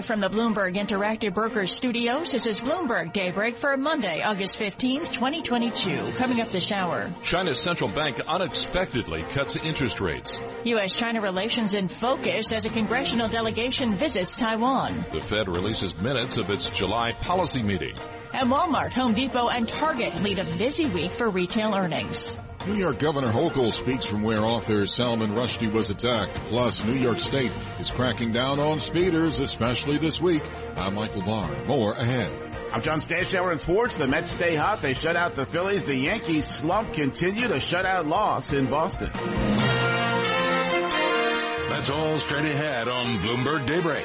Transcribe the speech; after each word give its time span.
Live 0.00 0.06
from 0.06 0.20
the 0.20 0.30
Bloomberg 0.30 0.76
Interactive 0.76 1.34
Brokers 1.34 1.70
studios, 1.70 2.32
this 2.32 2.46
is 2.46 2.60
Bloomberg 2.60 3.12
Daybreak 3.12 3.56
for 3.56 3.76
Monday, 3.76 4.22
August 4.22 4.58
15th, 4.58 5.12
2022. 5.12 6.12
Coming 6.16 6.40
up 6.40 6.48
this 6.48 6.72
hour. 6.72 7.12
China's 7.22 7.60
central 7.60 7.90
bank 7.90 8.18
unexpectedly 8.26 9.22
cuts 9.24 9.56
interest 9.56 10.00
rates. 10.00 10.38
U.S.-China 10.64 11.20
relations 11.22 11.74
in 11.74 11.86
focus 11.86 12.50
as 12.50 12.64
a 12.64 12.70
congressional 12.70 13.28
delegation 13.28 13.94
visits 13.94 14.36
Taiwan. 14.36 15.04
The 15.12 15.20
Fed 15.20 15.48
releases 15.48 15.94
minutes 15.98 16.38
of 16.38 16.48
its 16.48 16.70
July 16.70 17.12
policy 17.20 17.62
meeting. 17.62 17.94
And 18.32 18.50
Walmart, 18.50 18.92
Home 18.92 19.12
Depot, 19.12 19.50
and 19.50 19.68
Target 19.68 20.22
lead 20.22 20.38
a 20.38 20.44
busy 20.56 20.86
week 20.86 21.10
for 21.10 21.28
retail 21.28 21.74
earnings. 21.74 22.38
New 22.66 22.74
York 22.74 22.98
Governor 22.98 23.32
Hochul 23.32 23.72
speaks 23.72 24.04
from 24.04 24.22
where 24.22 24.40
author 24.40 24.86
Salman 24.86 25.30
Rushdie 25.32 25.72
was 25.72 25.88
attacked. 25.88 26.34
Plus, 26.48 26.84
New 26.84 26.94
York 26.94 27.20
State 27.20 27.52
is 27.78 27.90
cracking 27.90 28.32
down 28.32 28.58
on 28.58 28.80
speeders, 28.80 29.38
especially 29.38 29.96
this 29.96 30.20
week. 30.20 30.42
I'm 30.76 30.94
Michael 30.94 31.22
Barr. 31.22 31.64
More 31.64 31.92
ahead. 31.94 32.30
I'm 32.72 32.82
John 32.82 33.00
Stashower 33.00 33.52
in 33.52 33.58
sports. 33.58 33.96
The 33.96 34.06
Mets 34.06 34.30
stay 34.30 34.54
hot. 34.54 34.82
They 34.82 34.92
shut 34.94 35.16
out 35.16 35.34
the 35.34 35.46
Phillies. 35.46 35.84
The 35.84 35.96
Yankees 35.96 36.46
slump 36.46 36.92
continued. 36.92 37.50
A 37.50 37.56
shutout 37.56 38.06
loss 38.06 38.52
in 38.52 38.68
Boston. 38.68 39.10
That's 41.70 41.88
all 41.88 42.18
straight 42.18 42.44
ahead 42.44 42.88
on 42.88 43.16
Bloomberg 43.18 43.66
Daybreak. 43.66 44.04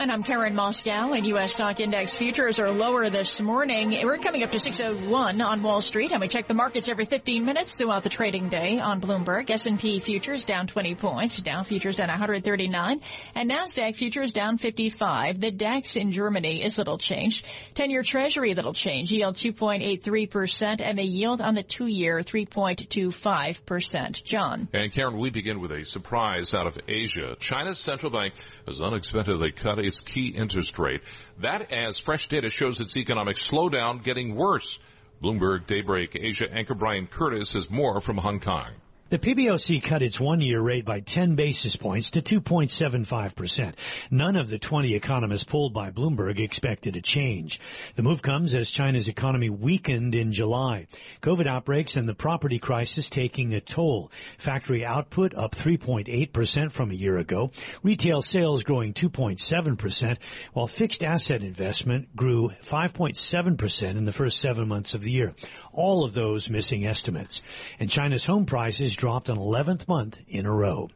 And 0.00 0.10
I'm 0.10 0.22
Karen 0.22 0.54
Moskow, 0.54 1.14
and 1.14 1.26
U.S. 1.26 1.52
stock 1.52 1.78
index 1.78 2.16
futures 2.16 2.58
are 2.58 2.70
lower 2.70 3.10
this 3.10 3.38
morning. 3.38 3.90
We're 4.02 4.16
coming 4.16 4.42
up 4.42 4.50
to 4.52 4.58
601 4.58 5.42
on 5.42 5.62
Wall 5.62 5.82
Street, 5.82 6.12
and 6.12 6.22
we 6.22 6.28
check 6.28 6.48
the 6.48 6.54
markets 6.54 6.88
every 6.88 7.04
15 7.04 7.44
minutes 7.44 7.76
throughout 7.76 8.02
the 8.02 8.08
trading 8.08 8.48
day 8.48 8.78
on 8.78 9.02
Bloomberg. 9.02 9.50
S&P 9.50 9.98
futures 9.98 10.44
down 10.44 10.68
20 10.68 10.94
points, 10.94 11.42
Dow 11.42 11.62
futures 11.64 11.96
down 11.96 12.08
139, 12.08 13.02
and 13.34 13.50
NASDAQ 13.50 13.94
futures 13.94 14.32
down 14.32 14.56
55. 14.56 15.38
The 15.38 15.50
DAX 15.50 15.96
in 15.96 16.12
Germany 16.12 16.64
is 16.64 16.78
little 16.78 16.96
changed. 16.96 17.44
10-year 17.74 18.02
Treasury 18.02 18.54
little 18.54 18.72
change, 18.72 19.12
yield 19.12 19.34
2.83%, 19.34 20.80
and 20.80 20.98
the 20.98 21.02
yield 21.02 21.42
on 21.42 21.54
the 21.54 21.62
two-year 21.62 22.20
3.25%. 22.20 24.24
John. 24.24 24.66
And 24.72 24.90
Karen, 24.90 25.18
we 25.18 25.28
begin 25.28 25.60
with 25.60 25.72
a 25.72 25.84
surprise 25.84 26.54
out 26.54 26.66
of 26.66 26.78
Asia. 26.88 27.36
China's 27.38 27.78
central 27.78 28.10
bank 28.10 28.32
has 28.66 28.80
unexpectedly 28.80 29.52
cut 29.52 29.89
its 29.90 29.98
key 29.98 30.28
interest 30.28 30.78
rate. 30.78 31.00
That 31.40 31.72
as 31.72 31.98
fresh 31.98 32.28
data 32.28 32.48
shows 32.48 32.78
its 32.78 32.96
economic 32.96 33.36
slowdown 33.36 34.04
getting 34.04 34.36
worse. 34.36 34.78
Bloomberg 35.20 35.66
Daybreak 35.66 36.14
Asia 36.14 36.46
anchor 36.50 36.74
Brian 36.74 37.08
Curtis 37.08 37.52
has 37.54 37.68
more 37.68 38.00
from 38.00 38.16
Hong 38.16 38.38
Kong. 38.38 38.70
The 39.10 39.18
PBOC 39.18 39.82
cut 39.82 40.02
its 40.02 40.20
one-year 40.20 40.60
rate 40.60 40.84
by 40.84 41.00
10 41.00 41.34
basis 41.34 41.74
points 41.74 42.12
to 42.12 42.22
2.75%. 42.22 43.74
None 44.08 44.36
of 44.36 44.48
the 44.48 44.60
20 44.60 44.94
economists 44.94 45.42
polled 45.42 45.74
by 45.74 45.90
Bloomberg 45.90 46.38
expected 46.38 46.94
a 46.94 47.00
change. 47.00 47.58
The 47.96 48.04
move 48.04 48.22
comes 48.22 48.54
as 48.54 48.70
China's 48.70 49.08
economy 49.08 49.50
weakened 49.50 50.14
in 50.14 50.30
July. 50.30 50.86
COVID 51.22 51.48
outbreaks 51.48 51.96
and 51.96 52.08
the 52.08 52.14
property 52.14 52.60
crisis 52.60 53.10
taking 53.10 53.52
a 53.52 53.60
toll. 53.60 54.12
Factory 54.38 54.84
output 54.84 55.34
up 55.34 55.56
3.8% 55.56 56.70
from 56.70 56.92
a 56.92 56.94
year 56.94 57.18
ago. 57.18 57.50
Retail 57.82 58.22
sales 58.22 58.62
growing 58.62 58.92
2.7%, 58.94 60.18
while 60.52 60.68
fixed 60.68 61.02
asset 61.02 61.42
investment 61.42 62.14
grew 62.14 62.50
5.7% 62.62 63.96
in 63.96 64.04
the 64.04 64.12
first 64.12 64.38
seven 64.38 64.68
months 64.68 64.94
of 64.94 65.02
the 65.02 65.10
year. 65.10 65.34
All 65.72 66.04
of 66.04 66.14
those 66.14 66.48
missing 66.48 66.86
estimates. 66.86 67.42
And 67.80 67.90
China's 67.90 68.24
home 68.24 68.46
prices 68.46 68.99
dropped 69.00 69.30
an 69.30 69.36
11th 69.36 69.88
month 69.88 70.20
in 70.28 70.44
a 70.44 70.52
row. 70.52 70.90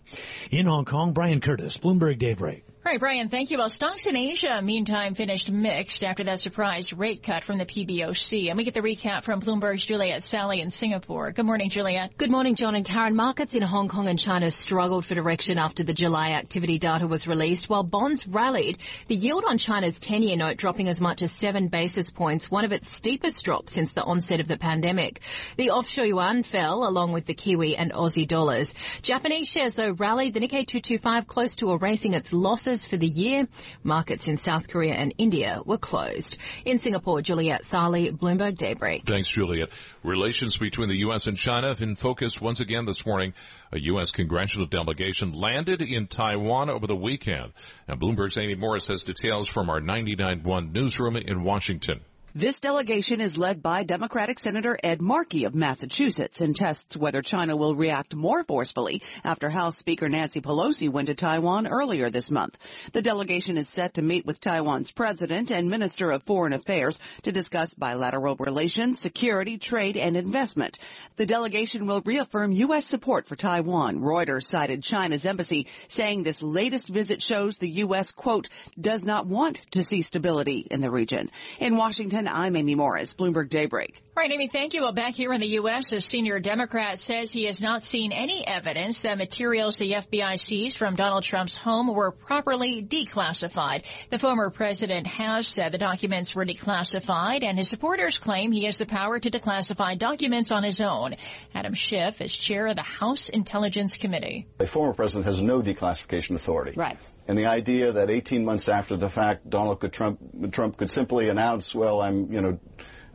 In 0.50 0.66
Hong 0.66 0.84
Kong, 0.84 1.14
Brian 1.14 1.40
Curtis, 1.40 1.78
Bloomberg 1.78 2.18
Daybreak. 2.18 2.66
All 2.86 2.92
right, 2.92 3.00
Brian, 3.00 3.30
thank 3.30 3.50
you. 3.50 3.56
Well, 3.56 3.70
stocks 3.70 4.04
in 4.04 4.14
Asia, 4.14 4.60
meantime, 4.60 5.14
finished 5.14 5.50
mixed 5.50 6.04
after 6.04 6.22
that 6.24 6.38
surprise 6.38 6.92
rate 6.92 7.22
cut 7.22 7.42
from 7.42 7.56
the 7.56 7.64
PBOC. 7.64 8.48
And 8.50 8.58
we 8.58 8.64
get 8.64 8.74
the 8.74 8.82
recap 8.82 9.22
from 9.22 9.40
Bloomberg's 9.40 9.86
Juliet 9.86 10.22
Saly 10.22 10.60
in 10.60 10.68
Singapore. 10.68 11.32
Good 11.32 11.46
morning, 11.46 11.70
Juliet. 11.70 12.14
Good 12.18 12.30
morning, 12.30 12.56
John 12.56 12.74
and 12.74 12.84
Karen. 12.84 13.16
Markets 13.16 13.54
in 13.54 13.62
Hong 13.62 13.88
Kong 13.88 14.06
and 14.06 14.18
China 14.18 14.50
struggled 14.50 15.06
for 15.06 15.14
direction 15.14 15.56
after 15.56 15.82
the 15.82 15.94
July 15.94 16.32
activity 16.32 16.78
data 16.78 17.06
was 17.06 17.26
released, 17.26 17.70
while 17.70 17.84
bonds 17.84 18.28
rallied. 18.28 18.76
The 19.08 19.14
yield 19.14 19.44
on 19.48 19.56
China's 19.56 19.98
10-year 19.98 20.36
note 20.36 20.58
dropping 20.58 20.90
as 20.90 21.00
much 21.00 21.22
as 21.22 21.32
seven 21.32 21.68
basis 21.68 22.10
points, 22.10 22.50
one 22.50 22.66
of 22.66 22.72
its 22.72 22.94
steepest 22.94 23.42
drops 23.46 23.72
since 23.72 23.94
the 23.94 24.04
onset 24.04 24.40
of 24.40 24.46
the 24.46 24.58
pandemic. 24.58 25.20
The 25.56 25.70
offshore 25.70 26.04
yuan 26.04 26.42
fell 26.42 26.86
along 26.86 27.12
with 27.12 27.24
the 27.24 27.32
Kiwi 27.32 27.78
and 27.78 27.94
Aussie 27.94 28.28
dollars. 28.28 28.74
Japanese 29.00 29.48
shares, 29.48 29.74
though, 29.74 29.92
rallied. 29.92 30.34
The 30.34 30.40
Nikkei 30.40 30.66
225 30.66 31.26
close 31.26 31.56
to 31.56 31.72
erasing 31.72 32.12
its 32.12 32.34
losses 32.34 32.73
for 32.80 32.96
the 32.96 33.06
year. 33.06 33.46
Markets 33.82 34.28
in 34.28 34.36
South 34.36 34.68
Korea 34.68 34.94
and 34.94 35.14
India 35.18 35.60
were 35.64 35.78
closed. 35.78 36.38
In 36.64 36.78
Singapore, 36.78 37.22
Juliet 37.22 37.64
Saly, 37.64 38.10
Bloomberg 38.10 38.56
Daybreak. 38.56 39.04
Thanks, 39.04 39.28
Juliet. 39.28 39.68
Relations 40.02 40.56
between 40.56 40.88
the 40.88 40.98
U.S. 40.98 41.26
and 41.26 41.36
China 41.36 41.68
have 41.68 41.78
been 41.78 41.94
focused 41.94 42.40
once 42.40 42.60
again 42.60 42.84
this 42.84 43.06
morning. 43.06 43.34
A 43.72 43.78
U.S. 43.80 44.10
congressional 44.10 44.66
delegation 44.66 45.32
landed 45.32 45.82
in 45.82 46.06
Taiwan 46.06 46.70
over 46.70 46.86
the 46.86 46.96
weekend. 46.96 47.52
And 47.86 48.00
Bloomberg's 48.00 48.38
Amy 48.38 48.54
Morris 48.54 48.88
has 48.88 49.04
details 49.04 49.48
from 49.48 49.70
our 49.70 49.80
99.1 49.80 50.72
newsroom 50.72 51.16
in 51.16 51.44
Washington. 51.44 52.00
This 52.36 52.58
delegation 52.58 53.20
is 53.20 53.38
led 53.38 53.62
by 53.62 53.84
Democratic 53.84 54.40
Senator 54.40 54.76
Ed 54.82 55.00
Markey 55.00 55.44
of 55.44 55.54
Massachusetts 55.54 56.40
and 56.40 56.56
tests 56.56 56.96
whether 56.96 57.22
China 57.22 57.54
will 57.54 57.76
react 57.76 58.16
more 58.16 58.42
forcefully 58.42 59.02
after 59.22 59.48
House 59.48 59.78
Speaker 59.78 60.08
Nancy 60.08 60.40
Pelosi 60.40 60.88
went 60.88 61.06
to 61.06 61.14
Taiwan 61.14 61.68
earlier 61.68 62.10
this 62.10 62.32
month. 62.32 62.58
The 62.90 63.02
delegation 63.02 63.56
is 63.56 63.68
set 63.68 63.94
to 63.94 64.02
meet 64.02 64.26
with 64.26 64.40
Taiwan's 64.40 64.90
president 64.90 65.52
and 65.52 65.70
Minister 65.70 66.10
of 66.10 66.24
Foreign 66.24 66.52
Affairs 66.52 66.98
to 67.22 67.30
discuss 67.30 67.74
bilateral 67.74 68.34
relations, 68.34 68.98
security, 68.98 69.56
trade, 69.56 69.96
and 69.96 70.16
investment. 70.16 70.80
The 71.14 71.26
delegation 71.26 71.86
will 71.86 72.02
reaffirm 72.04 72.50
U.S. 72.50 72.84
support 72.84 73.28
for 73.28 73.36
Taiwan. 73.36 74.00
Reuters 74.00 74.42
cited 74.42 74.82
China's 74.82 75.24
embassy 75.24 75.68
saying 75.86 76.24
this 76.24 76.42
latest 76.42 76.88
visit 76.88 77.22
shows 77.22 77.58
the 77.58 77.70
U.S., 77.70 78.10
quote, 78.10 78.48
does 78.80 79.04
not 79.04 79.26
want 79.26 79.58
to 79.70 79.84
see 79.84 80.02
stability 80.02 80.66
in 80.68 80.80
the 80.80 80.90
region. 80.90 81.30
In 81.60 81.76
Washington, 81.76 82.23
I'm 82.28 82.56
Amy 82.56 82.74
Morris, 82.74 83.14
Bloomberg 83.14 83.48
Daybreak. 83.48 84.02
All 84.16 84.22
right, 84.22 84.30
Amy, 84.30 84.46
thank 84.46 84.74
you. 84.74 84.82
Well, 84.82 84.92
back 84.92 85.14
here 85.14 85.32
in 85.32 85.40
the 85.40 85.48
U.S., 85.48 85.90
a 85.92 86.00
senior 86.00 86.38
Democrat 86.38 87.00
says 87.00 87.32
he 87.32 87.46
has 87.46 87.60
not 87.60 87.82
seen 87.82 88.12
any 88.12 88.46
evidence 88.46 89.00
that 89.00 89.18
materials 89.18 89.76
the 89.76 89.92
FBI 89.92 90.38
seized 90.38 90.78
from 90.78 90.94
Donald 90.94 91.24
Trump's 91.24 91.56
home 91.56 91.92
were 91.92 92.12
properly 92.12 92.80
declassified. 92.84 93.84
The 94.10 94.20
former 94.20 94.50
president 94.50 95.08
has 95.08 95.48
said 95.48 95.72
the 95.72 95.78
documents 95.78 96.32
were 96.32 96.46
declassified, 96.46 97.42
and 97.42 97.58
his 97.58 97.68
supporters 97.68 98.18
claim 98.18 98.52
he 98.52 98.66
has 98.66 98.78
the 98.78 98.86
power 98.86 99.18
to 99.18 99.30
declassify 99.30 99.98
documents 99.98 100.52
on 100.52 100.62
his 100.62 100.80
own. 100.80 101.16
Adam 101.52 101.74
Schiff 101.74 102.20
is 102.20 102.32
chair 102.32 102.68
of 102.68 102.76
the 102.76 102.82
House 102.82 103.28
Intelligence 103.28 103.96
Committee. 103.96 104.46
A 104.60 104.66
former 104.66 104.92
president 104.92 105.26
has 105.26 105.40
no 105.40 105.58
declassification 105.58 106.36
authority. 106.36 106.74
Right. 106.76 106.98
And 107.26 107.38
the 107.38 107.46
idea 107.46 107.92
that 107.92 108.10
18 108.10 108.44
months 108.44 108.68
after 108.68 108.96
the 108.96 109.08
fact, 109.08 109.48
Donald 109.48 109.80
Trump, 109.92 110.52
Trump 110.52 110.76
could 110.76 110.90
simply 110.90 111.28
announce, 111.28 111.74
well, 111.74 112.02
I'm, 112.02 112.32
you 112.32 112.40
know, 112.40 112.58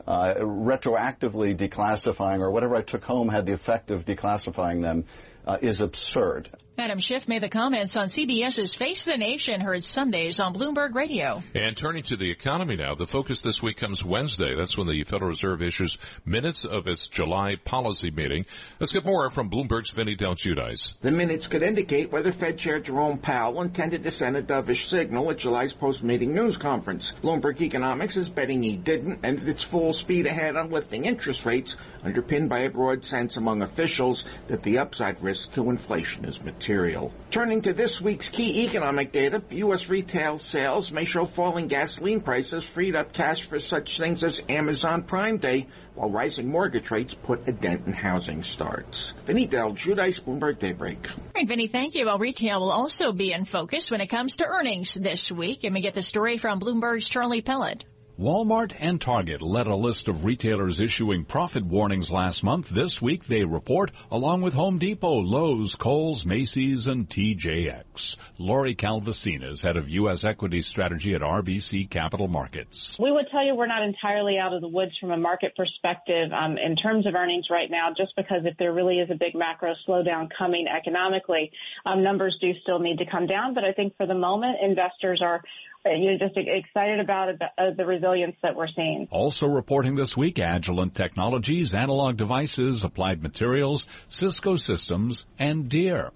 uh, 0.08 0.34
retroactively 0.36 1.56
declassifying 1.56 2.40
or 2.40 2.50
whatever 2.50 2.76
I 2.76 2.82
took 2.82 3.04
home 3.04 3.30
had 3.30 3.46
the 3.46 3.54
effect 3.54 3.92
of 3.92 4.06
declassifying 4.06 4.82
them 4.82 5.06
uh, 5.46 5.58
is 5.62 5.82
absurd. 5.82 6.50
Adam 6.80 6.98
Schiff 6.98 7.28
made 7.28 7.44
the 7.44 7.50
comments 7.50 7.98
on 7.98 8.08
CBS's 8.08 8.74
Face 8.74 9.04
the 9.04 9.18
Nation, 9.18 9.60
heard 9.60 9.84
Sundays 9.84 10.40
on 10.40 10.54
Bloomberg 10.54 10.96
Radio. 10.96 11.44
And 11.54 11.76
turning 11.76 12.04
to 12.04 12.16
the 12.16 12.32
economy 12.32 12.78
now, 12.78 12.96
the 12.96 13.06
focus 13.06 13.42
this 13.42 13.62
week 13.62 13.76
comes 13.76 14.02
Wednesday. 14.02 14.56
That's 14.56 14.78
when 14.78 14.88
the 14.88 15.04
Federal 15.04 15.28
Reserve 15.28 15.62
issues 15.62 15.98
minutes 16.24 16.64
of 16.64 16.88
its 16.88 17.10
July 17.10 17.58
policy 17.58 18.12
meeting. 18.12 18.46
Let's 18.80 18.94
get 18.94 19.04
more 19.04 19.30
from 19.30 19.50
Bloomberg's 19.50 19.90
Vinny 19.90 20.16
Del 20.16 20.36
Giudice. 20.36 20.94
The 21.02 21.12
minutes 21.12 21.48
could 21.48 21.64
indicate 21.64 22.14
whether 22.14 22.32
Fed 22.32 22.58
Chair 22.58 22.80
Jerome 22.80 23.18
Powell 23.18 23.62
intended 23.62 24.04
to 24.04 24.12
send 24.12 24.38
a 24.38 24.42
dovish 24.42 24.88
signal 24.88 25.30
at 25.32 25.40
July's 25.40 25.74
post-meeting 25.74 26.34
news 26.34 26.56
conference. 26.56 27.12
Bloomberg 27.22 27.60
Economics 27.60 28.16
is 28.16 28.30
betting 28.30 28.64
he 28.64 28.78
didn't 28.78 29.20
and 29.24 29.50
it's 29.50 29.64
full 29.64 29.92
speed 29.92 30.28
ahead 30.28 30.56
on 30.56 30.72
lifting 30.72 31.04
interest 31.04 31.46
rates, 31.46 31.76
underpinned 32.06 32.48
by 32.48 32.60
a 32.60 32.70
broad 32.70 33.04
sense 33.04 33.36
among 33.36 33.62
officials 33.64 34.24
that 34.48 34.64
the 34.64 34.78
upside 34.78 35.22
risk 35.22 35.52
to 35.52 35.70
inflation 35.70 36.24
is 36.24 36.42
material 36.42 36.69
material. 36.70 37.12
Turning 37.32 37.64
to 37.64 37.74
this 37.74 38.00
week's 38.00 38.30
key 38.30 38.66
economic 38.66 39.12
data, 39.12 39.42
U.S. 39.50 39.90
retail 39.90 40.38
sales 40.38 40.92
may 40.92 41.04
show 41.04 41.26
falling 41.26 41.68
gasoline 41.68 42.22
prices 42.22 42.64
freed 42.64 42.96
up 42.96 43.12
cash 43.12 43.46
for 43.46 43.58
such 43.58 43.98
things 43.98 44.24
as 44.24 44.40
Amazon 44.48 45.02
Prime 45.02 45.38
Day, 45.38 45.66
while 45.96 46.12
rising 46.12 46.48
mortgage 46.48 46.92
rates 46.92 47.16
put 47.16 47.48
a 47.48 47.52
dent 47.52 47.88
in 47.88 47.94
housing 47.94 48.44
starts. 48.44 49.14
Vinny 49.26 49.48
Del 49.48 49.72
Giudice, 49.72 50.22
Bloomberg 50.22 50.60
Daybreak. 50.60 51.10
All 51.10 51.24
right, 51.36 51.48
Vinny, 51.48 51.68
thank 51.68 51.96
you. 51.96 52.06
Well, 52.06 52.20
retail 52.20 52.60
will 52.60 52.72
also 52.72 53.14
be 53.14 53.34
in 53.34 53.46
focus 53.46 53.90
when 53.90 54.02
it 54.02 54.08
comes 54.08 54.38
to 54.38 54.46
earnings 54.46 54.94
this 54.94 55.32
week. 55.32 55.64
And 55.64 55.74
we 55.74 55.82
get 55.82 55.96
the 55.96 56.04
story 56.04 56.38
from 56.38 56.60
Bloomberg's 56.60 57.10
Charlie 57.10 57.42
Pellett. 57.42 57.84
Walmart 58.20 58.76
and 58.78 59.00
Target 59.00 59.42
led 59.42 59.68
a 59.68 59.76
list 59.78 60.10
of 60.10 60.26
retailers 60.26 60.82
issuing 60.82 61.24
profit 61.24 61.66
warnings 61.66 62.12
last 62.12 62.44
month. 62.44 62.68
This 62.68 63.02
week 63.02 63.26
they 63.28 63.46
report 63.46 63.92
along 64.12 64.42
with 64.42 64.54
Home 64.56 64.78
Depot, 64.78 65.22
Lowe's, 65.22 65.76
Kohl's, 65.76 66.26
Macy's, 66.26 66.88
and 66.88 67.08
TJX. 67.08 68.18
Lori 68.38 68.76
Calvasina 68.76 69.50
is 69.50 69.62
head 69.62 69.78
of 69.78 69.88
U.S. 69.88 70.26
equity 70.26 70.62
strategy 70.62 71.16
at 71.16 71.22
RBC 71.22 71.90
Capital 71.90 72.28
Markets. 72.28 72.98
We 73.00 73.10
would 73.10 73.28
tell 73.32 73.46
you 73.46 73.56
we're 73.56 73.68
not 73.68 73.84
entirely 73.84 74.38
out 74.38 74.54
of 74.54 74.60
the 74.60 74.68
woods 74.68 74.98
from 75.00 75.12
a 75.12 75.18
market 75.18 75.56
perspective 75.56 76.34
um, 76.34 76.58
in 76.58 76.76
terms 76.76 77.08
of 77.08 77.16
earnings 77.16 77.48
right 77.50 77.72
now, 77.72 77.94
just 77.96 78.18
because 78.18 78.42
if 78.44 78.58
there 78.58 78.74
really 78.74 79.00
is 79.00 79.10
a 79.10 79.16
big 79.16 79.34
macro 79.34 79.76
slowdown 79.88 80.28
coming 80.38 80.68
economically, 80.68 81.54
um, 81.86 82.04
numbers 82.04 82.38
do 82.42 82.52
still 82.64 82.80
need 82.80 82.98
to 82.98 83.06
come 83.06 83.28
down. 83.28 83.54
But 83.54 83.64
I 83.64 83.72
think 83.72 83.96
for 83.96 84.06
the 84.06 84.14
moment, 84.14 84.58
investors 84.62 85.22
are 85.22 85.42
you're 85.86 86.18
just 86.18 86.36
excited 86.36 87.00
about 87.00 87.30
uh, 87.30 87.72
the 87.76 87.86
resilience 87.86 88.36
that 88.44 88.56
we're 88.56 88.68
seeing. 88.76 89.08
Also 89.12 89.48
reporting 89.48 89.96
this 89.96 90.16
week, 90.16 90.36
Agilent 90.36 90.94
Technologies, 90.94 91.74
Analog 91.74 92.18
Devices, 92.18 92.84
Applied 92.84 93.24
Materials, 93.24 93.88
Cisco 94.10 94.56
Systems, 94.56 95.26
and 95.38 95.70
Deere. 95.70 96.12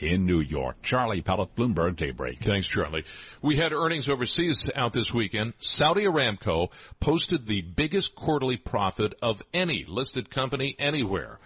In 0.00 0.26
New 0.26 0.38
York, 0.38 0.80
Charlie 0.80 1.22
Pellett, 1.22 1.56
Bloomberg 1.56 1.96
Daybreak. 1.96 2.38
Thanks, 2.44 2.68
Charlie. 2.68 3.04
We 3.42 3.56
had 3.56 3.72
earnings 3.72 4.08
overseas 4.08 4.70
out 4.76 4.92
this 4.92 5.12
weekend. 5.12 5.54
Saudi 5.58 6.04
Aramco 6.04 6.70
posted 7.00 7.46
the 7.46 7.62
biggest 7.62 8.14
quarterly 8.14 8.56
profit 8.56 9.14
of 9.20 9.42
any 9.52 9.84
listed 9.88 10.30
company 10.30 10.76
anywhere. 10.78 11.40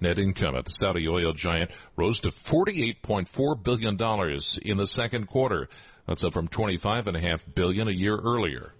Net 0.00 0.20
income 0.20 0.54
at 0.54 0.66
the 0.66 0.70
Saudi 0.70 1.08
oil 1.08 1.32
giant 1.32 1.72
rose 1.96 2.20
to 2.20 2.28
$48.4 2.28 3.62
billion 3.64 3.96
in 4.62 4.76
the 4.76 4.86
second 4.86 5.26
quarter. 5.26 5.68
That's 6.06 6.24
up 6.24 6.32
from 6.32 6.48
25.5 6.48 7.54
billion 7.54 7.88
a 7.88 7.92
year 7.92 8.16
earlier. 8.16 8.72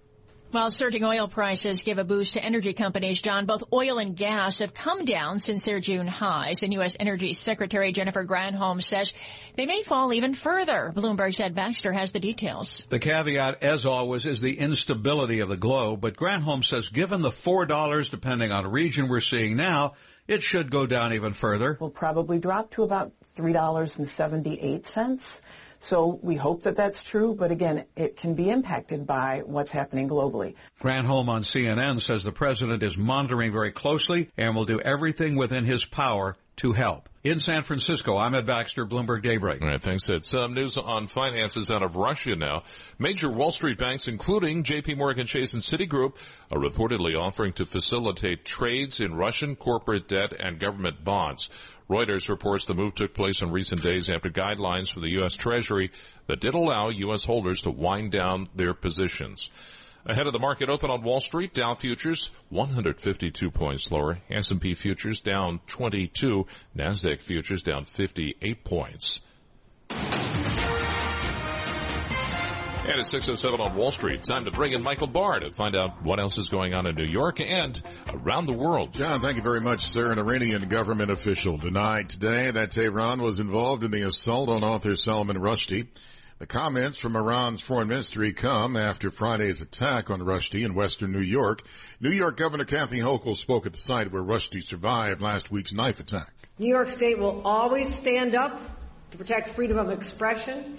While 0.49 0.71
surging 0.71 1.03
oil 1.03 1.27
prices 1.27 1.83
give 1.83 1.97
a 1.97 2.05
boost 2.05 2.35
to 2.35 2.43
energy 2.43 2.71
companies, 2.71 3.21
John, 3.21 3.45
both 3.45 3.65
oil 3.73 3.97
and 3.97 4.15
gas 4.15 4.59
have 4.59 4.73
come 4.73 5.03
down 5.03 5.39
since 5.39 5.65
their 5.65 5.81
June 5.81 6.07
highs. 6.07 6.63
And 6.63 6.71
U.S. 6.73 6.95
Energy 6.97 7.33
Secretary 7.33 7.91
Jennifer 7.91 8.23
Granholm 8.23 8.81
says 8.81 9.13
they 9.55 9.65
may 9.65 9.83
fall 9.83 10.13
even 10.13 10.33
further. 10.33 10.93
Bloomberg's 10.95 11.41
Ed 11.41 11.53
Baxter 11.53 11.91
has 11.91 12.13
the 12.13 12.21
details. 12.21 12.87
The 12.89 12.97
caveat, 12.97 13.61
as 13.61 13.85
always, 13.85 14.25
is 14.25 14.39
the 14.39 14.57
instability 14.57 15.41
of 15.41 15.49
the 15.49 15.57
globe. 15.57 15.99
But 15.99 16.15
Granholm 16.15 16.63
says 16.63 16.87
given 16.87 17.21
the 17.21 17.29
$4, 17.29 18.09
depending 18.09 18.53
on 18.53 18.71
region 18.71 19.09
we're 19.09 19.19
seeing 19.19 19.57
now, 19.57 19.95
it 20.29 20.43
should 20.43 20.71
go 20.71 20.85
down 20.85 21.13
even 21.13 21.33
further. 21.33 21.77
Will 21.79 21.89
probably 21.89 22.39
drop 22.39 22.71
to 22.71 22.83
about 22.83 23.11
$3.78. 23.35 25.41
So 25.79 26.19
we 26.21 26.35
hope 26.35 26.63
that 26.63 26.75
that's 26.75 27.03
true, 27.03 27.35
but 27.35 27.51
again, 27.51 27.85
it 27.95 28.17
can 28.17 28.33
be 28.33 28.49
impacted 28.49 29.05
by 29.05 29.43
what's 29.45 29.71
happening 29.71 30.09
globally. 30.09 30.55
Granholm 30.81 31.27
on 31.27 31.43
CNN 31.43 32.01
says 32.01 32.23
the 32.23 32.31
president 32.31 32.83
is 32.83 32.97
monitoring 32.97 33.51
very 33.51 33.71
closely 33.71 34.29
and 34.37 34.55
will 34.55 34.65
do 34.65 34.79
everything 34.79 35.35
within 35.35 35.65
his 35.65 35.85
power 35.85 36.35
to 36.57 36.73
help. 36.73 37.09
In 37.27 37.41
San 37.41 37.63
Francisco, 37.63 38.15
I'm 38.15 38.33
Ed 38.35 38.45
Baxter, 38.45 38.85
Bloomberg 38.85 39.21
Daybreak. 39.21 39.61
All 39.61 39.67
right, 39.67 39.81
thanks, 39.81 40.09
Ed. 40.09 40.23
Some 40.23 40.51
uh, 40.51 40.53
news 40.53 40.77
on 40.77 41.07
finances 41.07 41.69
out 41.69 41.83
of 41.83 41.97
Russia 41.97 42.37
now. 42.37 42.63
Major 42.99 43.29
Wall 43.29 43.51
Street 43.51 43.77
banks, 43.77 44.07
including 44.07 44.63
JP 44.63 44.95
Morgan 44.95 45.27
Chase 45.27 45.51
and 45.51 45.61
Citigroup, 45.61 46.15
are 46.53 46.57
reportedly 46.57 47.19
offering 47.19 47.51
to 47.55 47.65
facilitate 47.65 48.45
trades 48.45 49.01
in 49.01 49.13
Russian 49.13 49.57
corporate 49.57 50.07
debt 50.07 50.39
and 50.39 50.57
government 50.57 51.03
bonds. 51.03 51.49
Reuters 51.89 52.29
reports 52.29 52.63
the 52.63 52.73
move 52.73 52.95
took 52.95 53.13
place 53.13 53.41
in 53.41 53.51
recent 53.51 53.83
days 53.83 54.09
after 54.09 54.29
guidelines 54.29 54.89
from 54.89 55.01
the 55.01 55.11
U.S. 55.19 55.35
Treasury 55.35 55.91
that 56.27 56.39
did 56.39 56.53
allow 56.53 56.87
U.S. 56.87 57.25
holders 57.25 57.59
to 57.63 57.71
wind 57.71 58.13
down 58.13 58.47
their 58.55 58.73
positions. 58.73 59.49
Ahead 60.09 60.25
of 60.25 60.31
the 60.31 60.39
market 60.39 60.69
open 60.69 60.89
on 60.89 61.03
Wall 61.03 61.19
Street, 61.19 61.53
Dow 61.53 61.73
futures 61.73 62.31
152 62.47 63.51
points 63.51 63.91
lower, 63.91 64.19
S&P 64.29 64.73
futures 64.73 65.19
down 65.19 65.59
22, 65.67 66.45
Nasdaq 66.77 67.21
futures 67.21 67.61
down 67.61 67.83
58 67.83 68.63
points. 68.63 69.19
And 69.89 69.99
it's 73.01 73.13
6.07 73.13 73.59
on 73.59 73.75
Wall 73.75 73.91
Street. 73.91 74.23
Time 74.23 74.45
to 74.45 74.51
bring 74.51 74.71
in 74.71 74.81
Michael 74.81 75.07
Barr 75.07 75.41
to 75.41 75.51
find 75.51 75.75
out 75.75 76.01
what 76.01 76.21
else 76.21 76.37
is 76.37 76.47
going 76.47 76.73
on 76.73 76.87
in 76.87 76.95
New 76.95 77.03
York 77.03 77.41
and 77.41 77.83
around 78.07 78.45
the 78.45 78.53
world. 78.53 78.93
John, 78.93 79.19
thank 79.19 79.35
you 79.35 79.43
very 79.43 79.59
much, 79.59 79.87
sir. 79.87 80.13
An 80.13 80.19
Iranian 80.19 80.69
government 80.69 81.11
official 81.11 81.57
denied 81.57 82.07
today 82.07 82.49
that 82.49 82.71
Tehran 82.71 83.21
was 83.21 83.41
involved 83.41 83.83
in 83.83 83.91
the 83.91 84.03
assault 84.03 84.47
on 84.47 84.63
author 84.63 84.95
Salman 84.95 85.35
Rushdie. 85.35 85.89
The 86.39 86.45
comments 86.45 86.99
from 86.99 87.15
Iran's 87.15 87.63
foreign 87.63 87.87
ministry 87.87 88.31
come 88.31 88.75
after 88.75 89.09
Friday's 89.09 89.61
attack 89.61 90.11
on 90.11 90.21
Rushdie 90.21 90.63
in 90.63 90.75
western 90.75 91.11
New 91.11 91.19
York. 91.19 91.63
New 91.99 92.11
York 92.11 92.37
Governor 92.37 92.65
Kathy 92.65 92.99
Hochul 92.99 93.35
spoke 93.35 93.65
at 93.65 93.73
the 93.73 93.79
site 93.79 94.11
where 94.11 94.21
Rushdie 94.21 94.63
survived 94.63 95.19
last 95.19 95.49
week's 95.49 95.73
knife 95.73 95.99
attack. 95.99 96.31
New 96.59 96.69
York 96.69 96.89
State 96.89 97.17
will 97.17 97.41
always 97.43 97.91
stand 97.93 98.35
up 98.35 98.59
to 99.11 99.17
protect 99.17 99.49
freedom 99.49 99.79
of 99.79 99.89
expression 99.89 100.77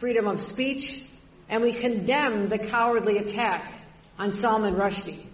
freedom 0.00 0.26
of 0.26 0.40
speech, 0.40 1.04
and 1.50 1.62
we 1.62 1.74
condemn 1.74 2.48
the 2.48 2.56
cowardly 2.56 3.18
attack 3.18 3.70
on 4.18 4.32
Salman 4.32 4.74
Rushdie. 4.74 5.26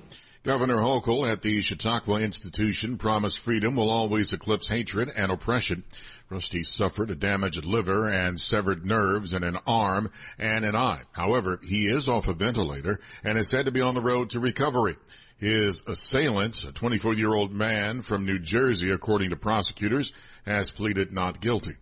Governor 0.46 0.76
Hochul 0.76 1.28
at 1.28 1.42
the 1.42 1.60
Chautauqua 1.60 2.20
Institution 2.20 2.98
promised 2.98 3.40
freedom 3.40 3.74
will 3.74 3.90
always 3.90 4.32
eclipse 4.32 4.68
hatred 4.68 5.10
and 5.16 5.32
oppression. 5.32 5.82
Rushdie 6.30 6.64
suffered 6.64 7.10
a 7.10 7.16
damaged 7.16 7.64
liver 7.64 8.08
and 8.08 8.40
severed 8.40 8.86
nerves 8.86 9.32
in 9.32 9.42
an 9.42 9.58
arm 9.66 10.08
and 10.38 10.64
an 10.64 10.76
eye. 10.76 11.02
However, 11.10 11.58
he 11.64 11.88
is 11.88 12.06
off 12.08 12.28
a 12.28 12.32
ventilator 12.32 13.00
and 13.24 13.36
is 13.36 13.48
said 13.48 13.66
to 13.66 13.72
be 13.72 13.80
on 13.80 13.96
the 13.96 14.00
road 14.00 14.30
to 14.30 14.38
recovery. 14.38 14.96
His 15.36 15.82
assailant, 15.88 16.62
a 16.62 16.70
24-year-old 16.70 17.52
man 17.52 18.02
from 18.02 18.24
New 18.24 18.38
Jersey, 18.38 18.90
according 18.90 19.30
to 19.30 19.36
prosecutors, 19.36 20.12
has 20.44 20.70
pleaded 20.70 21.12
not 21.12 21.40
guilty. 21.40 21.74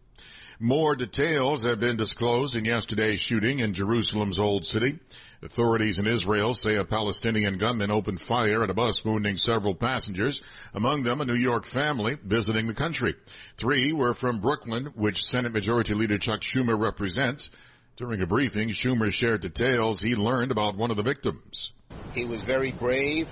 More 0.59 0.97
details 0.97 1.65
have 1.65 1.81
been 1.81 1.97
disclosed 1.97 2.57
in 2.57 2.65
yesterday's 2.65 3.21
shooting 3.21 3.59
in 3.59 3.75
Jerusalem's 3.75 4.39
Old 4.39 4.65
City. 4.65 5.01
Authorities 5.43 5.99
in 5.99 6.07
Israel 6.07 6.55
say 6.55 6.77
a 6.77 6.85
Palestinian 6.85 7.59
gunman 7.59 7.91
opened 7.91 8.21
fire 8.21 8.63
at 8.63 8.71
a 8.71 8.75
bus 8.75 9.05
wounding 9.05 9.37
several 9.37 9.75
passengers, 9.75 10.41
among 10.73 11.03
them 11.03 11.21
a 11.21 11.25
New 11.25 11.35
York 11.35 11.65
family 11.65 12.17
visiting 12.23 12.67
the 12.67 12.75
country. 12.75 13.15
Three 13.57 13.93
were 13.93 14.15
from 14.15 14.39
Brooklyn, 14.39 14.87
which 14.95 15.25
Senate 15.25 15.53
Majority 15.53 15.95
Leader 15.95 16.19
Chuck 16.19 16.41
Schumer 16.41 16.81
represents. 16.81 17.51
During 17.97 18.21
a 18.23 18.27
briefing, 18.27 18.71
Schumer 18.71 19.13
shared 19.13 19.41
details 19.41 20.01
he 20.01 20.17
learned 20.17 20.51
about 20.51 20.77
one 20.77 20.91
of 20.91 20.97
the 20.97 21.03
victims. 21.03 21.73
He 22.13 22.25
was 22.25 22.45
very 22.45 22.73
brave. 22.73 23.31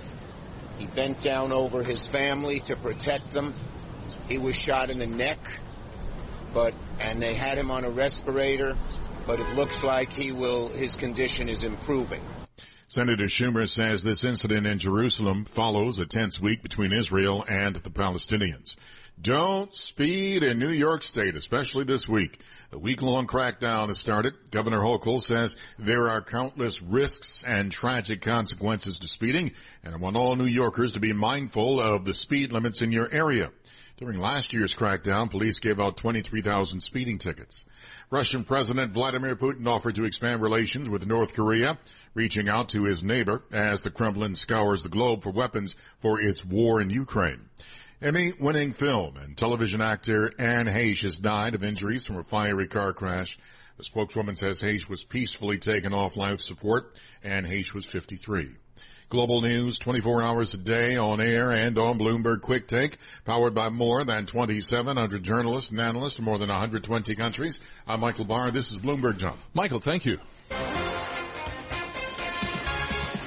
He 0.79 0.85
bent 0.87 1.21
down 1.21 1.51
over 1.51 1.83
his 1.83 2.07
family 2.07 2.59
to 2.61 2.75
protect 2.75 3.31
them. 3.31 3.53
He 4.27 4.37
was 4.37 4.55
shot 4.55 4.89
in 4.89 4.99
the 4.99 5.07
neck 5.07 5.39
but 6.53 6.73
and 6.99 7.21
they 7.21 7.33
had 7.33 7.57
him 7.57 7.71
on 7.71 7.83
a 7.83 7.89
respirator, 7.89 8.77
but 9.25 9.39
it 9.39 9.49
looks 9.55 9.83
like 9.83 10.11
he 10.11 10.31
will 10.31 10.69
his 10.69 10.95
condition 10.95 11.49
is 11.49 11.63
improving. 11.63 12.21
Senator 12.87 13.25
Schumer 13.25 13.67
says 13.67 14.03
this 14.03 14.23
incident 14.23 14.67
in 14.67 14.77
Jerusalem 14.77 15.45
follows 15.45 15.97
a 15.97 16.05
tense 16.05 16.39
week 16.39 16.61
between 16.61 16.93
Israel 16.93 17.43
and 17.49 17.75
the 17.75 17.89
Palestinians. 17.89 18.75
Don't 19.19 19.73
speed 19.73 20.43
in 20.43 20.59
New 20.59 20.69
York 20.69 21.03
State, 21.03 21.35
especially 21.35 21.85
this 21.85 22.09
week. 22.09 22.39
A 22.71 22.77
week-long 22.77 23.27
crackdown 23.27 23.87
has 23.87 23.99
started. 23.99 24.33
Governor 24.51 24.79
Hochul 24.79 25.21
says 25.21 25.55
there 25.77 26.09
are 26.09 26.21
countless 26.21 26.81
risks 26.81 27.43
and 27.43 27.71
tragic 27.71 28.21
consequences 28.21 28.97
to 28.99 29.07
speeding, 29.07 29.53
and 29.83 29.93
I 29.93 29.97
want 29.97 30.17
all 30.17 30.35
New 30.35 30.45
Yorkers 30.45 30.93
to 30.93 30.99
be 30.99 31.13
mindful 31.13 31.79
of 31.79 32.05
the 32.05 32.13
speed 32.13 32.51
limits 32.51 32.81
in 32.81 32.91
your 32.91 33.07
area. 33.11 33.51
During 34.03 34.19
last 34.19 34.53
year's 34.53 34.75
crackdown, 34.75 35.31
police 35.31 35.59
gave 35.59 35.79
out 35.79 35.95
23,000 35.95 36.81
speeding 36.81 37.19
tickets. 37.19 37.65
Russian 38.09 38.43
President 38.43 38.91
Vladimir 38.91 39.37
Putin 39.37 39.65
offered 39.65 39.95
to 39.95 40.03
expand 40.03 40.41
relations 40.41 40.89
with 40.89 41.07
North 41.07 41.33
Korea, 41.33 41.79
reaching 42.13 42.49
out 42.49 42.67
to 42.69 42.83
his 42.83 43.01
neighbor 43.01 43.45
as 43.53 43.79
the 43.79 43.89
Kremlin 43.89 44.35
scours 44.35 44.83
the 44.83 44.89
globe 44.89 45.23
for 45.23 45.29
weapons 45.29 45.77
for 45.99 46.19
its 46.19 46.43
war 46.43 46.81
in 46.81 46.89
Ukraine. 46.89 47.47
Emmy-winning 48.01 48.73
film 48.73 49.15
and 49.15 49.37
television 49.37 49.79
actor 49.79 50.29
Anne 50.37 50.67
Heche 50.67 51.03
has 51.03 51.17
died 51.17 51.55
of 51.55 51.63
injuries 51.63 52.05
from 52.05 52.17
a 52.17 52.25
fiery 52.25 52.67
car 52.67 52.91
crash. 52.91 53.39
The 53.77 53.85
spokeswoman 53.85 54.35
says 54.35 54.61
Heche 54.61 54.89
was 54.89 55.05
peacefully 55.05 55.59
taken 55.59 55.93
off 55.93 56.17
life 56.17 56.41
support. 56.41 56.99
Anne 57.23 57.45
Heche 57.45 57.73
was 57.73 57.85
53. 57.85 58.49
Global 59.13 59.41
news 59.41 59.77
24 59.77 60.23
hours 60.23 60.55
a 60.55 60.57
day 60.57 60.97
on 60.97 61.21
air 61.21 61.51
and 61.51 61.77
on 61.77 61.99
Bloomberg 61.99 62.41
Quick 62.41 62.67
Take, 62.67 62.97
powered 63.25 63.53
by 63.53 63.69
more 63.69 64.03
than 64.03 64.25
2,700 64.25 65.21
journalists 65.21 65.69
and 65.69 65.79
analysts 65.79 66.15
from 66.15 66.25
more 66.25 66.39
than 66.39 66.49
120 66.49 67.13
countries. 67.13 67.61
I'm 67.85 67.99
Michael 67.99 68.25
Barr. 68.25 68.49
This 68.49 68.71
is 68.71 68.79
Bloomberg 68.79 69.17
John. 69.17 69.37
Michael, 69.53 69.79
thank 69.79 70.07
you. 70.07 70.17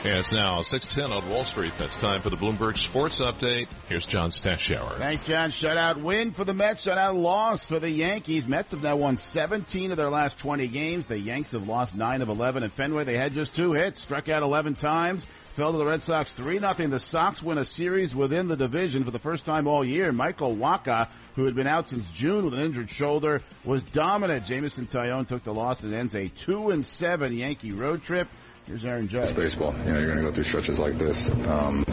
Yeah, 0.04 0.18
it's 0.18 0.32
now 0.32 0.62
610 0.62 1.16
on 1.16 1.30
Wall 1.30 1.44
Street. 1.44 1.72
That's 1.78 1.94
time 2.00 2.20
for 2.20 2.30
the 2.30 2.36
Bloomberg 2.36 2.76
Sports 2.76 3.20
Update. 3.20 3.68
Here's 3.88 4.08
John 4.08 4.30
Stashower. 4.30 4.98
Thanks, 4.98 5.24
John. 5.24 5.50
Shutout 5.50 6.02
win 6.02 6.32
for 6.32 6.44
the 6.44 6.54
Mets. 6.54 6.84
Shutout 6.84 7.14
loss 7.14 7.64
for 7.64 7.78
the 7.78 7.90
Yankees. 7.90 8.48
Mets 8.48 8.72
have 8.72 8.82
now 8.82 8.96
won 8.96 9.18
17 9.18 9.92
of 9.92 9.96
their 9.96 10.10
last 10.10 10.36
20 10.38 10.66
games. 10.66 11.06
The 11.06 11.18
Yanks 11.18 11.52
have 11.52 11.68
lost 11.68 11.94
9 11.94 12.22
of 12.22 12.28
11 12.28 12.64
at 12.64 12.72
Fenway. 12.72 13.04
They 13.04 13.16
had 13.16 13.34
just 13.34 13.54
two 13.54 13.72
hits, 13.72 14.00
struck 14.00 14.28
out 14.28 14.42
11 14.42 14.74
times, 14.74 15.24
fell 15.56 15.72
to 15.72 15.78
the 15.78 15.86
Red 15.86 16.02
Sox 16.02 16.34
3-0. 16.34 16.90
The 16.90 17.00
Sox 17.00 17.42
win 17.42 17.56
a 17.56 17.64
series 17.64 18.14
within 18.14 18.46
the 18.46 18.56
division 18.56 19.04
for 19.04 19.10
the 19.10 19.18
first 19.18 19.46
time 19.46 19.66
all 19.66 19.82
year. 19.82 20.12
Michael 20.12 20.54
Wacha, 20.54 21.08
who 21.34 21.46
had 21.46 21.54
been 21.54 21.66
out 21.66 21.88
since 21.88 22.06
June 22.10 22.44
with 22.44 22.52
an 22.52 22.60
injured 22.60 22.90
shoulder, 22.90 23.40
was 23.64 23.82
dominant. 23.82 24.44
Jameson 24.44 24.86
Taillon 24.86 25.26
took 25.26 25.44
the 25.44 25.54
loss 25.54 25.82
and 25.82 25.94
ends 25.94 26.14
a 26.14 26.28
2 26.28 26.70
and 26.70 26.84
7 26.84 27.32
Yankee 27.32 27.72
road 27.72 28.02
trip. 28.02 28.28
Here's 28.66 28.84
Aaron 28.84 29.08
Judge. 29.08 29.30
It's 29.30 29.32
baseball. 29.32 29.74
You 29.86 29.92
know, 29.92 29.98
you're 29.98 30.12
going 30.12 30.24
to 30.24 30.24
go 30.24 30.32
through 30.32 30.44
stretches 30.44 30.78
like 30.78 30.98
this. 30.98 31.30
Um, 31.30 31.84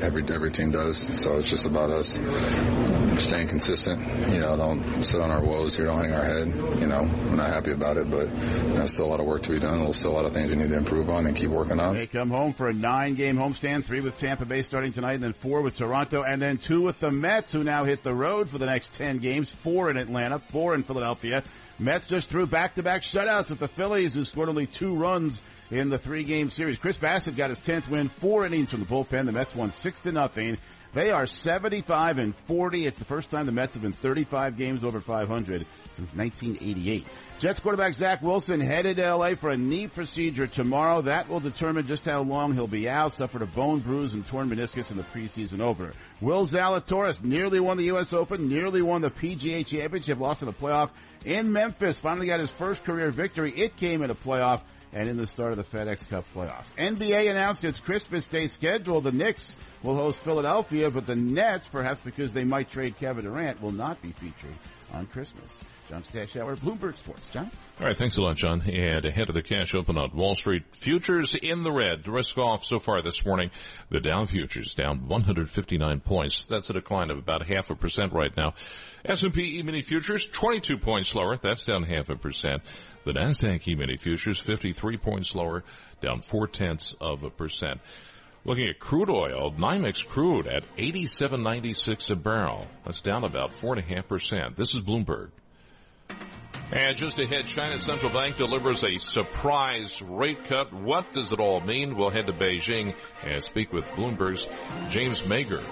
every 0.00 0.24
every 0.28 0.50
team 0.50 0.70
does. 0.70 0.98
So 1.20 1.38
it's 1.38 1.48
just 1.48 1.66
about 1.66 1.90
us 1.90 2.18
staying 3.22 3.48
consistent. 3.48 4.00
You 4.32 4.40
know, 4.40 4.56
don't 4.56 5.04
sit 5.04 5.20
on 5.20 5.30
our 5.30 5.42
woes 5.42 5.76
here. 5.76 5.86
Don't 5.86 6.02
hang 6.02 6.12
our 6.12 6.24
head. 6.24 6.48
You 6.80 6.86
know, 6.86 7.02
we're 7.02 7.36
not 7.36 7.48
happy 7.48 7.72
about 7.72 7.96
it, 7.96 8.10
but 8.10 8.28
you 8.28 8.74
know, 8.74 8.86
still 8.86 9.06
a 9.06 9.10
lot 9.10 9.20
of 9.20 9.26
work 9.26 9.42
to 9.42 9.50
be 9.50 9.58
done. 9.58 9.80
There's 9.80 9.96
still 9.96 10.12
a 10.12 10.16
lot 10.16 10.24
of 10.24 10.32
things 10.32 10.50
we 10.50 10.56
need 10.56 10.70
to 10.70 10.76
improve 10.76 11.10
on 11.10 11.26
and 11.26 11.36
keep 11.36 11.50
working 11.50 11.80
on. 11.80 11.96
They 11.96 12.06
come 12.06 12.30
home 12.30 12.52
for 12.52 12.68
a 12.68 12.72
nine-game 12.72 13.36
homestand, 13.36 13.84
three 13.84 14.00
with 14.00 14.18
Tampa 14.18 14.44
Bay 14.44 14.62
starting 14.62 14.92
tonight, 14.92 15.14
and 15.14 15.22
then 15.22 15.32
four 15.34 15.60
with 15.62 15.76
Toronto, 15.76 16.22
and 16.22 16.40
then 16.40 16.58
two 16.58 16.80
with 16.80 16.98
the 17.00 17.10
Mets, 17.10 17.52
who 17.52 17.62
now 17.64 17.84
hit 17.84 18.02
the 18.02 18.14
road 18.14 18.48
for 18.48 18.58
the 18.58 18.66
next 18.66 18.94
ten 18.94 19.18
games. 19.18 19.50
Four 19.50 19.90
in 19.90 19.96
Atlanta, 19.96 20.38
four 20.38 20.74
in 20.74 20.82
Philadelphia. 20.82 21.42
Mets 21.78 22.06
just 22.06 22.28
threw 22.28 22.46
back-to-back 22.46 23.02
shutouts 23.02 23.50
at 23.50 23.58
the 23.58 23.68
Phillies, 23.68 24.14
who 24.14 24.24
scored 24.24 24.48
only 24.48 24.66
two 24.66 24.94
runs 24.94 25.40
in 25.72 25.88
the 25.88 25.98
three-game 25.98 26.50
series. 26.50 26.78
Chris 26.78 26.98
Bassitt 26.98 27.34
got 27.34 27.48
his 27.48 27.58
10th 27.58 27.88
win, 27.88 28.08
four 28.08 28.44
innings 28.44 28.70
from 28.70 28.80
the 28.80 28.86
bullpen. 28.86 29.24
The 29.24 29.32
Mets 29.32 29.54
won 29.54 29.72
six 29.72 29.98
to 30.00 30.12
nothing. 30.12 30.58
They 30.92 31.10
are 31.10 31.24
75 31.24 32.18
and 32.18 32.36
40. 32.46 32.86
It's 32.86 32.98
the 32.98 33.06
first 33.06 33.30
time 33.30 33.46
the 33.46 33.52
Mets 33.52 33.72
have 33.72 33.82
been 33.82 33.94
35 33.94 34.58
games 34.58 34.84
over 34.84 35.00
500 35.00 35.66
since 35.92 36.14
1988. 36.14 37.06
Jets 37.38 37.58
quarterback 37.58 37.94
Zach 37.94 38.20
Wilson 38.22 38.60
headed 38.60 38.98
to 38.98 39.16
LA 39.16 39.34
for 39.34 39.48
a 39.48 39.56
knee 39.56 39.88
procedure 39.88 40.46
tomorrow. 40.46 41.00
That 41.00 41.30
will 41.30 41.40
determine 41.40 41.86
just 41.86 42.04
how 42.04 42.20
long 42.20 42.52
he'll 42.52 42.66
be 42.66 42.86
out. 42.86 43.14
Suffered 43.14 43.40
a 43.40 43.46
bone 43.46 43.80
bruise 43.80 44.12
and 44.12 44.26
torn 44.26 44.50
meniscus 44.50 44.90
in 44.90 44.98
the 44.98 45.02
preseason 45.02 45.60
over. 45.60 45.92
Will 46.20 46.46
Zalatoris 46.46 47.24
nearly 47.24 47.60
won 47.60 47.78
the 47.78 47.84
U.S. 47.84 48.12
Open, 48.12 48.50
nearly 48.50 48.82
won 48.82 49.00
the 49.00 49.10
PGA 49.10 49.66
Championship, 49.66 50.20
lost 50.20 50.42
in 50.42 50.46
the 50.46 50.52
playoff 50.52 50.90
in 51.24 51.50
Memphis. 51.50 51.98
Finally 51.98 52.26
got 52.26 52.40
his 52.40 52.50
first 52.50 52.84
career 52.84 53.10
victory. 53.10 53.52
It 53.56 53.76
came 53.76 54.02
in 54.02 54.10
a 54.10 54.14
playoff 54.14 54.60
and 54.92 55.08
in 55.08 55.16
the 55.16 55.26
start 55.26 55.52
of 55.52 55.56
the 55.56 55.64
FedEx 55.64 56.08
Cup 56.08 56.24
playoffs. 56.34 56.72
NBA 56.78 57.30
announced 57.30 57.64
its 57.64 57.78
Christmas 57.78 58.28
Day 58.28 58.46
schedule. 58.46 59.00
The 59.00 59.12
Knicks 59.12 59.56
will 59.82 59.96
host 59.96 60.20
Philadelphia, 60.20 60.90
but 60.90 61.06
the 61.06 61.16
Nets, 61.16 61.66
perhaps 61.68 62.00
because 62.00 62.32
they 62.32 62.44
might 62.44 62.70
trade 62.70 62.98
Kevin 62.98 63.24
Durant, 63.24 63.62
will 63.62 63.72
not 63.72 64.00
be 64.02 64.12
featured 64.12 64.54
on 64.92 65.06
Christmas. 65.06 65.58
John 65.92 66.02
Stashower, 66.04 66.56
Bloomberg 66.56 66.96
Sports. 66.96 67.28
John? 67.34 67.50
All 67.78 67.86
right, 67.86 67.98
thanks 67.98 68.16
a 68.16 68.22
lot, 68.22 68.36
John. 68.36 68.62
And 68.62 69.04
ahead 69.04 69.28
of 69.28 69.34
the 69.34 69.42
cash 69.42 69.74
open 69.74 69.98
on 69.98 70.16
Wall 70.16 70.34
Street, 70.34 70.62
futures 70.74 71.34
in 71.34 71.64
the 71.64 71.70
red. 71.70 72.08
Risk 72.08 72.38
off 72.38 72.64
so 72.64 72.78
far 72.78 73.02
this 73.02 73.26
morning. 73.26 73.50
The 73.90 74.00
Dow 74.00 74.24
futures 74.24 74.72
down 74.72 75.06
159 75.06 76.00
points. 76.00 76.46
That's 76.46 76.70
a 76.70 76.72
decline 76.72 77.10
of 77.10 77.18
about 77.18 77.46
half 77.46 77.68
a 77.68 77.74
percent 77.74 78.14
right 78.14 78.34
now. 78.34 78.54
S&P 79.04 79.58
E-mini 79.58 79.82
futures 79.82 80.26
22 80.26 80.78
points 80.78 81.14
lower. 81.14 81.36
That's 81.36 81.66
down 81.66 81.82
half 81.82 82.08
a 82.08 82.16
percent. 82.16 82.62
The 83.04 83.12
Nasdaq 83.12 83.68
E-mini 83.68 83.98
futures 83.98 84.38
53 84.38 84.96
points 84.96 85.34
lower, 85.34 85.62
down 86.00 86.22
four 86.22 86.46
tenths 86.46 86.96
of 87.02 87.22
a 87.22 87.28
percent. 87.28 87.82
Looking 88.46 88.66
at 88.66 88.80
crude 88.80 89.10
oil, 89.10 89.52
NYMEX 89.52 90.06
crude 90.06 90.46
at 90.46 90.64
87.96 90.78 92.10
a 92.10 92.16
barrel. 92.16 92.66
That's 92.86 93.02
down 93.02 93.24
about 93.24 93.52
four 93.52 93.74
and 93.74 93.84
a 93.84 93.94
half 93.94 94.08
percent. 94.08 94.56
This 94.56 94.74
is 94.74 94.80
Bloomberg. 94.80 95.32
And 96.72 96.96
just 96.96 97.18
ahead, 97.18 97.46
China's 97.46 97.82
central 97.82 98.10
bank 98.10 98.38
delivers 98.38 98.82
a 98.82 98.96
surprise 98.96 100.00
rate 100.00 100.44
cut. 100.44 100.72
What 100.72 101.12
does 101.12 101.30
it 101.30 101.38
all 101.38 101.60
mean? 101.60 101.96
We'll 101.96 102.08
head 102.08 102.28
to 102.28 102.32
Beijing 102.32 102.94
and 103.22 103.44
speak 103.44 103.74
with 103.74 103.84
Bloomberg's 103.88 104.48
James 104.88 105.20
Mayger. 105.22 105.62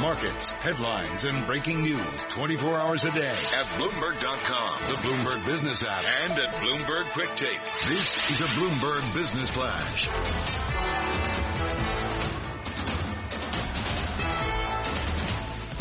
Markets, 0.00 0.50
headlines, 0.50 1.24
and 1.24 1.46
breaking 1.46 1.82
news 1.82 2.22
24 2.28 2.76
hours 2.78 3.04
a 3.04 3.10
day 3.12 3.28
at 3.28 3.66
Bloomberg.com, 3.78 4.78
the 4.90 4.96
Bloomberg 5.08 5.46
Business 5.46 5.82
app, 5.82 6.02
and 6.24 6.38
at 6.38 6.54
Bloomberg 6.56 7.04
Quick 7.12 7.34
Take. 7.36 7.60
This 7.88 8.30
is 8.30 8.40
a 8.42 8.44
Bloomberg 8.44 9.14
Business 9.14 9.48
Flash. 9.48 10.53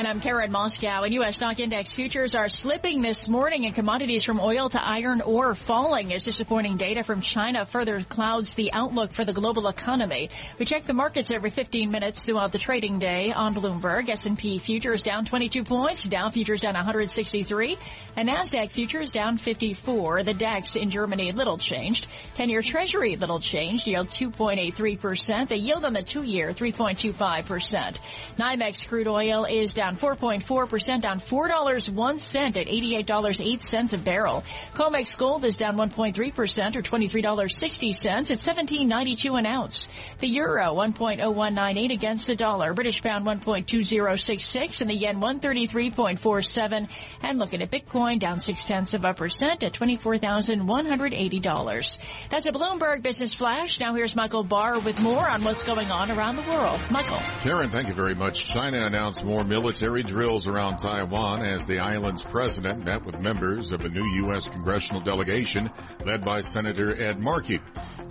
And 0.03 0.10
I'm 0.10 0.19
Karen 0.19 0.51
Moskow 0.51 1.05
And 1.05 1.13
U.S. 1.13 1.38
stock 1.38 1.62
index 1.62 1.95
futures 1.95 2.36
are 2.36 2.50
slipping 2.50 3.01
this 3.01 3.29
morning 3.29 3.65
and 3.65 3.74
commodities 3.74 4.25
from 4.25 4.41
oil 4.41 4.67
to 4.67 4.86
iron 4.86 5.22
ore 5.22 5.55
falling 5.55 6.13
as 6.13 6.25
disappointing 6.25 6.75
data 6.75 7.05
from 7.05 7.22
China 7.22 7.65
further 7.65 8.01
clouds 8.01 8.53
the 8.55 8.74
outlook 8.74 9.13
for 9.13 9.24
the 9.24 9.31
global 9.31 9.69
economy. 9.69 10.29
We 10.60 10.65
check 10.65 10.83
the 10.83 10.93
markets 10.93 11.31
every 11.31 11.51
15 11.51 11.89
minutes 11.89 12.25
throughout 12.25 12.51
the 12.51 12.57
trading 12.57 13.00
day 13.00 13.31
on 13.31 13.55
Bloomberg. 13.55 14.10
S&P 14.10 14.57
futures 14.57 15.03
down 15.03 15.24
22 15.24 15.63
points, 15.63 16.03
Dow 16.03 16.29
futures 16.29 16.60
down 16.60 16.74
163, 16.74 17.77
and 18.17 18.27
NASDAQ 18.27 18.72
futures 18.72 19.10
down 19.10 19.38
54. 19.38 20.24
The 20.24 20.33
DAX 20.33 20.75
in 20.75 20.89
Germany 20.89 21.31
little 21.31 21.57
changed. 21.57 22.07
10-year 22.36 22.62
treasury 22.62 23.15
little 23.15 23.39
changed, 23.39 23.88
yield 23.88 24.10
2.83%. 24.10 25.48
The 25.48 25.57
yield 25.57 25.86
on 25.86 25.93
the 25.93 26.03
two-year 26.03 26.50
3.25%. 26.50 28.00
NYMEX 28.38 28.89
crude 28.89 29.07
oil 29.07 29.45
is 29.45 29.74
down 29.74 29.93
4.4%, 29.98 31.02
down 31.02 31.20
$4.01 31.20 32.58
at 32.58 32.68
$88.08 32.68 33.94
a 33.94 33.98
barrel. 33.98 34.44
COMEX 34.74 35.18
gold 35.18 35.46
is 35.46 35.58
down 35.58 35.78
1.3% 35.78 36.76
or 36.76 36.82
$23.60 36.82 38.06
at 38.06 38.26
17.92 38.26 39.40
an 39.40 39.46
ounce. 39.46 39.88
The 40.20 40.28
euro 40.28 40.74
1.0198 40.76 41.94
against 41.94 42.28
the 42.28 42.36
dollar. 42.36 42.74
British 42.74 43.02
pound 43.02 43.26
1.2066 43.26 44.82
and 44.82 44.90
the 44.90 44.96
yen 44.96 45.22
133.47. 45.22 46.90
And 47.22 47.40
looking 47.40 47.62
at 47.62 47.72
Bitcoin 47.72 48.20
down 48.20 48.40
six 48.40 48.64
tenths 48.66 48.94
of 48.94 49.06
a 49.06 49.14
percent 49.14 49.64
at 49.64 49.74
$24,180. 49.74 52.00
That's 52.30 52.46
a 52.46 52.52
Bloomberg 52.52 53.02
Business 53.02 53.34
Flash. 53.34 53.80
Now 53.80 53.94
here's 53.94 54.16
Michael 54.16 54.44
Barr 54.44 54.80
with 54.80 55.00
more 55.02 55.30
on 55.30 55.44
what's 55.44 55.64
going 55.64 55.92
on 55.92 56.12
around 56.12 56.36
the 56.36 56.42
world. 56.44 56.80
Michael. 56.92 57.18
Karen, 57.42 57.70
thank 57.70 57.88
you 57.88 57.94
very 57.94 58.16
much. 58.16 58.46
China 58.46 58.86
announced 58.86 59.24
more 59.24 59.44
military 59.44 59.83
drills 59.84 60.48
around 60.48 60.78
Taiwan 60.78 61.42
as 61.42 61.66
the 61.66 61.80
island's 61.80 62.24
president 62.24 62.86
met 62.86 63.04
with 63.04 63.20
members 63.20 63.74
of 63.74 63.82
a 63.82 63.90
new 63.90 64.06
U.S. 64.06 64.48
congressional 64.48 65.02
delegation 65.02 65.70
led 66.06 66.24
by 66.24 66.40
Senator 66.40 66.96
Ed 67.00 67.20
Markey. 67.20 67.60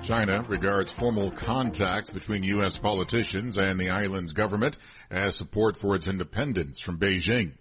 China 0.03 0.45
regards 0.49 0.93
formal 0.93 1.31
contacts 1.31 2.11
between 2.11 2.43
U.S. 2.43 2.77
politicians 2.77 3.57
and 3.57 3.81
the 3.81 3.89
island's 3.89 4.35
government 4.35 4.77
as 5.11 5.35
support 5.35 5.79
for 5.79 5.97
its 5.97 6.09
independence 6.09 6.79
from 6.79 6.99
Beijing. 6.99 7.53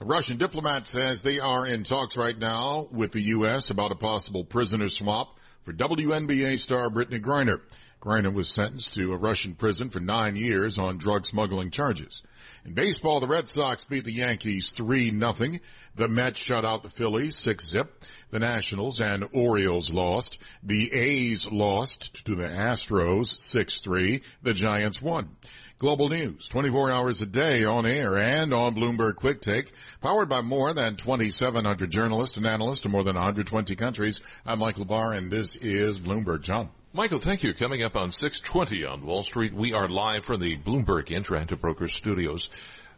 A 0.00 0.04
Russian 0.06 0.38
diplomat 0.38 0.88
says 0.88 1.22
they 1.22 1.38
are 1.38 1.64
in 1.64 1.84
talks 1.84 2.16
right 2.16 2.36
now 2.36 2.88
with 2.90 3.12
the 3.12 3.22
U.S. 3.36 3.70
about 3.70 3.92
a 3.92 3.96
possible 3.96 4.42
prisoner 4.42 4.88
swap 4.88 5.38
for 5.62 5.72
WNBA 5.72 6.58
star 6.58 6.90
Brittney 6.90 7.20
Griner. 7.20 7.60
Griner 8.02 8.34
was 8.34 8.48
sentenced 8.48 8.94
to 8.94 9.12
a 9.12 9.16
Russian 9.16 9.54
prison 9.54 9.88
for 9.88 10.00
nine 10.00 10.34
years 10.34 10.76
on 10.76 10.98
drug 10.98 11.24
smuggling 11.24 11.70
charges. 11.70 12.22
In 12.64 12.74
baseball, 12.74 13.20
the 13.20 13.28
Red 13.28 13.48
Sox 13.48 13.84
beat 13.84 14.02
the 14.02 14.12
Yankees 14.12 14.72
3-0. 14.72 15.60
The 15.94 16.08
Mets 16.08 16.40
shut 16.40 16.64
out 16.64 16.82
the 16.82 16.88
Phillies 16.90 17.36
6-zip. 17.36 18.02
The 18.30 18.40
Nationals 18.40 19.00
and 19.00 19.28
Orioles 19.32 19.88
lost. 19.88 20.40
The 20.64 20.92
A's 20.92 21.48
lost 21.52 22.26
to 22.26 22.34
the 22.34 22.48
Astros 22.48 23.38
6-3. 23.38 24.20
The 24.42 24.52
Giants 24.52 25.00
won. 25.00 25.36
Global 25.78 26.08
News, 26.08 26.48
24 26.48 26.90
hours 26.90 27.22
a 27.22 27.26
day 27.26 27.64
on 27.64 27.86
air 27.86 28.18
and 28.18 28.52
on 28.52 28.74
Bloomberg 28.74 29.14
Quick 29.14 29.40
Take, 29.40 29.70
powered 30.00 30.28
by 30.28 30.40
more 30.40 30.72
than 30.72 30.96
2,700 30.96 31.88
journalists 31.88 32.36
and 32.36 32.46
analysts 32.46 32.84
in 32.84 32.90
more 32.90 33.04
than 33.04 33.14
120 33.14 33.76
countries. 33.76 34.20
I'm 34.44 34.58
Michael 34.58 34.86
Barr 34.86 35.12
and 35.12 35.30
this 35.30 35.54
is 35.54 36.00
Bloomberg. 36.00 36.42
John. 36.42 36.70
Michael, 36.94 37.20
thank 37.20 37.42
you. 37.42 37.54
Coming 37.54 37.82
up 37.82 37.96
on 37.96 38.10
620 38.10 38.84
on 38.84 39.06
Wall 39.06 39.22
Street, 39.22 39.54
we 39.54 39.72
are 39.72 39.88
live 39.88 40.26
from 40.26 40.42
the 40.42 40.58
Bloomberg 40.58 41.06
Interactive 41.06 41.58
Brokers 41.58 41.94
studios. 41.94 42.50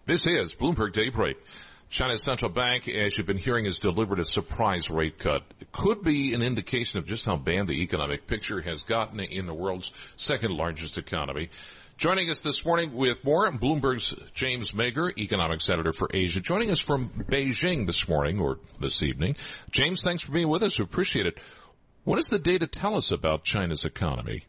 This 0.05 0.27
is 0.27 0.53
Bloomberg 0.53 0.93
Daybreak. 0.93 1.37
China's 1.91 2.25
central 2.25 2.51
bank, 2.51 2.89
as 2.89 3.17
you've 3.17 3.29
been 3.29 3.39
hearing, 3.39 3.67
has 3.67 3.79
delivered 3.79 4.19
a 4.19 4.25
surprise 4.25 4.91
rate 4.91 5.21
cut. 5.21 5.43
It 5.61 5.71
could 5.71 6.03
be 6.03 6.35
an 6.35 6.43
indication 6.43 6.99
of 6.99 7.07
just 7.07 7.25
how 7.25 7.37
bad 7.37 7.69
the 7.69 7.83
economic 7.85 8.27
picture 8.27 8.61
has 8.63 8.83
gotten 8.83 9.21
in 9.21 9.47
the 9.47 9.55
world's 9.55 9.93
second 10.17 10.51
largest 10.51 10.99
economy. 10.99 11.51
Joining 11.97 12.29
us 12.31 12.41
this 12.41 12.65
morning 12.65 12.95
with 12.95 13.25
more, 13.25 13.49
Bloomberg's 13.53 14.13
James 14.35 14.73
Mayger, 14.73 15.17
economics 15.17 15.71
editor 15.71 15.93
for 15.93 16.09
Asia, 16.13 16.41
joining 16.41 16.73
us 16.73 16.81
from 16.81 17.11
Beijing 17.11 17.87
this 17.87 18.09
morning 18.09 18.41
or 18.41 18.59
this 18.81 19.05
evening. 19.05 19.37
James, 19.71 20.03
thanks 20.03 20.25
for 20.25 20.33
being 20.33 20.49
with 20.49 20.65
us. 20.65 20.81
We 20.81 20.85
appreciate 20.85 21.27
it. 21.27 21.39
What 22.05 22.17
does 22.17 22.29
the 22.29 22.39
data 22.39 22.67
tell 22.67 22.97
us 22.97 23.11
about 23.11 23.45
China's 23.45 23.85
economy? 23.85 24.45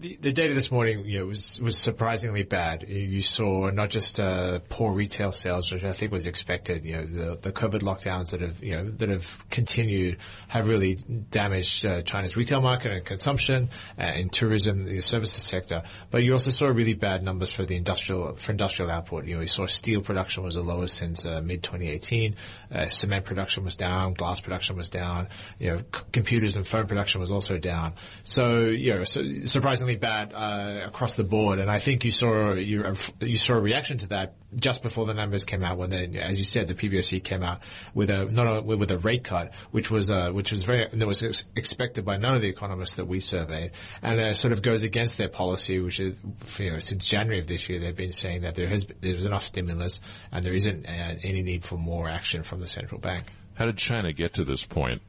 The, 0.00 0.32
data 0.32 0.54
this 0.54 0.70
morning, 0.70 1.04
you 1.04 1.18
know, 1.18 1.26
was 1.26 1.60
was 1.60 1.76
surprisingly 1.76 2.42
bad. 2.42 2.88
You 2.88 3.20
saw 3.20 3.68
not 3.68 3.90
just 3.90 4.18
uh, 4.18 4.60
poor 4.70 4.94
retail 4.94 5.30
sales, 5.30 5.70
which 5.70 5.84
I 5.84 5.92
think 5.92 6.10
was 6.10 6.26
expected. 6.26 6.86
You 6.86 6.96
know, 6.96 7.04
the, 7.04 7.36
the 7.36 7.52
COVID 7.52 7.82
lockdowns 7.82 8.30
that 8.30 8.40
have 8.40 8.64
you 8.64 8.76
know 8.76 8.90
that 8.92 9.10
have 9.10 9.50
continued 9.50 10.16
have 10.48 10.68
really 10.68 10.94
damaged 10.94 11.84
uh, 11.84 12.00
China's 12.00 12.34
retail 12.34 12.62
market 12.62 12.92
and 12.92 13.04
consumption 13.04 13.68
uh, 14.00 14.12
in 14.14 14.30
tourism, 14.30 14.86
the 14.86 15.00
services 15.02 15.42
sector. 15.42 15.82
But 16.10 16.22
you 16.22 16.32
also 16.32 16.50
saw 16.50 16.68
really 16.68 16.94
bad 16.94 17.22
numbers 17.22 17.52
for 17.52 17.66
the 17.66 17.76
industrial 17.76 18.36
for 18.36 18.52
industrial 18.52 18.90
output. 18.90 19.26
You 19.26 19.34
know, 19.34 19.42
you 19.42 19.48
saw 19.48 19.66
steel 19.66 20.00
production 20.00 20.44
was 20.44 20.54
the 20.54 20.62
lowest 20.62 20.94
since 20.96 21.26
uh, 21.26 21.42
mid 21.44 21.62
2018. 21.62 22.36
Uh, 22.72 22.88
cement 22.88 23.26
production 23.26 23.64
was 23.64 23.74
down, 23.76 24.14
glass 24.14 24.40
production 24.40 24.76
was 24.76 24.88
down. 24.88 25.28
You 25.58 25.70
know, 25.72 25.76
c- 25.78 26.04
computers 26.10 26.56
and 26.56 26.66
phone 26.66 26.86
production 26.86 27.20
was 27.20 27.30
also 27.30 27.58
down. 27.58 27.94
So 28.24 28.60
you 28.60 28.94
know, 28.94 29.04
surprisingly 29.04 29.89
bad 29.96 30.32
uh, 30.34 30.86
across 30.86 31.14
the 31.14 31.24
board, 31.24 31.58
and 31.58 31.70
I 31.70 31.78
think 31.78 32.04
you 32.04 32.10
saw 32.10 32.54
you, 32.54 32.94
you 33.20 33.38
saw 33.38 33.54
a 33.54 33.60
reaction 33.60 33.98
to 33.98 34.06
that 34.08 34.34
just 34.54 34.82
before 34.82 35.06
the 35.06 35.14
numbers 35.14 35.44
came 35.44 35.62
out. 35.62 35.78
When, 35.78 35.92
as 36.16 36.38
you 36.38 36.44
said, 36.44 36.68
the 36.68 36.74
PBOC 36.74 37.22
came 37.22 37.42
out 37.42 37.60
with 37.94 38.10
a 38.10 38.24
not 38.26 38.46
a, 38.46 38.62
with 38.62 38.90
a 38.90 38.98
rate 38.98 39.24
cut, 39.24 39.52
which 39.70 39.90
was 39.90 40.10
uh, 40.10 40.30
which 40.32 40.52
was 40.52 40.64
very 40.64 40.88
that 40.92 41.06
was 41.06 41.22
expected 41.56 42.04
by 42.04 42.16
none 42.16 42.34
of 42.34 42.42
the 42.42 42.48
economists 42.48 42.96
that 42.96 43.06
we 43.06 43.20
surveyed, 43.20 43.72
and 44.02 44.20
uh, 44.20 44.32
sort 44.32 44.52
of 44.52 44.62
goes 44.62 44.82
against 44.82 45.18
their 45.18 45.28
policy, 45.28 45.80
which 45.80 46.00
is 46.00 46.16
you 46.58 46.72
know 46.72 46.78
since 46.78 47.06
January 47.06 47.40
of 47.40 47.46
this 47.46 47.68
year 47.68 47.80
they've 47.80 47.96
been 47.96 48.12
saying 48.12 48.42
that 48.42 48.54
there 48.54 48.68
has 48.68 48.86
there's 49.00 49.24
enough 49.24 49.44
stimulus 49.44 50.00
and 50.32 50.44
there 50.44 50.54
isn't 50.54 50.86
uh, 50.86 51.14
any 51.22 51.42
need 51.42 51.64
for 51.64 51.76
more 51.76 52.08
action 52.08 52.42
from 52.42 52.60
the 52.60 52.66
central 52.66 53.00
bank. 53.00 53.26
How 53.54 53.66
did 53.66 53.76
China 53.76 54.12
get 54.12 54.34
to 54.34 54.44
this 54.44 54.64
point? 54.64 55.02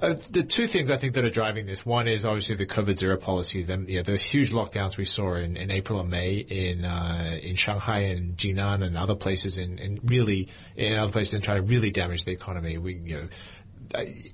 Uh, 0.00 0.14
the 0.30 0.42
two 0.42 0.66
things 0.66 0.90
I 0.90 0.96
think 0.96 1.14
that 1.14 1.24
are 1.24 1.30
driving 1.30 1.66
this. 1.66 1.84
One 1.84 2.08
is 2.08 2.24
obviously 2.24 2.54
the 2.54 2.66
COVID 2.66 2.96
zero 2.96 3.18
policy. 3.18 3.62
Then, 3.62 3.86
yeah, 3.88 4.02
the 4.02 4.16
huge 4.16 4.50
lockdowns 4.50 4.96
we 4.96 5.04
saw 5.04 5.34
in, 5.34 5.56
in 5.56 5.70
April 5.70 6.00
and 6.00 6.08
May 6.08 6.36
in 6.36 6.84
uh, 6.84 7.38
in 7.42 7.56
Shanghai 7.56 8.00
and 8.04 8.36
Jinan 8.38 8.82
and 8.82 8.96
other 8.96 9.14
places, 9.14 9.58
in 9.58 10.00
really 10.04 10.48
in 10.76 10.96
other 10.96 11.12
places, 11.12 11.34
and 11.34 11.44
trying 11.44 11.58
to 11.58 11.68
really 11.68 11.90
damage 11.90 12.24
the 12.24 12.32
economy. 12.32 12.78
We, 12.78 12.94
you 12.94 13.16
know, 13.16 13.28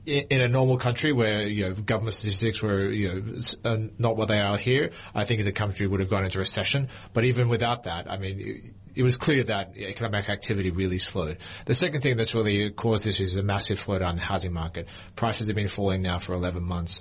in 0.07 0.41
a 0.41 0.49
normal 0.49 0.79
country 0.79 1.13
where 1.13 1.43
you 1.43 1.69
know 1.69 1.75
government 1.75 2.15
statistics 2.15 2.63
were 2.63 2.91
you 2.91 3.09
know 3.09 3.41
uh, 3.65 3.77
not 3.99 4.17
what 4.17 4.29
they 4.29 4.39
are 4.39 4.57
here, 4.57 4.91
I 5.15 5.25
think 5.25 5.45
the 5.45 5.53
country 5.53 5.89
would 5.89 6.01
have 6.01 6.09
gone 6.09 6.25
into 6.25 6.39
recession. 6.39 6.89
But 7.13 7.25
even 7.25 7.49
without 7.49 7.85
that, 7.85 8.11
I 8.11 8.19
mean, 8.19 8.75
it 8.95 9.03
was 9.03 9.17
clear 9.17 9.45
that 9.45 9.77
economic 9.77 10.29
activity 10.29 10.71
really 10.71 10.99
slowed. 10.99 11.39
The 11.67 11.75
second 11.75 12.03
thing 12.03 12.17
that's 12.17 12.35
really 12.35 12.71
caused 12.71 13.05
this 13.05 13.21
is 13.21 13.37
a 13.37 13.43
massive 13.43 13.83
slowdown 13.83 14.11
in 14.11 14.17
the 14.17 14.23
housing 14.23 14.53
market. 14.53 14.87
Prices 15.17 15.47
have 15.47 15.57
been 15.57 15.69
falling 15.69 16.03
now 16.03 16.19
for 16.19 16.35
11 16.35 16.63
months. 16.63 17.01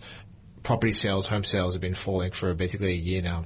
Property 0.63 0.93
sales, 0.93 1.27
home 1.27 1.43
sales 1.43 1.73
have 1.73 1.81
been 1.81 1.95
falling 1.95 2.31
for 2.31 2.53
basically 2.53 2.93
a 2.93 2.97
year 2.97 3.21
now 3.21 3.43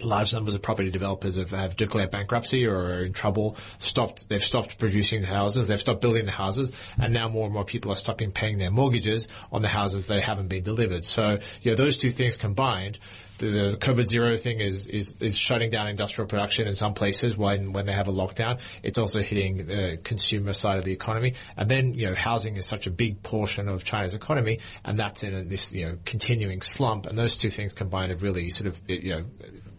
large 0.00 0.32
numbers 0.32 0.54
of 0.54 0.62
property 0.62 0.90
developers 0.90 1.36
have, 1.36 1.50
have, 1.50 1.76
declared 1.76 2.10
bankruptcy 2.10 2.66
or 2.66 2.76
are 2.76 3.04
in 3.04 3.12
trouble. 3.12 3.56
Stopped. 3.78 4.28
They've 4.28 4.42
stopped 4.42 4.78
producing 4.78 5.24
houses. 5.24 5.68
They've 5.68 5.80
stopped 5.80 6.00
building 6.00 6.26
the 6.26 6.32
houses, 6.32 6.72
and 6.98 7.12
now 7.12 7.28
more 7.28 7.44
and 7.44 7.54
more 7.54 7.64
people 7.64 7.92
are 7.92 7.96
stopping 7.96 8.30
paying 8.30 8.58
their 8.58 8.70
mortgages 8.70 9.28
on 9.52 9.62
the 9.62 9.68
houses 9.68 10.06
that 10.06 10.22
haven't 10.22 10.48
been 10.48 10.62
delivered. 10.62 11.04
So, 11.04 11.38
you 11.62 11.72
know, 11.72 11.76
those 11.76 11.96
two 11.96 12.10
things 12.10 12.36
combined 12.36 12.98
the, 13.38 13.46
the 13.46 13.76
COVID 13.78 14.06
zero 14.06 14.36
thing 14.36 14.60
is, 14.60 14.86
is, 14.86 15.16
is 15.20 15.36
shutting 15.36 15.70
down 15.70 15.88
industrial 15.88 16.28
production 16.28 16.66
in 16.66 16.74
some 16.74 16.94
places 16.94 17.36
when, 17.36 17.72
when 17.72 17.86
they 17.86 17.92
have 17.92 18.08
a 18.08 18.12
lockdown. 18.12 18.60
It's 18.82 18.98
also 18.98 19.20
hitting 19.20 19.66
the 19.66 19.98
consumer 20.02 20.52
side 20.52 20.78
of 20.78 20.84
the 20.84 20.92
economy. 20.92 21.34
And 21.56 21.68
then, 21.68 21.94
you 21.94 22.08
know, 22.08 22.14
housing 22.14 22.56
is 22.56 22.66
such 22.66 22.86
a 22.86 22.90
big 22.90 23.22
portion 23.22 23.68
of 23.68 23.84
China's 23.84 24.14
economy 24.14 24.60
and 24.84 24.98
that's 24.98 25.22
in 25.22 25.34
a, 25.34 25.44
this, 25.44 25.72
you 25.72 25.86
know, 25.86 25.98
continuing 26.04 26.60
slump. 26.62 27.06
And 27.06 27.16
those 27.16 27.38
two 27.38 27.50
things 27.50 27.74
combined 27.74 28.10
have 28.10 28.22
really 28.22 28.50
sort 28.50 28.68
of, 28.68 28.82
you 28.86 29.14
know, 29.14 29.24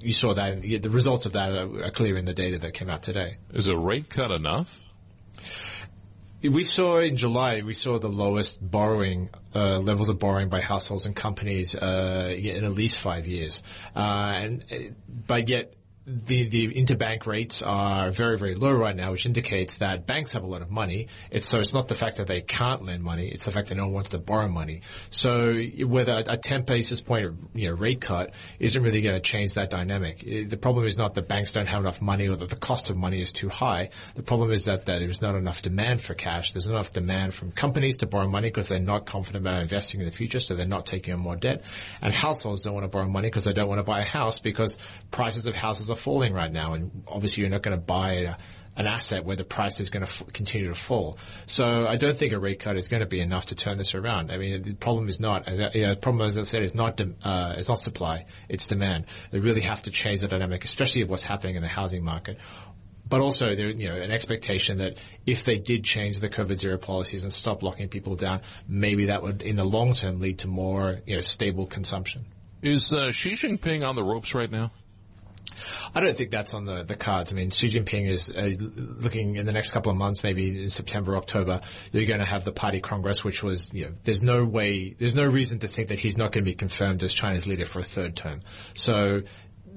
you 0.02 0.14
saw 0.14 0.34
that 0.34 0.62
the 0.62 0.90
results 0.90 1.26
of 1.26 1.34
that 1.34 1.52
are 1.52 1.92
clear 1.92 2.18
in 2.18 2.26
the 2.26 2.34
data 2.34 2.60
that 2.60 2.74
came 2.74 2.90
out 2.90 3.04
today. 3.04 3.38
Is 3.54 3.68
a 3.68 3.78
rate 3.78 4.10
cut 4.10 4.32
enough? 4.32 4.80
We 6.42 6.64
saw 6.64 7.00
in 7.00 7.18
July, 7.18 7.64
we 7.66 7.74
saw 7.74 8.00
the 8.00 8.08
lowest 8.08 8.60
borrowing 8.62 9.30
uh, 9.54 9.80
levels 9.80 10.08
of 10.08 10.20
borrowing 10.20 10.48
by 10.48 10.62
households 10.62 11.06
and 11.06 11.14
companies 11.14 11.76
uh, 11.76 12.34
in 12.34 12.64
at 12.64 12.72
least 12.72 12.98
five 12.98 13.28
years, 13.28 13.62
uh, 13.94 14.00
and 14.00 14.64
uh, 14.72 14.76
but 15.28 15.50
yet 15.50 15.74
the, 16.10 16.50
the 16.50 16.68
interbank 16.74 17.28
rates 17.28 17.62
are 17.62 18.10
very, 18.10 18.38
very 18.38 18.56
low 18.56 18.72
right 18.72 18.96
now, 18.96 19.12
which 19.12 19.28
indicates 19.28 19.78
that 19.78 20.08
banks 20.08 20.32
have 20.32 20.44
a 20.44 20.48
lot 20.48 20.64
of 20.64 20.72
money. 20.72 21.08
It's, 21.30 21.48
so 21.48 21.60
it's 21.60 21.74
not 21.74 21.88
the 21.88 21.94
fact 21.94 22.18
that 22.18 22.26
they 22.26 22.42
can't 22.42 22.84
lend 22.84 23.04
money, 23.04 23.28
it's 23.28 23.46
the 23.46 23.52
fact 23.52 23.70
that 23.70 23.76
no 23.76 23.86
one 23.86 23.94
wants 23.94 24.10
to 24.10 24.18
borrow 24.18 24.48
money. 24.48 24.82
So 25.12 25.54
whether 25.86 26.14
a, 26.14 26.34
a 26.34 26.38
10 26.38 26.64
basis 26.64 27.00
point 27.00 27.32
you 27.54 27.70
know, 27.70 27.76
rate 27.76 28.02
cut 28.02 28.34
isn't 28.60 28.82
really 28.82 29.02
going 29.02 29.16
to 29.16 29.22
change 29.22 29.54
that 29.54 29.70
dynamic. 29.70 30.20
The 30.20 30.58
problem 30.58 30.86
is 30.86 30.98
not 30.98 31.14
that 31.14 31.28
banks 31.28 31.52
don't 31.52 31.68
have 31.68 31.82
enough 31.82 32.02
money 32.02 32.28
or 32.28 32.36
that 32.36 32.50
the 32.50 32.56
cost 32.56 32.90
of 32.90 32.98
money 32.98 33.22
is 33.22 33.32
too 33.32 33.50
high. 33.50 33.90
The 34.16 34.24
problem 34.24 34.52
is 34.52 34.66
that, 34.66 34.86
that 34.86 35.00
there's 35.00 35.22
not 35.22 35.36
enough 35.36 35.62
demand 35.62 36.02
for 36.02 36.16
cash. 36.16 36.54
There's 36.54 36.68
not 36.68 36.76
enough 36.76 36.94
demand 36.94 37.36
from 37.36 37.52
companies 37.52 37.98
to 37.98 38.08
borrow 38.08 38.28
money 38.28 38.48
because 38.50 38.68
they're 38.68 38.80
not 38.80 39.06
confident 39.06 39.46
about 39.46 39.62
investing 39.62 40.00
in 40.00 40.08
the 40.08 40.12
future, 40.12 40.40
so 40.40 40.56
they're 40.56 40.66
not 40.66 40.88
taking 40.88 41.14
on 41.14 41.20
more 41.20 41.36
debt. 41.36 41.64
And 42.02 42.14
households 42.14 42.64
don't 42.64 42.74
want 42.74 42.86
to 42.86 42.90
borrow 42.90 43.08
money 43.08 43.28
because 43.28 43.44
they 43.44 43.54
don't 43.54 43.68
want 43.68 43.80
to 43.80 43.84
buy 43.84 44.00
a 44.00 44.06
house 44.06 44.40
because 44.40 44.78
prices 45.12 45.46
of 45.46 45.56
houses 45.56 45.92
are 45.92 45.99
falling 46.00 46.34
right 46.34 46.52
now, 46.52 46.74
and 46.74 47.04
obviously 47.08 47.42
you're 47.42 47.52
not 47.52 47.62
going 47.62 47.78
to 47.78 47.84
buy 47.84 48.14
a, 48.14 48.36
an 48.76 48.88
asset 48.88 49.26
where 49.26 49.36
the 49.36 49.44
price 49.44 49.80
is 49.80 49.90
going 49.90 50.06
to 50.06 50.12
f- 50.12 50.34
continue 50.34 50.68
to 50.70 50.74
fall. 50.74 51.18
So 51.48 51.66
I 51.66 51.96
don't 51.96 52.18
think 52.18 52.34
a 52.34 52.40
rate 52.40 52.60
cut 52.60 52.78
is 52.78 52.88
going 52.88 53.02
to 53.02 53.08
be 53.08 53.20
enough 53.20 53.48
to 53.48 53.56
turn 53.56 53.78
this 53.78 53.94
around. 53.94 54.32
I 54.32 54.38
mean, 54.38 54.64
the 54.64 54.76
problem 54.76 55.10
is 55.10 55.20
not, 55.20 55.48
as 55.48 55.60
I, 55.60 55.70
the 55.70 55.98
problem 56.02 56.26
as 56.26 56.38
I 56.38 56.44
said, 56.44 56.64
is 56.64 56.74
not 56.74 56.98
de- 56.98 57.14
uh, 57.22 57.56
it's 57.58 57.70
not 57.70 57.80
supply, 57.80 58.26
it's 58.48 58.68
demand. 58.68 59.06
They 59.32 59.40
really 59.40 59.62
have 59.62 59.82
to 59.84 59.92
change 59.92 60.22
the 60.22 60.28
dynamic, 60.28 60.64
especially 60.64 61.02
of 61.02 61.10
what's 61.10 61.24
happening 61.24 61.56
in 61.56 61.62
the 61.62 61.68
housing 61.68 62.04
market. 62.04 62.38
But 63.08 63.22
also, 63.22 63.56
there, 63.56 63.72
you 63.72 63.90
know, 63.90 63.96
an 63.96 64.12
expectation 64.12 64.78
that 64.78 65.00
if 65.26 65.44
they 65.44 65.58
did 65.58 65.84
change 65.84 66.20
the 66.20 66.30
COVID 66.30 66.60
zero 66.60 66.78
policies 66.78 67.24
and 67.24 67.34
stop 67.34 67.64
locking 67.64 67.90
people 67.90 68.16
down, 68.16 68.42
maybe 68.68 69.08
that 69.08 69.24
would, 69.24 69.42
in 69.42 69.56
the 69.56 69.64
long 69.66 69.94
term, 69.94 70.20
lead 70.20 70.40
to 70.40 70.48
more, 70.48 71.00
you 71.08 71.16
know, 71.16 71.22
stable 71.22 71.66
consumption. 71.66 72.28
Is 72.62 72.94
uh, 72.94 73.12
Xi 73.12 73.32
Jinping 73.32 73.88
on 73.88 73.96
the 73.96 74.04
ropes 74.04 74.36
right 74.36 74.52
now? 74.52 74.72
I 75.94 76.02
don't 76.02 76.16
think 76.16 76.32
that's 76.32 76.54
on 76.54 76.66
the, 76.66 76.84
the 76.84 76.96
cards. 76.96 77.32
I 77.32 77.36
mean, 77.36 77.50
Xi 77.50 77.68
Jinping 77.68 78.10
is 78.10 78.30
uh, 78.30 78.52
looking 78.60 79.36
in 79.36 79.46
the 79.46 79.52
next 79.52 79.72
couple 79.72 79.92
of 79.92 79.98
months, 79.98 80.24
maybe 80.24 80.64
in 80.64 80.70
September, 80.70 81.16
October, 81.18 81.62
you're 81.92 82.06
going 82.06 82.20
to 82.20 82.26
have 82.26 82.46
the 82.46 82.52
party 82.52 82.80
congress, 82.80 83.24
which 83.24 83.44
was, 83.44 83.74
you 83.74 83.86
know, 83.86 83.92
there's 84.04 84.22
no 84.22 84.44
way, 84.46 84.96
there's 84.98 85.16
no 85.16 85.26
reason 85.26 85.60
to 85.60 85.68
think 85.68 85.90
that 85.90 86.00
he's 86.00 86.18
not 86.18 86.32
going 86.32 86.44
to 86.44 86.50
be 86.50 86.56
confirmed 86.56 87.04
as 87.04 87.14
China's 87.14 87.48
leader 87.48 87.66
for 87.66 87.80
a 87.80 87.84
third 87.84 88.16
term. 88.16 88.42
So 88.74 89.22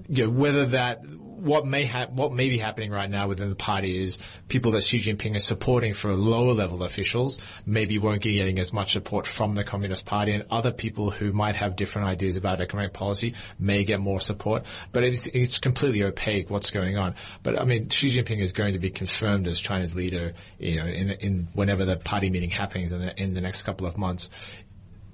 you 0.09 0.25
know, 0.25 0.31
whether 0.31 0.67
that 0.67 1.05
what 1.43 1.67
may 1.67 1.85
ha- 1.85 2.07
what 2.09 2.33
may 2.33 2.49
be 2.49 2.57
happening 2.57 2.91
right 2.91 3.11
now 3.11 3.27
within 3.27 3.51
the 3.51 3.57
party 3.57 4.01
is 4.01 4.19
people 4.49 4.73
that 4.73 4.85
Xi 4.85 4.99
Jinping 4.99 5.35
is 5.35 5.45
supporting 5.45 5.93
for 5.93 6.15
lower 6.15 6.53
level 6.53 6.85
officials 6.85 7.39
maybe 7.67 7.99
won't 7.99 8.23
be 8.23 8.37
getting 8.37 8.61
as 8.61 8.73
much 8.73 8.93
support 8.93 9.27
from 9.27 9.57
the 9.57 9.65
Communist 9.65 10.07
Party, 10.07 10.33
and 10.35 10.45
other 10.51 10.71
people 10.71 11.11
who 11.11 11.33
might 11.33 11.57
have 11.57 11.75
different 11.75 12.09
ideas 12.09 12.37
about 12.37 12.61
economic 12.61 12.93
policy 12.93 13.35
may 13.59 13.85
get 13.85 13.99
more 13.99 14.21
support. 14.21 14.67
But 14.93 15.03
it's 15.03 15.27
it's 15.27 15.59
completely 15.59 16.05
opaque 16.05 16.49
what's 16.49 16.71
going 16.71 16.97
on. 16.97 17.17
But 17.43 17.61
I 17.61 17.65
mean, 17.65 17.89
Xi 17.89 18.17
Jinping 18.17 18.41
is 18.41 18.53
going 18.53 18.75
to 18.75 18.79
be 18.79 18.91
confirmed 18.91 19.49
as 19.49 19.59
China's 19.59 19.97
leader, 19.97 20.35
you 20.59 20.77
know, 20.77 20.87
in 20.87 21.11
in 21.11 21.49
whenever 21.55 21.85
the 21.85 21.97
party 21.97 22.31
meeting 22.31 22.51
happens 22.51 22.93
in 22.93 23.01
the, 23.01 23.21
in 23.21 23.33
the 23.33 23.41
next 23.41 23.65
couple 23.65 23.87
of 23.87 23.99
months. 23.99 24.31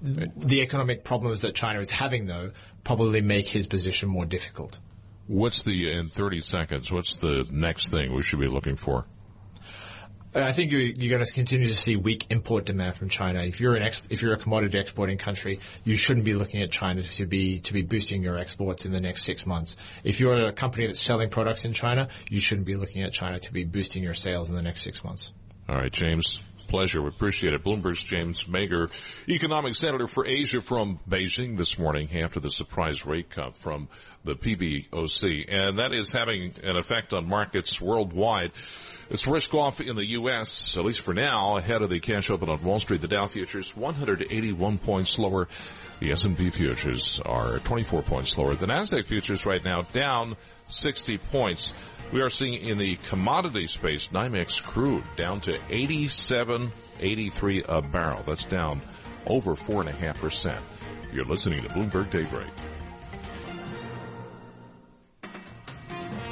The 0.00 0.60
economic 0.60 1.02
problems 1.02 1.40
that 1.40 1.56
China 1.56 1.80
is 1.80 1.90
having, 1.90 2.26
though, 2.26 2.52
probably 2.88 3.20
make 3.20 3.46
his 3.46 3.66
position 3.66 4.08
more 4.08 4.24
difficult. 4.24 4.78
What's 5.26 5.62
the, 5.62 5.92
in 5.92 6.08
30 6.08 6.40
seconds, 6.40 6.90
what's 6.90 7.16
the 7.16 7.46
next 7.50 7.90
thing 7.90 8.14
we 8.14 8.22
should 8.22 8.40
be 8.40 8.46
looking 8.46 8.76
for? 8.76 9.04
Uh, 10.34 10.40
I 10.40 10.52
think 10.52 10.72
you're, 10.72 10.80
you're, 10.80 11.10
going 11.10 11.22
to 11.22 11.30
continue 11.30 11.68
to 11.68 11.76
see 11.76 11.96
weak 11.96 12.24
import 12.30 12.64
demand 12.64 12.96
from 12.96 13.10
China. 13.10 13.42
If 13.42 13.60
you're 13.60 13.74
an 13.74 13.82
ex, 13.82 14.00
if 14.08 14.22
you're 14.22 14.32
a 14.32 14.38
commodity 14.38 14.78
exporting 14.78 15.18
country, 15.18 15.60
you 15.84 15.96
shouldn't 15.96 16.24
be 16.24 16.32
looking 16.32 16.62
at 16.62 16.70
China 16.70 17.02
to 17.02 17.26
be 17.26 17.58
to 17.58 17.74
be 17.74 17.82
boosting 17.82 18.22
your 18.22 18.38
exports 18.38 18.86
in 18.86 18.92
the 18.92 19.02
next 19.02 19.22
six 19.24 19.44
months. 19.44 19.76
If 20.02 20.18
you're 20.18 20.46
a 20.46 20.52
company 20.52 20.86
that's 20.86 21.00
selling 21.00 21.28
products 21.28 21.66
in 21.66 21.74
China, 21.74 22.08
you 22.30 22.40
shouldn't 22.40 22.66
be 22.66 22.76
looking 22.76 23.02
at 23.02 23.12
China 23.12 23.38
to 23.38 23.52
be 23.52 23.64
boosting 23.64 24.02
your 24.02 24.14
sales 24.14 24.48
in 24.48 24.54
the 24.54 24.62
next 24.62 24.80
six 24.80 25.04
months. 25.04 25.30
All 25.68 25.76
right, 25.76 25.92
James 25.92 26.40
pleasure. 26.68 27.02
We 27.02 27.08
appreciate 27.08 27.54
it. 27.54 27.64
Bloomberg's 27.64 28.02
James 28.02 28.44
Mayger, 28.44 28.90
economic 29.28 29.74
senator 29.74 30.06
for 30.06 30.26
Asia 30.26 30.60
from 30.60 31.00
Beijing 31.08 31.56
this 31.56 31.78
morning 31.78 32.08
after 32.22 32.38
the 32.38 32.50
surprise 32.50 33.04
rate 33.04 33.30
cut 33.30 33.56
from 33.56 33.88
the 34.24 34.34
PBOC. 34.34 35.52
And 35.52 35.78
that 35.78 35.92
is 35.92 36.10
having 36.10 36.52
an 36.62 36.76
effect 36.76 37.14
on 37.14 37.26
markets 37.28 37.80
worldwide. 37.80 38.52
It's 39.10 39.26
risk 39.26 39.54
off 39.54 39.80
in 39.80 39.96
the 39.96 40.10
U.S., 40.10 40.76
at 40.76 40.84
least 40.84 41.00
for 41.00 41.14
now, 41.14 41.56
ahead 41.56 41.80
of 41.80 41.88
the 41.88 41.98
cash 41.98 42.30
open 42.30 42.50
on 42.50 42.62
Wall 42.62 42.78
Street. 42.78 43.00
The 43.00 43.08
Dow 43.08 43.26
futures 43.26 43.74
181 43.74 44.78
points 44.78 45.18
lower. 45.18 45.48
The 46.00 46.12
S&P 46.12 46.50
futures 46.50 47.20
are 47.24 47.58
24 47.58 48.02
points 48.02 48.36
lower. 48.36 48.54
The 48.54 48.66
Nasdaq 48.66 49.06
futures 49.06 49.46
right 49.46 49.64
now 49.64 49.82
down 49.82 50.36
60 50.68 51.18
points. 51.18 51.72
We 52.10 52.22
are 52.22 52.30
seeing 52.30 52.54
in 52.54 52.78
the 52.78 52.96
commodity 52.96 53.66
space, 53.66 54.08
NYMEX 54.08 54.62
crude 54.62 55.04
down 55.16 55.42
to 55.42 55.52
87.83 55.52 57.64
a 57.68 57.82
barrel. 57.82 58.22
That's 58.26 58.46
down 58.46 58.80
over 59.26 59.54
4.5%. 59.54 60.62
You're 61.12 61.26
listening 61.26 61.60
to 61.62 61.68
Bloomberg 61.68 62.08
Daybreak. 62.10 62.48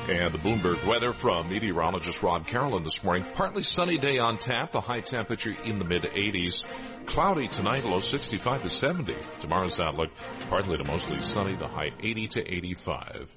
And 0.09 0.33
the 0.33 0.39
Bloomberg 0.39 0.83
weather 0.87 1.12
from 1.12 1.51
meteorologist 1.51 2.23
Rob 2.23 2.47
Carolan 2.47 2.85
this 2.85 3.05
morning. 3.05 3.27
Partly 3.35 3.62
sunny 3.62 3.99
day 3.99 4.19
on 4.19 4.39
tap, 4.39 4.73
the 4.73 4.81
high 4.81 5.01
temperature 5.01 5.55
in 5.65 5.79
the 5.79 5.85
mid 5.85 6.05
80s. 6.05 6.65
Cloudy 7.05 7.49
tonight, 7.49 7.85
low 7.85 8.01
65 8.01 8.62
to 8.62 8.71
70. 8.71 9.15
Tomorrow's 9.41 9.79
outlook, 9.79 10.09
partly 10.49 10.79
to 10.79 10.91
mostly 10.91 11.21
sunny, 11.21 11.55
the 11.57 11.69
high 11.69 11.91
80 12.01 12.29
to 12.29 12.41
85. 12.41 13.37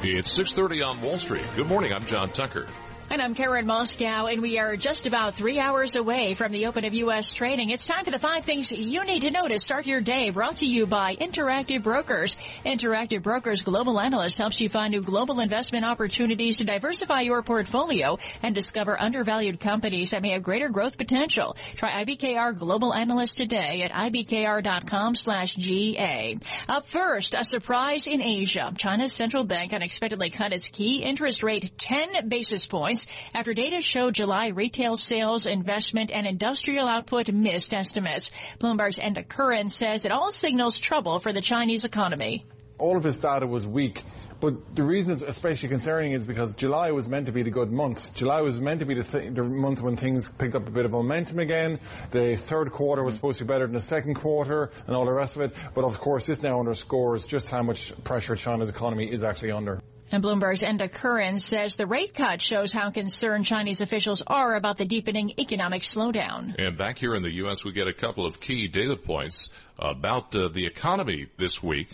It's 0.00 0.32
6:30 0.32 0.82
on 0.82 1.02
Wall 1.02 1.18
Street. 1.18 1.44
Good 1.56 1.66
morning. 1.66 1.92
I'm 1.92 2.04
John 2.04 2.30
Tucker. 2.30 2.66
And 3.10 3.22
I'm 3.22 3.34
Karen 3.34 3.64
Moskow, 3.64 4.30
and 4.30 4.42
we 4.42 4.58
are 4.58 4.76
just 4.76 5.06
about 5.06 5.34
three 5.34 5.58
hours 5.58 5.96
away 5.96 6.34
from 6.34 6.52
the 6.52 6.66
open 6.66 6.84
of 6.84 6.92
U.S. 6.92 7.32
trading. 7.32 7.70
It's 7.70 7.86
time 7.86 8.04
for 8.04 8.10
the 8.10 8.18
five 8.18 8.44
things 8.44 8.70
you 8.70 9.02
need 9.06 9.22
to 9.22 9.30
know 9.30 9.48
to 9.48 9.58
start 9.58 9.86
your 9.86 10.02
day, 10.02 10.28
brought 10.28 10.56
to 10.56 10.66
you 10.66 10.86
by 10.86 11.16
Interactive 11.16 11.82
Brokers. 11.82 12.36
Interactive 12.66 13.22
Brokers 13.22 13.62
Global 13.62 13.98
Analyst 13.98 14.36
helps 14.36 14.60
you 14.60 14.68
find 14.68 14.90
new 14.92 15.00
global 15.00 15.40
investment 15.40 15.86
opportunities 15.86 16.58
to 16.58 16.64
diversify 16.64 17.22
your 17.22 17.42
portfolio 17.42 18.18
and 18.42 18.54
discover 18.54 19.00
undervalued 19.00 19.58
companies 19.58 20.10
that 20.10 20.20
may 20.20 20.32
have 20.32 20.42
greater 20.42 20.68
growth 20.68 20.98
potential. 20.98 21.56
Try 21.76 22.04
IBKR 22.04 22.58
Global 22.58 22.92
Analyst 22.92 23.38
today 23.38 23.80
at 23.80 23.92
ibkr.com 23.92 25.14
slash 25.14 25.54
GA. 25.54 26.36
Up 26.68 26.86
first, 26.86 27.34
a 27.34 27.42
surprise 27.42 28.06
in 28.06 28.20
Asia. 28.20 28.74
China's 28.76 29.14
central 29.14 29.44
bank 29.44 29.72
unexpectedly 29.72 30.28
cut 30.28 30.52
its 30.52 30.68
key 30.68 31.02
interest 31.02 31.42
rate 31.42 31.72
10 31.78 32.28
basis 32.28 32.66
points 32.66 32.97
after 33.34 33.54
data 33.54 33.80
showed 33.80 34.14
July 34.14 34.48
retail 34.48 34.96
sales, 34.96 35.46
investment, 35.46 36.10
and 36.10 36.26
industrial 36.26 36.88
output 36.88 37.30
missed 37.30 37.74
estimates. 37.74 38.30
Bloomberg's 38.58 38.98
Enda 38.98 39.26
Curran 39.26 39.68
says 39.68 40.04
it 40.04 40.12
all 40.12 40.32
signals 40.32 40.78
trouble 40.78 41.18
for 41.18 41.32
the 41.32 41.40
Chinese 41.40 41.84
economy. 41.84 42.44
All 42.78 42.96
of 42.96 43.04
his 43.04 43.18
data 43.18 43.46
was 43.46 43.66
weak. 43.66 44.02
But 44.40 44.76
the 44.76 44.84
reason 44.84 45.14
it's 45.14 45.22
especially 45.22 45.68
concerning 45.68 46.12
is 46.12 46.24
because 46.24 46.54
July 46.54 46.92
was 46.92 47.08
meant 47.08 47.26
to 47.26 47.32
be 47.32 47.42
the 47.42 47.50
good 47.50 47.72
month. 47.72 48.14
July 48.14 48.40
was 48.40 48.60
meant 48.60 48.80
to 48.80 48.86
be 48.86 48.94
the, 48.94 49.02
th- 49.02 49.34
the, 49.34 49.42
month 49.42 49.80
when 49.80 49.96
things 49.96 50.30
picked 50.30 50.54
up 50.54 50.68
a 50.68 50.70
bit 50.70 50.84
of 50.84 50.92
momentum 50.92 51.40
again. 51.40 51.80
The 52.12 52.36
third 52.36 52.70
quarter 52.70 53.02
was 53.02 53.14
supposed 53.14 53.38
to 53.38 53.44
be 53.44 53.48
better 53.48 53.66
than 53.66 53.74
the 53.74 53.80
second 53.80 54.14
quarter 54.14 54.70
and 54.86 54.94
all 54.94 55.04
the 55.04 55.12
rest 55.12 55.34
of 55.36 55.42
it. 55.42 55.54
But 55.74 55.84
of 55.84 55.98
course, 55.98 56.26
this 56.26 56.40
now 56.40 56.60
underscores 56.60 57.26
just 57.26 57.50
how 57.50 57.64
much 57.64 57.92
pressure 58.04 58.36
China's 58.36 58.68
economy 58.68 59.10
is 59.10 59.24
actually 59.24 59.50
under. 59.50 59.80
And 60.10 60.22
Bloomberg's 60.22 60.62
Enda 60.62 60.90
Curran 60.90 61.38
says 61.38 61.76
the 61.76 61.86
rate 61.86 62.14
cut 62.14 62.40
shows 62.40 62.72
how 62.72 62.90
concerned 62.90 63.44
Chinese 63.44 63.80
officials 63.80 64.22
are 64.26 64.54
about 64.54 64.78
the 64.78 64.86
deepening 64.86 65.32
economic 65.38 65.82
slowdown. 65.82 66.54
And 66.58 66.78
back 66.78 66.98
here 66.98 67.14
in 67.14 67.22
the 67.22 67.34
U.S., 67.36 67.64
we 67.64 67.72
get 67.72 67.88
a 67.88 67.92
couple 67.92 68.24
of 68.24 68.40
key 68.40 68.68
data 68.68 68.96
points 68.96 69.50
about 69.78 70.34
uh, 70.34 70.48
the 70.48 70.66
economy 70.66 71.26
this 71.36 71.62
week. 71.62 71.88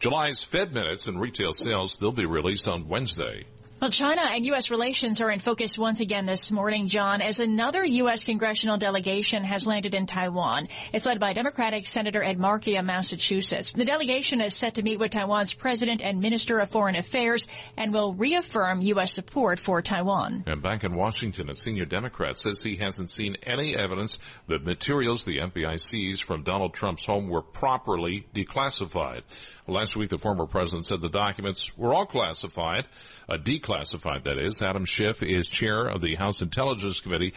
July's 0.00 0.42
Fed 0.42 0.72
minutes 0.72 1.06
and 1.06 1.20
retail 1.20 1.52
sales, 1.52 1.96
they'll 1.96 2.10
be 2.10 2.26
released 2.26 2.66
on 2.66 2.88
Wednesday. 2.88 3.44
Well, 3.80 3.88
China 3.88 4.20
and 4.20 4.44
U.S. 4.44 4.70
relations 4.70 5.22
are 5.22 5.30
in 5.30 5.38
focus 5.38 5.78
once 5.78 6.00
again 6.00 6.26
this 6.26 6.50
morning, 6.50 6.86
John, 6.86 7.22
as 7.22 7.40
another 7.40 7.82
U.S. 7.82 8.24
congressional 8.24 8.76
delegation 8.76 9.42
has 9.42 9.66
landed 9.66 9.94
in 9.94 10.04
Taiwan. 10.04 10.68
It's 10.92 11.06
led 11.06 11.18
by 11.18 11.32
Democratic 11.32 11.86
Senator 11.86 12.22
Ed 12.22 12.38
Markey 12.38 12.76
of 12.76 12.84
Massachusetts. 12.84 13.72
The 13.72 13.86
delegation 13.86 14.42
is 14.42 14.54
set 14.54 14.74
to 14.74 14.82
meet 14.82 14.98
with 14.98 15.12
Taiwan's 15.12 15.54
President 15.54 16.02
and 16.02 16.20
Minister 16.20 16.58
of 16.58 16.68
Foreign 16.68 16.94
Affairs 16.94 17.48
and 17.74 17.94
will 17.94 18.12
reaffirm 18.12 18.82
U.S. 18.82 19.14
support 19.14 19.58
for 19.58 19.80
Taiwan. 19.80 20.44
And 20.46 20.60
back 20.60 20.84
in 20.84 20.94
Washington, 20.94 21.48
a 21.48 21.54
senior 21.54 21.86
Democrat 21.86 22.38
says 22.38 22.62
he 22.62 22.76
hasn't 22.76 23.10
seen 23.10 23.38
any 23.44 23.74
evidence 23.74 24.18
that 24.48 24.62
materials 24.62 25.24
the 25.24 25.38
FBI 25.38 25.80
seized 25.80 26.24
from 26.24 26.42
Donald 26.42 26.74
Trump's 26.74 27.06
home 27.06 27.30
were 27.30 27.40
properly 27.40 28.26
declassified. 28.34 29.22
Last 29.66 29.96
week, 29.96 30.10
the 30.10 30.18
former 30.18 30.46
president 30.46 30.84
said 30.84 31.00
the 31.00 31.08
documents 31.08 31.70
were 31.78 31.94
all 31.94 32.04
classified, 32.04 32.88
uh, 33.28 33.36
declassified, 33.36 33.69
that 33.70 34.38
is. 34.38 34.62
Adam 34.62 34.84
Schiff 34.84 35.22
is 35.22 35.46
chair 35.46 35.86
of 35.86 36.00
the 36.00 36.16
House 36.16 36.42
Intelligence 36.42 37.00
Committee. 37.00 37.34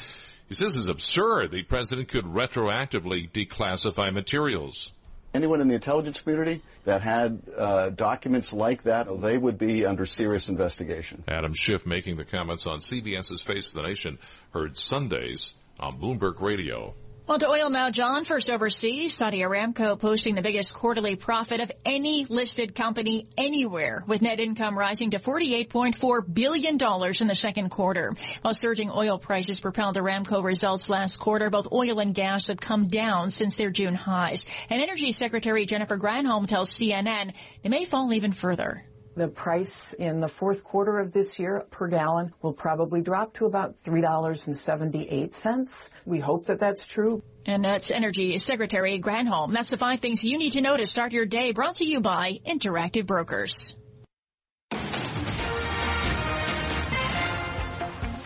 He 0.48 0.56
says 0.56 0.76
it's 0.76 0.88
absurd 0.88 1.52
the 1.52 1.64
president 1.64 2.10
could 2.10 2.26
retroactively 2.26 3.32
declassify 3.32 4.14
materials. 4.14 4.92
Anyone 5.34 5.62
in 5.62 5.68
the 5.68 5.76
intelligence 5.76 6.22
community 6.22 6.62
that 6.86 7.02
had 7.02 7.42
uh, 7.58 7.90
documents 7.90 8.54
like 8.54 8.84
that, 8.84 9.08
they 9.22 9.38
would 9.38 9.58
be 9.58 9.86
under 9.86 10.06
serious 10.06 10.50
investigation. 10.50 11.24
Adam 11.28 11.54
Schiff 11.54 11.88
making 11.88 12.18
the 12.18 12.26
comments 12.26 12.68
on 12.68 12.80
CBS's 12.80 13.42
Face 13.42 13.70
of 13.70 13.82
the 13.82 13.88
Nation, 13.88 14.20
heard 14.54 14.78
Sundays 14.78 15.54
on 15.80 16.00
Bloomberg 16.00 16.40
Radio. 16.40 16.94
Well, 17.34 17.40
to 17.40 17.50
oil 17.50 17.72
now, 17.72 17.90
John. 17.90 18.26
First 18.26 18.52
overseas, 18.52 19.16
Saudi 19.16 19.40
Aramco 19.40 20.00
posting 20.00 20.36
the 20.36 20.44
biggest 20.44 20.76
quarterly 20.76 21.16
profit 21.16 21.62
of 21.62 21.72
any 21.84 22.26
listed 22.26 22.76
company 22.76 23.28
anywhere, 23.36 24.04
with 24.06 24.22
net 24.22 24.40
income 24.40 24.78
rising 24.78 25.10
to 25.10 25.18
$48.4 25.18 26.32
billion 26.32 26.74
in 26.76 27.28
the 27.28 27.34
second 27.34 27.70
quarter. 27.70 28.14
While 28.44 28.54
surging 28.54 28.92
oil 28.92 29.18
prices 29.18 29.60
propelled 29.60 29.98
Aramco 29.98 30.44
results 30.44 30.92
last 30.92 31.18
quarter, 31.18 31.50
both 31.50 31.72
oil 31.72 31.98
and 31.98 32.14
gas 32.14 32.50
have 32.50 32.60
come 32.60 32.84
down 32.84 33.32
since 33.32 33.56
their 33.56 33.72
June 33.72 33.96
highs. 33.96 34.46
And 34.70 34.80
Energy 34.80 35.12
Secretary 35.12 35.66
Jennifer 35.66 35.98
Granholm 35.98 36.46
tells 36.46 36.70
CNN 36.70 37.34
they 37.64 37.70
may 37.70 37.86
fall 37.86 38.14
even 38.14 38.32
further. 38.32 38.86
The 39.16 39.28
price 39.28 39.94
in 39.94 40.22
the 40.22 40.28
fourth 40.28 40.64
quarter 40.64 40.98
of 41.00 41.14
this 41.14 41.38
year 41.38 41.64
per 41.70 41.88
gallon 41.88 42.34
will 42.42 42.54
probably 42.54 43.02
drop 43.02 43.36
to 43.36 43.46
about 43.46 43.78
$3.78. 43.84 45.90
We 46.06 46.20
hope 46.20 46.48
that 46.48 46.60
that's 46.60 46.84
true. 46.86 47.22
And 47.46 47.64
that's 47.64 47.92
Energy 47.92 48.40
Secretary 48.40 49.00
Granholm. 49.00 49.54
That's 49.54 49.70
the 49.70 49.78
five 49.78 50.00
things 50.00 50.24
you 50.24 50.40
need 50.40 50.54
to 50.54 50.62
know 50.62 50.78
to 50.78 50.88
start 50.88 51.12
your 51.12 51.26
day 51.26 51.52
brought 51.52 51.76
to 51.76 51.86
you 51.86 52.02
by 52.02 52.40
Interactive 52.46 53.06
Brokers. 53.06 53.76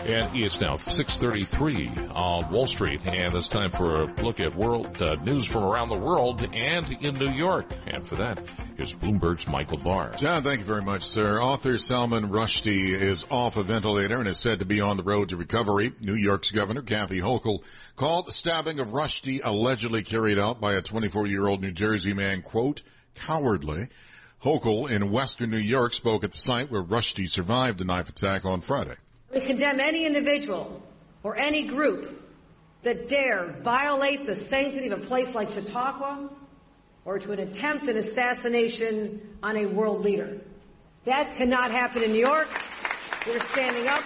And 0.08 0.34
it's 0.38 0.62
now 0.62 0.78
6:33 0.78 2.16
on 2.16 2.50
Wall 2.50 2.66
Street, 2.66 3.02
and 3.06 3.36
it's 3.36 3.50
time 3.50 3.72
for 3.72 4.04
a 4.04 4.06
look 4.24 4.40
at 4.40 4.56
world 4.56 5.02
uh, 5.02 5.16
news 5.16 5.46
from 5.46 5.66
around 5.66 5.90
the 5.90 5.98
world 5.98 6.42
and 6.54 6.90
in 7.02 7.16
New 7.16 7.32
York. 7.32 7.66
And 7.88 8.08
for 8.08 8.16
that, 8.16 8.40
here's 8.78 8.94
Bloomberg's 8.94 9.50
Michael 9.50 9.80
Barr. 9.80 10.12
John, 10.12 10.44
thank 10.44 10.62
you 10.62 10.66
very 10.66 10.82
much, 10.82 11.04
sir. 11.04 11.42
Author 11.42 11.78
Salman 11.78 12.30
Rushdie 12.30 12.94
is 12.94 13.26
off 13.30 13.58
a 13.58 13.64
ventilator 13.64 14.18
and 14.18 14.30
is 14.30 14.40
said 14.40 14.60
to 14.60 14.66
be 14.66 14.80
on 14.80 14.96
the 14.96 15.04
road 15.04 15.28
to 15.30 15.36
recovery. 15.36 15.92
New 16.00 16.16
York's 16.16 16.52
Governor 16.52 16.84
Kathy 16.84 17.20
Hochul 17.20 17.64
called 17.98 18.28
the 18.28 18.32
stabbing 18.32 18.80
of 18.80 18.92
Rushdie 18.92 19.42
allegedly 19.44 20.04
carried 20.04 20.40
out 20.40 20.62
by 20.62 20.76
a 20.76 20.82
24-year-old 20.82 21.62
New 21.62 21.72
Jersey 21.72 22.14
man, 22.14 22.44
quote, 22.44 22.82
cowardly. 23.14 23.90
Hochul 24.42 24.90
in 24.90 25.12
Western 25.12 25.50
New 25.50 25.58
York 25.58 25.94
spoke 25.94 26.24
at 26.24 26.32
the 26.32 26.38
site 26.38 26.72
where 26.72 26.82
Rushdie 26.82 27.30
survived 27.30 27.82
a 27.82 27.84
knife 27.84 28.08
attack 28.08 28.46
on 28.46 28.62
Friday. 28.62 28.96
We 29.38 29.46
condemn 29.46 29.80
any 29.80 30.04
individual 30.04 30.82
or 31.22 31.38
any 31.38 31.68
group 31.68 32.24
that 32.82 33.08
dare 33.08 33.56
violate 33.62 34.26
the 34.26 34.36
sanctity 34.36 34.90
of 34.90 35.00
a 35.00 35.06
place 35.06 35.36
like 35.36 35.52
Chautauqua 35.52 36.32
or 37.06 37.20
to 37.20 37.34
an 37.34 37.40
attempt 37.42 37.88
an 37.88 37.98
assassination 37.98 39.38
on 39.44 39.56
a 39.56 39.68
world 39.68 40.02
leader. 40.02 40.42
That 41.06 41.36
cannot 41.36 41.70
happen 41.70 42.02
in 42.02 42.14
New 42.14 42.26
York. 42.26 42.48
We're 43.28 43.40
standing 43.44 43.88
up. 43.88 44.04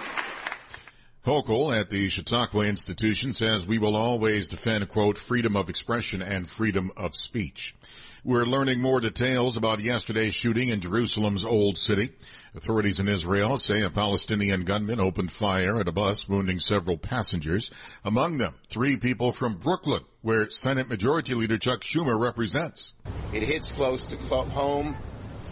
Hochul 1.24 1.72
at 1.72 1.88
the 1.88 2.08
Chautauqua 2.08 2.66
Institution 2.66 3.32
says 3.32 3.64
we 3.64 3.78
will 3.78 3.94
always 3.94 4.48
defend, 4.48 4.88
quote, 4.88 5.16
freedom 5.16 5.54
of 5.54 5.70
expression 5.70 6.20
and 6.20 6.50
freedom 6.50 6.90
of 6.96 7.14
speech. 7.14 7.76
We're 8.24 8.44
learning 8.44 8.80
more 8.80 9.00
details 9.00 9.56
about 9.56 9.78
yesterday's 9.78 10.34
shooting 10.34 10.70
in 10.70 10.80
Jerusalem's 10.80 11.44
Old 11.44 11.78
City. 11.78 12.10
Authorities 12.56 12.98
in 12.98 13.06
Israel 13.06 13.56
say 13.58 13.82
a 13.82 13.90
Palestinian 13.90 14.64
gunman 14.64 14.98
opened 14.98 15.30
fire 15.30 15.78
at 15.78 15.86
a 15.86 15.92
bus, 15.92 16.28
wounding 16.28 16.58
several 16.58 16.98
passengers. 16.98 17.70
Among 18.04 18.38
them, 18.38 18.56
three 18.68 18.96
people 18.96 19.30
from 19.30 19.58
Brooklyn, 19.58 20.02
where 20.22 20.50
Senate 20.50 20.88
Majority 20.88 21.34
Leader 21.34 21.58
Chuck 21.58 21.82
Schumer 21.82 22.20
represents. 22.20 22.94
It 23.32 23.44
hits 23.44 23.70
close 23.70 24.06
to 24.06 24.16
home. 24.16 24.96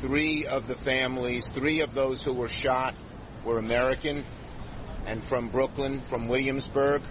Three 0.00 0.46
of 0.46 0.66
the 0.66 0.74
families, 0.74 1.46
three 1.46 1.82
of 1.82 1.94
those 1.94 2.24
who 2.24 2.32
were 2.32 2.48
shot 2.48 2.96
were 3.44 3.58
American 3.58 4.24
and 5.06 5.22
from 5.22 5.48
Brooklyn, 5.48 6.00
from 6.00 6.28
Williamsburg. 6.28 7.02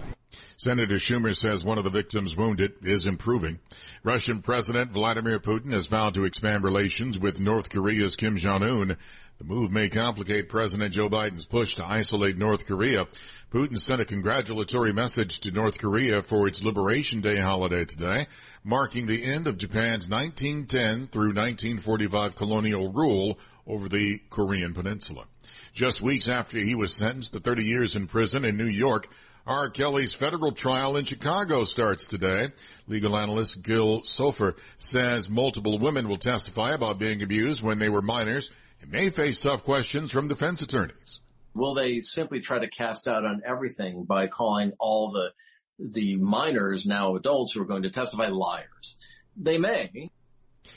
Senator 0.56 0.96
Schumer 0.96 1.34
says 1.34 1.64
one 1.64 1.78
of 1.78 1.84
the 1.84 1.90
victims 1.90 2.36
wounded 2.36 2.84
is 2.84 3.06
improving. 3.06 3.58
Russian 4.04 4.42
President 4.42 4.92
Vladimir 4.92 5.40
Putin 5.40 5.72
has 5.72 5.86
vowed 5.86 6.14
to 6.14 6.24
expand 6.24 6.64
relations 6.64 7.18
with 7.18 7.40
North 7.40 7.70
Korea's 7.70 8.14
Kim 8.14 8.36
Jong-un. 8.36 8.96
The 9.38 9.44
move 9.44 9.72
may 9.72 9.88
complicate 9.88 10.50
President 10.50 10.92
Joe 10.92 11.08
Biden's 11.08 11.46
push 11.46 11.76
to 11.76 11.86
isolate 11.86 12.36
North 12.36 12.66
Korea. 12.66 13.06
Putin 13.50 13.78
sent 13.78 14.02
a 14.02 14.04
congratulatory 14.04 14.92
message 14.92 15.40
to 15.40 15.50
North 15.50 15.78
Korea 15.78 16.22
for 16.22 16.46
its 16.46 16.62
Liberation 16.62 17.22
Day 17.22 17.38
holiday 17.38 17.86
today, 17.86 18.26
marking 18.62 19.06
the 19.06 19.24
end 19.24 19.46
of 19.46 19.56
Japan's 19.56 20.10
1910 20.10 21.06
through 21.06 21.32
1945 21.32 22.36
colonial 22.36 22.92
rule 22.92 23.38
over 23.66 23.88
the 23.88 24.20
Korean 24.28 24.74
peninsula. 24.74 25.24
Just 25.72 26.02
weeks 26.02 26.28
after 26.28 26.58
he 26.58 26.74
was 26.74 26.94
sentenced 26.94 27.32
to 27.32 27.40
30 27.40 27.64
years 27.64 27.96
in 27.96 28.06
prison 28.06 28.44
in 28.44 28.56
New 28.56 28.64
York, 28.64 29.08
R. 29.46 29.70
Kelly's 29.70 30.14
federal 30.14 30.52
trial 30.52 30.96
in 30.96 31.04
Chicago 31.04 31.64
starts 31.64 32.06
today. 32.06 32.48
Legal 32.86 33.16
analyst 33.16 33.62
Gil 33.62 34.02
Soffer 34.04 34.56
says 34.78 35.30
multiple 35.30 35.78
women 35.78 36.08
will 36.08 36.18
testify 36.18 36.72
about 36.72 36.98
being 36.98 37.22
abused 37.22 37.62
when 37.62 37.78
they 37.78 37.88
were 37.88 38.02
minors 38.02 38.50
and 38.80 38.90
may 38.90 39.10
face 39.10 39.40
tough 39.40 39.64
questions 39.64 40.12
from 40.12 40.28
defense 40.28 40.62
attorneys. 40.62 41.20
Will 41.54 41.74
they 41.74 42.00
simply 42.00 42.40
try 42.40 42.58
to 42.58 42.68
cast 42.68 43.08
out 43.08 43.24
on 43.24 43.42
everything 43.46 44.04
by 44.04 44.26
calling 44.26 44.72
all 44.78 45.10
the 45.10 45.32
the 45.78 46.16
minors, 46.16 46.84
now 46.84 47.16
adults 47.16 47.52
who 47.54 47.62
are 47.62 47.66
going 47.66 47.84
to 47.84 47.90
testify, 47.90 48.28
liars? 48.28 48.96
They 49.36 49.56
may. 49.56 50.10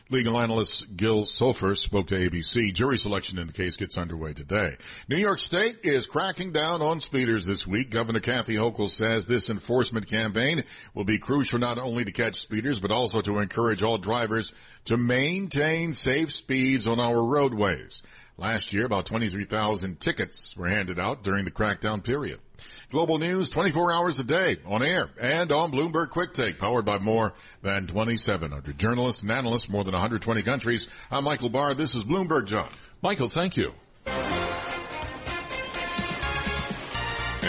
Legal 0.09 0.39
analyst 0.39 0.95
Gil 0.95 1.25
Soffer 1.25 1.75
spoke 1.75 2.07
to 2.07 2.15
ABC. 2.15 2.73
Jury 2.73 2.97
selection 2.97 3.39
in 3.39 3.47
the 3.47 3.53
case 3.53 3.77
gets 3.77 3.97
underway 3.97 4.33
today. 4.33 4.77
New 5.07 5.17
York 5.17 5.39
State 5.39 5.77
is 5.83 6.07
cracking 6.07 6.51
down 6.51 6.81
on 6.81 6.99
speeders 6.99 7.45
this 7.45 7.65
week. 7.65 7.89
Governor 7.89 8.19
Kathy 8.19 8.55
Hochul 8.55 8.89
says 8.89 9.25
this 9.25 9.49
enforcement 9.49 10.07
campaign 10.07 10.63
will 10.93 11.05
be 11.05 11.17
crucial 11.17 11.59
not 11.59 11.77
only 11.77 12.05
to 12.05 12.11
catch 12.11 12.41
speeders, 12.41 12.79
but 12.79 12.91
also 12.91 13.21
to 13.21 13.39
encourage 13.39 13.81
all 13.81 13.97
drivers 13.97 14.53
to 14.85 14.97
maintain 14.97 15.93
safe 15.93 16.31
speeds 16.31 16.87
on 16.87 16.99
our 16.99 17.23
roadways. 17.23 18.03
Last 18.37 18.73
year, 18.73 18.85
about 18.85 19.05
23,000 19.05 19.99
tickets 19.99 20.57
were 20.57 20.67
handed 20.67 20.99
out 20.99 21.23
during 21.23 21.45
the 21.45 21.51
crackdown 21.51 22.03
period. 22.03 22.39
Global 22.89 23.19
news 23.19 23.49
24 23.51 23.93
hours 23.93 24.19
a 24.19 24.23
day 24.23 24.57
on 24.65 24.81
air 24.81 25.09
and 25.21 25.51
on 25.51 25.71
Bloomberg 25.71 26.09
Quick 26.09 26.33
Take, 26.33 26.57
powered 26.57 26.85
by 26.85 26.97
more 26.97 27.33
than 27.61 27.85
2,700 27.85 28.77
journalists 28.77 29.21
and 29.21 29.31
analysts, 29.31 29.69
more 29.69 29.83
than 29.83 29.93
120 29.93 30.41
countries. 30.41 30.87
I'm 31.11 31.23
Michael 31.23 31.49
Barr. 31.49 31.75
This 31.75 31.93
is 31.93 32.03
Bloomberg 32.03 32.47
John. 32.47 32.69
Michael, 33.03 33.29
thank 33.29 33.55
you. 33.55 33.73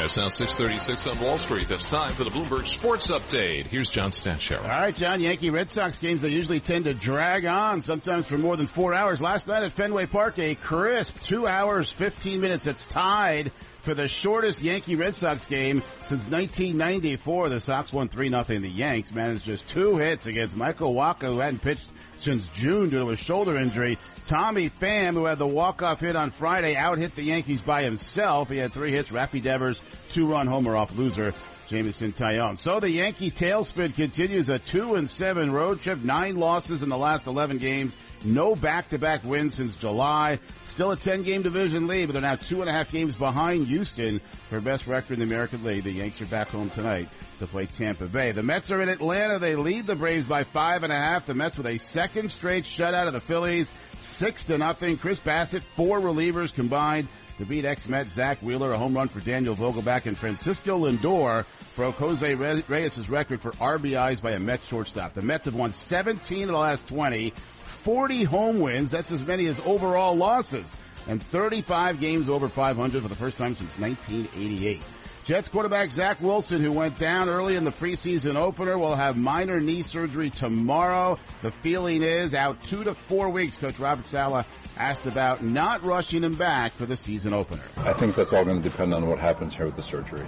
It's 0.03 0.17
now 0.17 0.29
636 0.29 1.07
on 1.07 1.25
Wall 1.25 1.39
Street. 1.39 1.69
That's 1.69 1.89
time 1.89 2.11
for 2.13 2.25
the 2.25 2.31
Bloomberg 2.31 2.67
Sports 2.67 3.09
Update. 3.09 3.69
Here's 3.69 3.89
John 3.89 4.11
Stashower. 4.11 4.63
All 4.63 4.69
right, 4.69 4.95
John. 4.95 5.21
Yankee 5.21 5.51
Red 5.51 5.69
Sox 5.69 5.99
games, 5.99 6.21
they 6.21 6.29
usually 6.29 6.61
tend 6.61 6.85
to 6.85 6.95
drag 6.95 7.47
on, 7.47 7.81
sometimes 7.81 8.27
for 8.27 8.37
more 8.37 8.57
than 8.57 8.67
four 8.67 8.93
hours. 8.93 9.21
Last 9.21 9.47
night 9.47 9.63
at 9.63 9.73
Fenway 9.73 10.07
Park, 10.07 10.39
a 10.39 10.55
crisp 10.57 11.17
two 11.23 11.47
hours, 11.47 11.91
15 11.91 12.41
minutes. 12.41 12.67
It's 12.67 12.87
tied 12.87 13.53
for 13.85 13.95
the 13.95 14.09
shortest 14.09 14.63
Yankee 14.63 14.97
Red 14.97 15.15
Sox 15.15 15.47
game 15.47 15.83
since 16.05 16.27
1994. 16.27 17.51
The 17.51 17.61
Sox 17.61 17.93
won 17.93 18.09
3 18.09 18.31
0. 18.31 18.43
The 18.43 18.69
Yanks 18.69 19.13
managed 19.13 19.45
just 19.45 19.69
two 19.69 19.99
hits 19.99 20.27
against 20.27 20.57
Michael 20.57 20.95
Wacha, 20.95 21.27
who 21.27 21.39
hadn't 21.39 21.61
pitched 21.61 21.91
since 22.17 22.49
June 22.49 22.89
due 22.89 23.01
to 23.01 23.11
a 23.11 23.17
shoulder 23.17 23.59
injury. 23.59 23.99
Tommy 24.27 24.71
Pham, 24.71 25.13
who 25.13 25.27
had 25.27 25.39
the 25.39 25.47
walk-off 25.47 26.01
hit 26.01 26.17
on 26.17 26.31
Friday, 26.31 26.75
out-hit 26.77 27.15
the 27.15 27.23
Yankees 27.23 27.61
by 27.61 27.83
himself. 27.83 28.49
He 28.49 28.57
had 28.57 28.73
three 28.73 28.91
hits. 28.91 29.11
Raffy 29.11 29.43
Devers, 29.43 29.79
two-run 30.11 30.47
homer 30.47 30.77
off 30.77 30.97
loser. 30.97 31.35
Jameson 31.69 32.13
Taillon. 32.13 32.59
So 32.59 32.81
the 32.81 32.91
Yankee 32.91 33.31
tailspin 33.31 33.95
continues 33.95 34.49
a 34.49 34.59
two 34.59 34.95
and 34.95 35.09
seven 35.09 35.53
road 35.53 35.81
trip, 35.81 36.03
nine 36.03 36.37
losses 36.37 36.83
in 36.83 36.89
the 36.89 36.99
last 36.99 37.27
11 37.27 37.59
games, 37.59 37.95
no 38.25 38.55
back-to-back 38.55 39.25
wins 39.25 39.55
since 39.55 39.75
July. 39.75 40.39
Still 40.67 40.91
a 40.91 40.97
10 40.97 41.23
game 41.23 41.43
division 41.43 41.87
lead, 41.87 42.07
but 42.07 42.15
they're 42.15 42.23
now 42.23 42.35
two 42.35 42.61
and 42.61 42.69
a 42.69 42.73
half 42.73 42.91
games 42.91 43.15
behind 43.15 43.69
Houston 43.69 44.21
for 44.49 44.61
best 44.61 44.87
record 44.87 45.15
in 45.15 45.21
the 45.21 45.33
American 45.33 45.63
League. 45.63 45.85
The 45.85 45.93
Yanks 45.93 46.21
are 46.21 46.27
back 46.27 46.49
home 46.49 46.69
tonight 46.71 47.09
to 47.39 47.47
play 47.47 47.67
Tampa 47.67 48.07
Bay. 48.07 48.33
The 48.33 48.43
Mets 48.43 48.73
are 48.73 48.83
in 48.83 48.89
Atlanta. 48.89 49.39
They 49.39 49.55
lead 49.55 49.87
the 49.87 49.95
Braves 49.95 50.27
by 50.27 50.45
five 50.45 50.83
and 50.83 50.93
a 50.93 50.97
half. 50.97 51.27
The 51.27 51.35
Mets 51.35 51.59
with 51.59 51.67
a 51.67 51.79
second 51.79 52.31
straight 52.31 52.65
shutout 52.65 53.07
of 53.07 53.13
the 53.13 53.21
Phillies, 53.21 53.71
six 54.01 54.43
to 54.45 54.59
nothing. 54.59 54.97
Chris 54.97 55.21
Bassitt, 55.21 55.63
four 55.77 56.01
relievers 56.01 56.53
combined 56.53 57.09
to 57.39 57.45
beat 57.45 57.65
ex-Met 57.65 58.09
Zack 58.11 58.41
Wheeler, 58.43 58.73
a 58.73 58.79
home 58.79 58.95
run 58.95 59.09
for 59.09 59.21
Daniel 59.21 59.57
Vogelbach, 59.57 60.07
and 60.07 60.17
Francisco 60.17 60.79
Lindor 60.79 61.45
broke 61.75 61.97
Jose 61.97 62.35
Reyes' 62.35 63.09
record 63.09 63.41
for 63.41 63.51
RBIs 63.53 64.23
by 64.23 64.33
a 64.33 64.39
Mets 64.39 64.67
shortstop. 64.67 65.15
The 65.15 65.23
Mets 65.23 65.47
have 65.47 65.55
won 65.55 65.73
17 65.73 66.43
of 66.43 66.49
the 66.49 66.57
last 66.57 66.87
20, 66.87 67.31
40 67.31 68.25
home 68.25 68.61
wins. 68.61 68.91
That's 68.91 69.13
as 69.13 69.25
many 69.25 69.47
as 69.47 69.59
overall 69.61 70.17
losses. 70.17 70.67
And 71.07 71.23
35 71.23 72.01
games 72.01 72.29
over 72.29 72.49
500 72.49 73.03
for 73.03 73.09
the 73.09 73.15
first 73.15 73.37
time 73.37 73.55
since 73.57 73.71
1988. 73.79 74.81
Jets 75.27 75.49
quarterback 75.49 75.91
Zach 75.91 76.21
Wilson, 76.21 76.61
who 76.61 76.71
went 76.71 76.99
down 76.99 77.31
early 77.31 77.57
in 77.57 77.65
the 77.65 77.71
preseason 77.73 78.37
opener, 78.37 78.77
will 78.77 78.95
have 78.95 79.17
minor 79.17 79.59
knee 79.59 79.81
surgery 79.81 80.29
tomorrow. 80.29 81.19
The 81.41 81.51
feeling 81.63 82.03
is 82.03 82.35
out 82.35 82.63
two 82.65 82.85
to 82.85 82.95
four 82.95 83.31
weeks. 83.31 83.57
Coach 83.57 83.79
Robert 83.79 84.07
Saleh 84.07 84.47
asked 84.77 85.07
about 85.07 85.43
not 85.43 85.83
rushing 85.83 86.23
him 86.23 86.35
back 86.35 86.73
for 86.73 86.87
the 86.87 86.97
season 86.97 87.33
opener. 87.33 87.63
I 87.77 87.93
think 87.93 88.17
that's 88.17 88.33
all 88.33 88.45
going 88.45 88.63
to 88.63 88.69
depend 88.69 88.95
on 88.95 89.09
what 89.09 89.19
happens 89.19 89.55
here 89.55 89.67
with 89.67 89.77
the 89.77 89.83
surgery, 89.83 90.27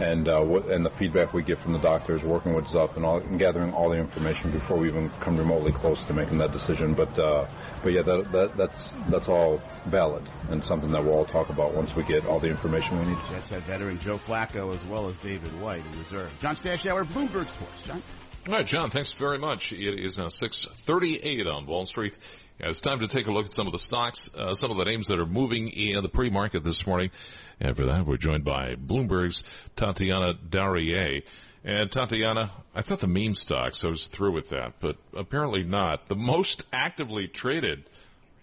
and 0.00 0.28
uh, 0.28 0.40
what, 0.40 0.66
and 0.66 0.84
the 0.84 0.90
feedback 0.90 1.32
we 1.32 1.42
get 1.42 1.58
from 1.58 1.72
the 1.72 1.78
doctors, 1.78 2.22
working 2.22 2.54
with 2.54 2.66
Zup, 2.66 2.96
and, 2.96 3.04
all, 3.04 3.18
and 3.18 3.38
gathering 3.38 3.72
all 3.72 3.90
the 3.90 3.96
information 3.96 4.50
before 4.50 4.76
we 4.76 4.88
even 4.88 5.08
come 5.20 5.36
remotely 5.36 5.72
close 5.72 6.04
to 6.04 6.12
making 6.12 6.38
that 6.38 6.52
decision. 6.52 6.94
But 6.94 7.18
uh, 7.18 7.46
but 7.82 7.92
yeah, 7.92 8.02
that, 8.02 8.32
that, 8.32 8.56
that's 8.56 8.92
that's 9.08 9.28
all 9.28 9.60
valid 9.86 10.22
and 10.50 10.64
something 10.64 10.90
that 10.92 11.04
we'll 11.04 11.14
all 11.14 11.24
talk 11.24 11.48
about 11.48 11.74
once 11.74 11.94
we 11.94 12.02
get 12.04 12.26
all 12.26 12.40
the 12.40 12.48
information 12.48 12.98
we 12.98 13.06
need. 13.06 13.18
Jets 13.30 13.50
had 13.50 13.62
veteran 13.64 13.98
Joe 13.98 14.18
Flacco 14.18 14.74
as 14.74 14.84
well 14.86 15.08
as 15.08 15.16
David 15.18 15.58
White 15.60 15.84
in 15.84 15.98
reserve. 15.98 16.30
John 16.40 16.54
Stashower, 16.54 17.04
Bloomberg 17.04 17.46
Sports. 17.46 17.82
John. 17.84 18.02
All 18.46 18.52
right, 18.52 18.66
John, 18.66 18.90
thanks 18.90 19.10
very 19.12 19.38
much. 19.38 19.72
It 19.72 19.98
is 20.04 20.18
now 20.18 20.28
638 20.28 21.46
on 21.46 21.64
Wall 21.64 21.86
Street. 21.86 22.18
It's 22.60 22.78
time 22.78 23.00
to 23.00 23.08
take 23.08 23.26
a 23.26 23.32
look 23.32 23.46
at 23.46 23.54
some 23.54 23.66
of 23.66 23.72
the 23.72 23.78
stocks, 23.78 24.30
uh, 24.36 24.52
some 24.52 24.70
of 24.70 24.76
the 24.76 24.84
names 24.84 25.06
that 25.06 25.18
are 25.18 25.24
moving 25.24 25.68
in 25.68 26.02
the 26.02 26.10
pre-market 26.10 26.62
this 26.62 26.86
morning. 26.86 27.10
And 27.58 27.74
for 27.74 27.86
that, 27.86 28.04
we're 28.04 28.18
joined 28.18 28.44
by 28.44 28.74
Bloomberg's 28.74 29.44
Tatiana 29.76 30.34
Darie. 30.34 31.24
And 31.64 31.90
Tatiana, 31.90 32.50
I 32.74 32.82
thought 32.82 33.00
the 33.00 33.06
meme 33.06 33.32
stocks, 33.32 33.82
I 33.82 33.88
was 33.88 34.08
through 34.08 34.32
with 34.32 34.50
that, 34.50 34.74
but 34.78 34.96
apparently 35.16 35.62
not. 35.62 36.08
The 36.08 36.14
most 36.14 36.64
actively 36.70 37.28
traded 37.28 37.88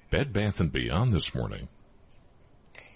Bed 0.09 0.33
Bath 0.33 0.59
& 0.71 0.71
Beyond 0.71 1.13
this 1.13 1.35
morning. 1.35 1.67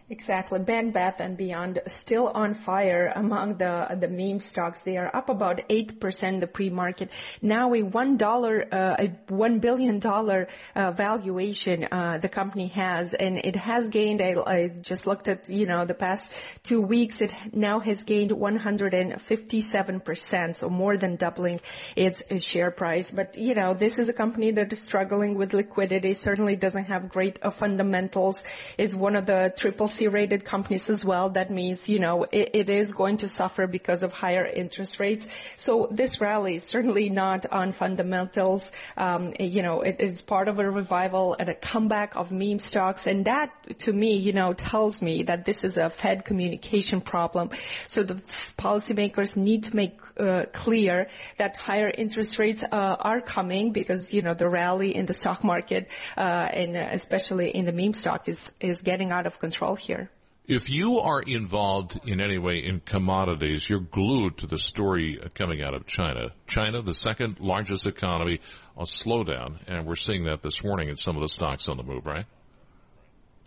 Exactly. 0.08 0.60
Bed 0.60 0.94
Bath 0.94 1.20
and 1.20 1.36
Beyond 1.36 1.80
still 1.88 2.28
on 2.28 2.54
fire 2.54 3.12
among 3.16 3.58
the 3.58 3.88
the 4.00 4.08
meme 4.08 4.40
stocks. 4.40 4.82
They 4.82 4.98
are 4.98 5.10
up 5.16 5.30
about 5.30 5.68
8% 5.68 6.42
the 6.42 6.46
pre-market. 6.46 7.10
Now 7.42 7.74
a 7.74 7.82
$1, 7.82 8.68
uh, 8.72 8.98
a 9.00 9.08
$1 9.32 9.62
billion 9.62 10.00
uh, 10.06 10.46
valuation 10.92 11.88
uh, 11.92 12.20
the 12.20 12.30
company 12.30 12.68
has 12.68 13.16
and 13.16 13.40
it 13.40 13.56
has 13.56 13.90
gained, 13.90 14.22
I, 14.22 14.36
I, 14.46 14.68
just 14.68 15.08
looked 15.08 15.28
at, 15.28 15.50
you 15.50 15.66
know, 15.66 15.86
the 15.86 15.96
past 15.96 16.32
two 16.62 16.82
weeks, 16.82 17.22
it 17.22 17.34
now 17.52 17.80
has 17.80 18.04
gained 18.04 18.30
157%, 18.30 20.56
so 20.56 20.70
more 20.70 20.98
than 20.98 21.16
doubling 21.16 21.60
its, 21.96 22.22
its 22.30 22.46
share 22.46 22.70
price. 22.70 23.10
But, 23.10 23.40
you 23.40 23.56
know, 23.56 23.74
this 23.74 23.98
is 23.98 24.08
a 24.10 24.14
company 24.14 24.52
that 24.52 24.72
is 24.72 24.82
struggling 24.82 25.34
with 25.34 25.54
liquidity, 25.54 26.14
certainly 26.14 26.56
doesn't 26.56 26.84
have 26.86 27.10
great 27.10 27.40
uh, 27.42 27.50
fundamentals, 27.50 28.44
is 28.78 28.96
one 28.96 29.16
of 29.16 29.26
the 29.26 29.52
triple 29.58 29.88
rated 30.02 30.46
companies 30.46 30.90
as 30.90 31.04
well. 31.04 31.30
That 31.30 31.50
means, 31.50 31.90
you 31.90 32.00
know, 32.00 32.24
it, 32.24 32.52
it 32.54 32.70
is 32.70 32.94
going 32.94 33.18
to 33.18 33.28
suffer 33.28 33.68
because 33.68 34.04
of 34.04 34.14
higher 34.14 34.46
interest 34.46 35.00
rates. 35.00 35.28
So 35.56 35.88
this 35.92 36.22
rally 36.22 36.56
is 36.56 36.64
certainly 36.64 37.10
not 37.10 37.46
on 37.52 37.72
fundamentals. 37.72 38.72
Um, 38.98 39.34
you 39.40 39.64
know, 39.64 39.82
it 39.82 39.98
is 40.00 40.22
part 40.22 40.48
of 40.48 40.60
a 40.60 40.70
revival 40.70 41.36
and 41.40 41.50
a 41.50 41.56
comeback 41.56 42.16
of 42.16 42.32
meme 42.32 42.60
stocks. 42.60 43.08
And 43.08 43.26
that, 43.26 43.52
to 43.80 43.94
me, 43.94 44.16
you 44.18 44.34
know, 44.34 44.54
tells 44.54 45.02
me 45.02 45.24
that 45.24 45.46
this 45.46 45.64
is 45.64 45.78
a 45.78 45.90
Fed 45.90 46.26
communication 46.26 47.02
problem. 47.02 47.50
So 47.88 48.04
the 48.04 48.16
policymakers 48.58 49.36
need 49.36 49.64
to 49.66 49.76
make 49.76 50.00
uh, 50.18 50.46
clear 50.54 51.10
that 51.38 51.58
higher 51.58 51.90
interest 51.90 52.40
rates 52.40 52.64
uh, 52.64 52.96
are 53.00 53.22
coming 53.22 53.72
because, 53.72 54.14
you 54.14 54.22
know, 54.22 54.34
the 54.34 54.48
rally 54.48 54.96
in 54.96 55.06
the 55.06 55.14
stock 55.14 55.44
market, 55.44 55.90
uh, 56.18 56.22
and 56.22 56.76
especially 56.76 57.50
in 57.50 57.66
the 57.66 57.72
meme 57.72 57.94
stock 57.94 58.28
is, 58.28 58.54
is 58.60 58.82
getting 58.82 59.12
out 59.12 59.28
of 59.28 59.40
control 59.40 59.76
here. 59.86 60.10
If 60.48 60.70
you 60.70 61.00
are 61.00 61.22
involved 61.22 62.00
in 62.06 62.22
any 62.22 62.38
way 62.38 62.64
in 62.64 62.80
commodities, 62.80 63.68
you're 63.68 63.80
glued 63.80 64.38
to 64.38 64.48
the 64.48 64.60
story 64.60 65.20
coming 65.34 65.64
out 65.64 65.74
of 65.74 65.88
China. 65.88 66.34
China, 66.46 66.84
the 66.84 66.94
second 66.94 67.40
largest 67.40 67.88
economy, 67.88 68.42
a 68.78 68.84
slowdown, 68.84 69.58
and 69.68 69.88
we're 69.88 69.96
seeing 69.96 70.26
that 70.26 70.44
this 70.44 70.64
morning 70.64 70.90
in 70.90 70.98
some 70.98 71.16
of 71.16 71.24
the 71.24 71.30
stocks 71.30 71.68
on 71.68 71.78
the 71.78 71.84
move, 71.84 72.06
right? 72.06 72.26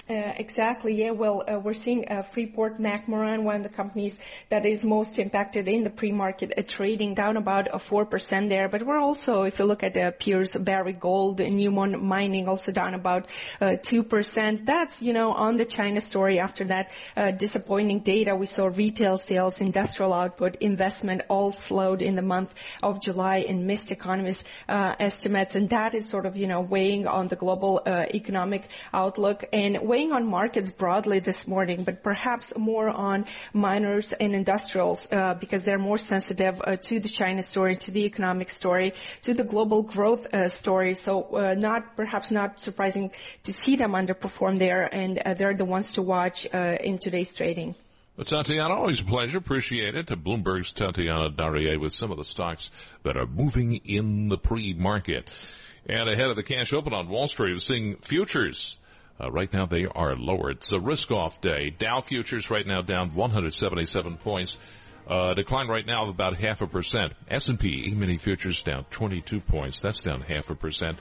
Uh, 0.09 0.33
exactly. 0.39 0.95
Yeah. 0.95 1.11
Well, 1.11 1.45
uh, 1.47 1.59
we're 1.59 1.75
seeing 1.75 2.11
uh, 2.11 2.23
Freeport 2.23 2.81
McMoRan, 2.81 3.43
one 3.43 3.57
of 3.57 3.63
the 3.63 3.69
companies 3.69 4.19
that 4.49 4.65
is 4.65 4.83
most 4.83 5.19
impacted 5.19 5.69
in 5.69 5.85
the 5.85 5.91
pre-market 5.91 6.67
trading, 6.67 7.13
down 7.13 7.37
about 7.37 7.69
a 7.75 7.79
four 7.79 8.07
percent 8.07 8.49
there. 8.49 8.71
But 8.71 8.85
we're 8.85 8.97
also, 8.97 9.43
if 9.43 9.59
you 9.59 9.67
look 9.67 9.83
at 9.83 9.93
the 9.93 10.15
peers, 10.19 10.57
Barrick 10.57 10.99
Gold, 10.99 11.41
Newmont 11.41 12.01
Mining, 12.01 12.49
also 12.49 12.73
down 12.73 12.95
about 12.95 13.27
uh, 13.61 13.77
two 13.83 14.03
percent. 14.03 14.65
That's 14.65 15.03
you 15.03 15.13
know 15.13 15.33
on 15.33 15.59
the 15.59 15.67
China 15.67 16.01
story. 16.01 16.39
After 16.39 16.65
that 16.65 16.91
disappointing 17.37 18.01
data, 18.01 18.35
we 18.35 18.47
saw 18.47 18.69
retail 18.69 19.19
sales, 19.19 19.61
industrial 19.61 20.15
output, 20.15 20.57
investment 20.57 21.21
all 21.29 21.53
slowed 21.53 22.01
in 22.01 22.17
the 22.17 22.23
month 22.23 22.55
of 22.83 23.03
July 23.03 23.45
and 23.47 23.67
missed 23.67 23.91
economists' 23.91 24.45
estimates, 24.69 25.55
and 25.55 25.69
that 25.69 25.95
is 25.95 26.09
sort 26.09 26.25
of 26.25 26.35
you 26.35 26.47
know 26.47 26.63
weighing 26.63 27.07
on 27.07 27.29
the 27.29 27.37
global 27.37 27.83
economic 27.87 28.63
outlook 28.95 29.45
and 29.53 29.79
weighing 29.83 29.98
on 30.07 30.27
markets 30.27 30.71
broadly 30.71 31.19
this 31.19 31.47
morning, 31.47 31.83
but 31.83 32.03
perhaps 32.03 32.53
more 32.57 32.89
on 32.89 33.27
miners 33.53 34.13
and 34.13 34.35
industrials 34.35 35.09
uh, 35.11 35.35
because 35.35 35.63
they're 35.65 35.79
more 35.79 35.99
sensitive 35.99 36.63
uh, 36.65 36.77
to 36.77 37.01
the 37.01 37.09
China 37.09 37.43
story, 37.43 37.77
to 37.77 37.91
the 37.91 38.05
economic 38.05 38.49
story, 38.49 38.95
to 39.23 39.35
the 39.35 39.45
global 39.45 39.83
growth 39.83 40.33
uh, 40.33 40.49
story. 40.49 40.95
So 40.95 41.23
uh, 41.35 41.55
not 41.55 41.97
perhaps 41.97 42.31
not 42.31 42.61
surprising 42.61 43.11
to 43.43 43.53
see 43.53 43.77
them 43.77 43.93
underperform 43.93 44.59
there, 44.59 44.89
and 44.93 45.19
uh, 45.19 45.35
they're 45.35 45.55
the 45.55 45.65
ones 45.65 45.93
to 45.93 46.03
watch 46.03 46.47
in 46.47 46.99
today's 46.99 47.35
trading. 47.35 47.75
Well, 48.17 48.25
Tatiana, 48.25 48.75
always 48.75 49.01
a 49.01 49.05
pleasure. 49.05 49.39
Appreciate 49.39 49.95
it. 49.95 50.09
To 50.09 50.17
Bloomberg's 50.17 50.73
Tatiana 50.73 51.31
Darie 51.31 51.77
with 51.77 51.93
some 51.93 52.11
of 52.11 52.19
the 52.19 52.25
stocks 52.25 52.71
that 53.05 53.17
are 53.17 53.27
moving 53.27 53.77
in 53.85 54.29
the 54.29 54.39
pre-market. 54.39 55.29
And 55.87 56.09
ahead 56.09 56.27
of 56.27 56.37
the 56.37 56.43
cash 56.43 56.73
open 56.73 56.93
on 56.93 57.09
Wall 57.09 57.29
Street, 57.29 57.53
we're 57.53 57.59
seeing 57.59 57.97
futures 57.97 58.77
uh, 59.21 59.31
right 59.31 59.53
now 59.53 59.67
they 59.67 59.87
are 59.87 60.17
lower. 60.17 60.51
It's 60.51 60.73
a 60.73 60.79
risk-off 60.79 61.41
day. 61.41 61.71
Dow 61.71 62.01
futures 62.01 62.51
right 62.51 62.67
now 62.67 62.83
down 62.83 63.15
177 63.15 64.17
points. 64.19 64.57
Uh, 65.09 65.33
decline 65.33 65.69
right 65.69 65.87
now 65.87 66.03
of 66.03 66.11
about 66.11 66.37
half 66.37 66.61
a 66.61 66.67
percent. 66.67 67.15
S&P 67.29 67.89
E-mini 67.89 68.19
futures 68.19 68.61
down 68.63 68.85
22 68.91 69.41
points. 69.41 69.81
That's 69.81 70.03
down 70.03 70.21
half 70.21 70.51
a 70.51 70.55
percent. 70.55 70.99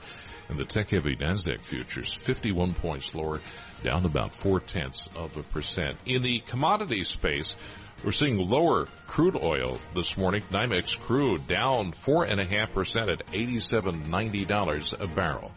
And 0.48 0.58
the 0.58 0.64
tech-heavy 0.64 1.16
NASDAQ 1.16 1.60
futures 1.60 2.14
51 2.14 2.72
points 2.72 3.14
lower, 3.14 3.40
down 3.82 4.06
about 4.06 4.32
four 4.32 4.60
tenths 4.60 5.08
of 5.14 5.36
a 5.36 5.42
percent. 5.42 5.98
In 6.06 6.22
the 6.22 6.40
commodity 6.40 7.02
space, 7.02 7.54
we're 8.02 8.12
seeing 8.12 8.38
lower 8.38 8.86
crude 9.06 9.36
oil 9.36 9.78
this 9.94 10.16
morning. 10.16 10.42
NYMEX 10.50 10.98
crude 11.00 11.46
down 11.46 11.92
four 11.92 12.24
and 12.24 12.40
a 12.40 12.46
half 12.46 12.72
percent 12.72 13.10
at 13.10 13.26
$87.90 13.26 15.00
a 15.00 15.06
barrel. 15.08 15.52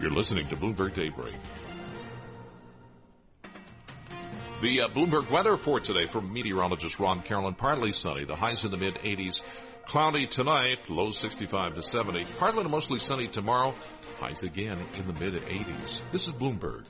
You're 0.00 0.10
listening 0.10 0.46
to 0.48 0.56
Bloomberg 0.56 0.94
Daybreak. 0.94 1.34
The 4.62 4.82
uh, 4.82 4.88
Bloomberg 4.88 5.30
weather 5.30 5.56
for 5.58 5.80
today 5.80 6.06
from 6.06 6.32
meteorologist 6.32 6.98
Ron 6.98 7.20
Carolan. 7.22 7.54
Partly 7.54 7.92
sunny. 7.92 8.24
The 8.24 8.36
highs 8.36 8.64
in 8.64 8.70
the 8.70 8.78
mid 8.78 8.94
80s. 8.94 9.42
Cloudy 9.86 10.26
tonight. 10.26 10.88
low 10.88 11.10
65 11.10 11.74
to 11.74 11.82
70. 11.82 12.24
Partly 12.38 12.62
to 12.62 12.68
mostly 12.68 12.98
sunny 12.98 13.28
tomorrow. 13.28 13.74
Highs 14.18 14.42
again 14.42 14.78
in 14.94 15.06
the 15.06 15.12
mid 15.12 15.34
80s. 15.34 16.00
This 16.10 16.26
is 16.26 16.32
Bloomberg. 16.32 16.84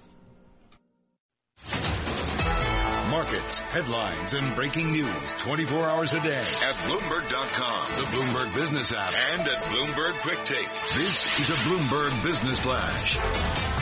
Markets, 3.11 3.61
headlines, 3.61 4.33
and 4.33 4.55
breaking 4.55 4.93
news 4.93 5.33
24 5.39 5.85
hours 5.89 6.13
a 6.13 6.21
day 6.21 6.39
at 6.39 6.75
Bloomberg.com, 6.87 7.91
the 7.91 8.17
Bloomberg 8.17 8.55
Business 8.55 8.93
app, 8.93 9.13
and 9.33 9.43
at 9.43 9.63
Bloomberg 9.65 10.13
Quick 10.21 10.45
Take. 10.45 10.69
This 10.95 11.41
is 11.41 11.51
a 11.51 11.55
Bloomberg 11.65 12.23
Business 12.23 12.59
Flash. 12.59 13.76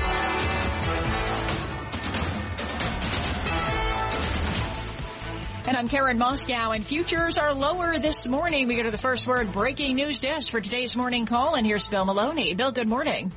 And 5.66 5.78
I'm 5.78 5.88
Karen 5.88 6.18
Moskow, 6.18 6.74
and 6.74 6.84
futures 6.84 7.38
are 7.38 7.54
lower 7.54 7.98
this 7.98 8.28
morning. 8.28 8.68
We 8.68 8.76
go 8.76 8.82
to 8.82 8.90
the 8.90 8.98
first 8.98 9.26
word 9.26 9.50
breaking 9.50 9.96
news 9.96 10.20
desk 10.20 10.50
for 10.50 10.60
today's 10.60 10.94
morning 10.94 11.24
call, 11.24 11.54
and 11.54 11.66
here's 11.66 11.88
Bill 11.88 12.04
Maloney. 12.04 12.52
Bill, 12.52 12.70
good 12.70 12.86
morning. 12.86 13.32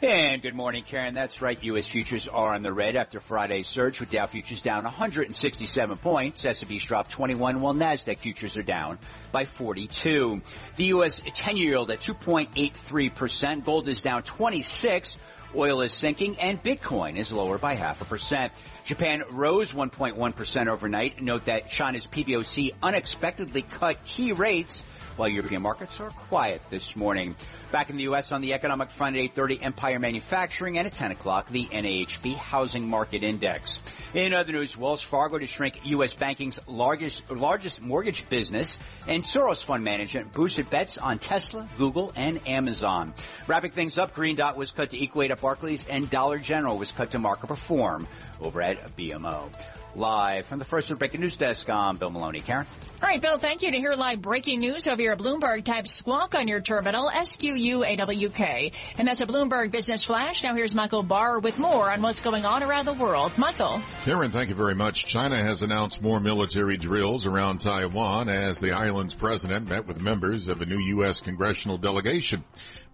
And 0.00 0.40
good 0.40 0.54
morning, 0.54 0.84
Karen. 0.84 1.12
That's 1.12 1.42
right. 1.42 1.62
U.S. 1.64 1.86
futures 1.86 2.28
are 2.28 2.54
on 2.54 2.62
the 2.62 2.72
red 2.72 2.96
after 2.96 3.20
Friday's 3.20 3.68
surge 3.68 4.00
with 4.00 4.10
Dow 4.10 4.24
futures 4.24 4.62
down 4.62 4.84
167 4.84 5.98
points. 5.98 6.46
S&P's 6.46 6.86
dropped 6.86 7.10
21 7.10 7.60
while 7.60 7.74
NASDAQ 7.74 8.16
futures 8.16 8.56
are 8.56 8.62
down 8.62 8.98
by 9.30 9.44
42. 9.44 10.40
The 10.76 10.84
U.S. 10.84 11.20
10-year 11.20 11.70
yield 11.70 11.90
at 11.90 11.98
2.83%. 11.98 13.66
Gold 13.66 13.86
is 13.88 14.00
down 14.00 14.22
26. 14.22 15.18
Oil 15.56 15.80
is 15.80 15.92
sinking 15.92 16.38
and 16.40 16.62
Bitcoin 16.62 17.16
is 17.16 17.32
lower 17.32 17.58
by 17.58 17.74
half 17.74 18.02
a 18.02 18.04
percent. 18.04 18.52
Japan 18.84 19.22
rose 19.30 19.72
1.1% 19.72 20.66
overnight. 20.68 21.22
Note 21.22 21.46
that 21.46 21.68
China's 21.70 22.06
PBOC 22.06 22.74
unexpectedly 22.82 23.62
cut 23.62 24.04
key 24.04 24.32
rates 24.32 24.82
while 25.18 25.28
European 25.28 25.62
markets 25.62 26.00
are 26.00 26.10
quiet 26.10 26.62
this 26.70 26.96
morning. 26.96 27.34
Back 27.72 27.90
in 27.90 27.96
the 27.96 28.04
U.S. 28.04 28.32
on 28.32 28.40
the 28.40 28.54
economic 28.54 28.90
front 28.90 29.16
at 29.16 29.34
8.30, 29.34 29.62
Empire 29.62 29.98
Manufacturing, 29.98 30.78
and 30.78 30.86
at 30.86 30.94
10 30.94 31.10
o'clock, 31.10 31.50
the 31.50 31.66
NAHB 31.66 32.36
Housing 32.36 32.88
Market 32.88 33.22
Index. 33.22 33.80
In 34.14 34.32
other 34.32 34.52
news, 34.52 34.76
Wells 34.76 35.02
Fargo 35.02 35.38
to 35.38 35.46
shrink 35.46 35.80
U.S. 35.84 36.14
banking's 36.14 36.60
largest, 36.66 37.30
largest 37.30 37.82
mortgage 37.82 38.28
business, 38.28 38.78
and 39.06 39.22
Soros 39.22 39.62
Fund 39.62 39.84
Management 39.84 40.32
boosted 40.32 40.70
bets 40.70 40.96
on 40.96 41.18
Tesla, 41.18 41.68
Google, 41.76 42.12
and 42.16 42.40
Amazon. 42.48 43.12
Wrapping 43.46 43.72
things 43.72 43.98
up, 43.98 44.14
Green 44.14 44.36
Dot 44.36 44.56
was 44.56 44.70
cut 44.70 44.90
to 44.90 44.98
equal-weight 44.98 45.30
at 45.30 45.40
Barclays, 45.40 45.84
and 45.84 46.08
Dollar 46.08 46.38
General 46.38 46.78
was 46.78 46.92
cut 46.92 47.10
to 47.10 47.18
market 47.18 47.48
perform 47.48 48.06
over 48.40 48.62
at 48.62 48.96
BMO. 48.96 49.50
Live 49.96 50.46
from 50.46 50.58
the 50.58 50.64
First 50.64 50.90
Word 50.90 50.98
Breaking 50.98 51.20
News 51.20 51.36
Desk, 51.36 51.68
I'm 51.68 51.96
Bill 51.96 52.10
Maloney. 52.10 52.40
Karen? 52.40 52.66
All 53.02 53.08
right, 53.08 53.20
Bill, 53.20 53.38
thank 53.38 53.62
you. 53.62 53.70
To 53.72 53.78
hear 53.78 53.94
live 53.94 54.20
breaking 54.20 54.60
news 54.60 54.86
over 54.86 55.00
your 55.00 55.16
Bloomberg 55.16 55.64
type 55.64 55.88
squawk 55.88 56.34
on 56.34 56.46
your 56.46 56.60
terminal, 56.60 57.08
S-Q-U-A-W-K. 57.08 58.72
And 58.98 59.08
that's 59.08 59.20
a 59.20 59.26
Bloomberg 59.26 59.70
Business 59.70 60.04
Flash. 60.04 60.42
Now 60.42 60.54
here's 60.54 60.74
Michael 60.74 61.02
Barr 61.02 61.38
with 61.40 61.58
more 61.58 61.90
on 61.90 62.02
what's 62.02 62.20
going 62.20 62.44
on 62.44 62.62
around 62.62 62.86
the 62.86 62.92
world. 62.92 63.36
Michael. 63.38 63.80
Karen, 64.04 64.30
thank 64.30 64.50
you 64.50 64.54
very 64.54 64.74
much. 64.74 65.06
China 65.06 65.36
has 65.36 65.62
announced 65.62 66.02
more 66.02 66.20
military 66.20 66.76
drills 66.76 67.24
around 67.24 67.58
Taiwan 67.58 68.28
as 68.28 68.58
the 68.58 68.72
island's 68.72 69.14
president 69.14 69.68
met 69.68 69.86
with 69.86 70.00
members 70.00 70.48
of 70.48 70.60
a 70.60 70.66
new 70.66 70.78
U.S. 70.78 71.20
congressional 71.20 71.78
delegation. 71.78 72.44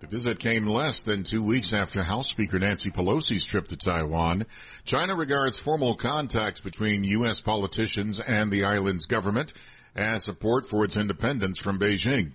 The 0.05 0.11
visit 0.19 0.39
came 0.39 0.67
less 0.67 1.03
than 1.03 1.23
two 1.23 1.43
weeks 1.43 1.73
after 1.73 2.03
House 2.03 2.29
Speaker 2.29 2.59
Nancy 2.59 2.91
Pelosi's 2.91 3.47
trip 3.47 3.69
to 3.69 3.77
Taiwan. 3.77 4.45
China 4.85 5.17
regards 5.17 5.57
formal 5.57 5.95
contacts 5.95 6.61
between 6.61 7.05
U.S. 7.05 7.41
politicians 7.41 8.21
and 8.21 8.53
the 8.53 8.65
island's 8.65 9.07
government 9.07 9.55
as 9.97 10.25
support 10.25 10.67
for 10.67 10.85
its 10.85 10.99
independence 10.99 11.59
from 11.59 11.79
Beijing. 11.79 12.33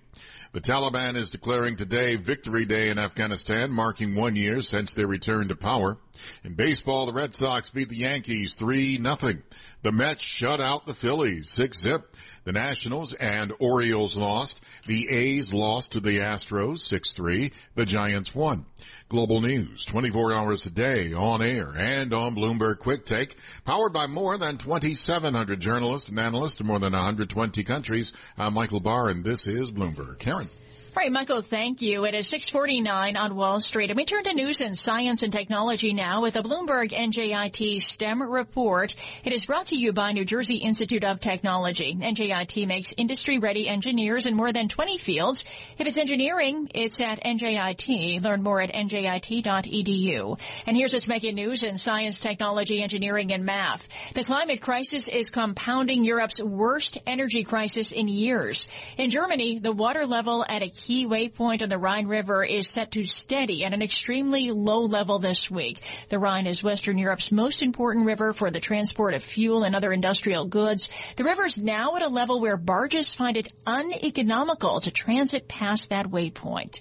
The 0.52 0.60
Taliban 0.60 1.14
is 1.14 1.30
declaring 1.30 1.76
today 1.76 2.16
Victory 2.16 2.64
Day 2.64 2.88
in 2.88 2.98
Afghanistan, 2.98 3.70
marking 3.70 4.16
one 4.16 4.34
year 4.34 4.62
since 4.62 4.94
their 4.94 5.06
return 5.06 5.46
to 5.46 5.54
power. 5.54 5.96
In 6.44 6.54
baseball, 6.54 7.06
the 7.06 7.12
Red 7.12 7.34
Sox 7.34 7.70
beat 7.70 7.88
the 7.88 7.96
Yankees 7.96 8.56
3-0. 8.56 9.42
The 9.82 9.92
Mets 9.92 10.22
shut 10.22 10.60
out 10.60 10.86
the 10.86 10.94
Phillies 10.94 11.46
6-zip. 11.46 12.16
The 12.44 12.52
Nationals 12.52 13.12
and 13.14 13.52
Orioles 13.58 14.16
lost. 14.16 14.60
The 14.86 15.08
A's 15.08 15.52
lost 15.52 15.92
to 15.92 16.00
the 16.00 16.18
Astros 16.18 16.80
6-3. 16.80 17.52
The 17.74 17.84
Giants 17.84 18.34
won. 18.34 18.66
Global 19.08 19.40
news 19.40 19.84
24 19.84 20.32
hours 20.32 20.66
a 20.66 20.70
day 20.70 21.12
on 21.12 21.42
air 21.42 21.68
and 21.76 22.12
on 22.14 22.34
Bloomberg 22.34 22.78
Quick 22.78 23.04
Take, 23.04 23.36
powered 23.64 23.92
by 23.92 24.06
more 24.06 24.38
than 24.38 24.58
2,700 24.58 25.60
journalists 25.60 26.08
and 26.08 26.18
analysts 26.18 26.60
in 26.60 26.66
more 26.66 26.78
than 26.78 26.92
120 26.92 27.64
countries. 27.64 28.12
I'm 28.38 28.54
Michael 28.54 28.80
Barr 28.80 29.08
and 29.08 29.24
this 29.24 29.46
is 29.46 29.70
Bloomberg. 29.70 30.18
Karen. 30.18 30.48
All 30.90 31.04
right, 31.04 31.12
Michael, 31.12 31.40
thank 31.40 31.82
you. 31.82 32.04
It 32.04 32.14
is 32.16 32.26
649 32.26 33.16
on 33.16 33.36
Wall 33.36 33.60
Street. 33.60 33.90
And 33.90 33.96
we 33.96 34.04
turn 34.04 34.24
to 34.24 34.34
news 34.34 34.60
and 34.60 34.76
science 34.76 35.22
and 35.22 35.32
technology 35.32 35.92
now 35.92 36.20
with 36.20 36.34
the 36.34 36.42
Bloomberg 36.42 36.90
NJIT 36.90 37.80
STEM 37.80 38.20
report. 38.20 38.96
It 39.24 39.32
is 39.32 39.46
brought 39.46 39.68
to 39.68 39.76
you 39.76 39.92
by 39.92 40.10
New 40.10 40.24
Jersey 40.24 40.56
Institute 40.56 41.04
of 41.04 41.20
Technology. 41.20 41.94
NJIT 41.94 42.66
makes 42.66 42.92
industry-ready 42.96 43.68
engineers 43.68 44.26
in 44.26 44.34
more 44.34 44.52
than 44.52 44.68
20 44.68 44.98
fields. 44.98 45.44
If 45.78 45.86
it's 45.86 45.96
engineering, 45.96 46.68
it's 46.74 47.00
at 47.00 47.22
NJIT. 47.22 48.20
Learn 48.24 48.42
more 48.42 48.60
at 48.60 48.74
njit.edu. 48.74 50.40
And 50.66 50.76
here's 50.76 50.92
what's 50.92 51.06
making 51.06 51.36
news 51.36 51.62
in 51.62 51.78
science, 51.78 52.20
technology, 52.20 52.82
engineering, 52.82 53.32
and 53.32 53.44
math. 53.44 53.86
The 54.14 54.24
climate 54.24 54.60
crisis 54.60 55.06
is 55.06 55.30
compounding 55.30 56.04
Europe's 56.04 56.42
worst 56.42 56.98
energy 57.06 57.44
crisis 57.44 57.92
in 57.92 58.08
years. 58.08 58.66
In 58.98 59.08
Germany, 59.08 59.60
the 59.60 59.72
water 59.72 60.04
level 60.04 60.44
at 60.48 60.64
a 60.64 60.79
key 60.80 61.06
waypoint 61.06 61.62
on 61.62 61.68
the 61.68 61.76
Rhine 61.76 62.06
River 62.06 62.42
is 62.42 62.68
set 62.68 62.92
to 62.92 63.04
steady 63.04 63.64
at 63.64 63.74
an 63.74 63.82
extremely 63.82 64.50
low 64.50 64.80
level 64.80 65.18
this 65.18 65.50
week. 65.50 65.80
The 66.08 66.18
Rhine 66.18 66.46
is 66.46 66.62
Western 66.62 66.96
Europe's 66.96 67.30
most 67.30 67.62
important 67.62 68.06
river 68.06 68.32
for 68.32 68.50
the 68.50 68.60
transport 68.60 69.12
of 69.12 69.22
fuel 69.22 69.64
and 69.64 69.76
other 69.76 69.92
industrial 69.92 70.46
goods. 70.46 70.88
The 71.16 71.24
river 71.24 71.44
is 71.44 71.58
now 71.58 71.96
at 71.96 72.02
a 72.02 72.08
level 72.08 72.40
where 72.40 72.56
barges 72.56 73.12
find 73.12 73.36
it 73.36 73.52
uneconomical 73.66 74.80
to 74.80 74.90
transit 74.90 75.48
past 75.48 75.90
that 75.90 76.06
waypoint. 76.06 76.80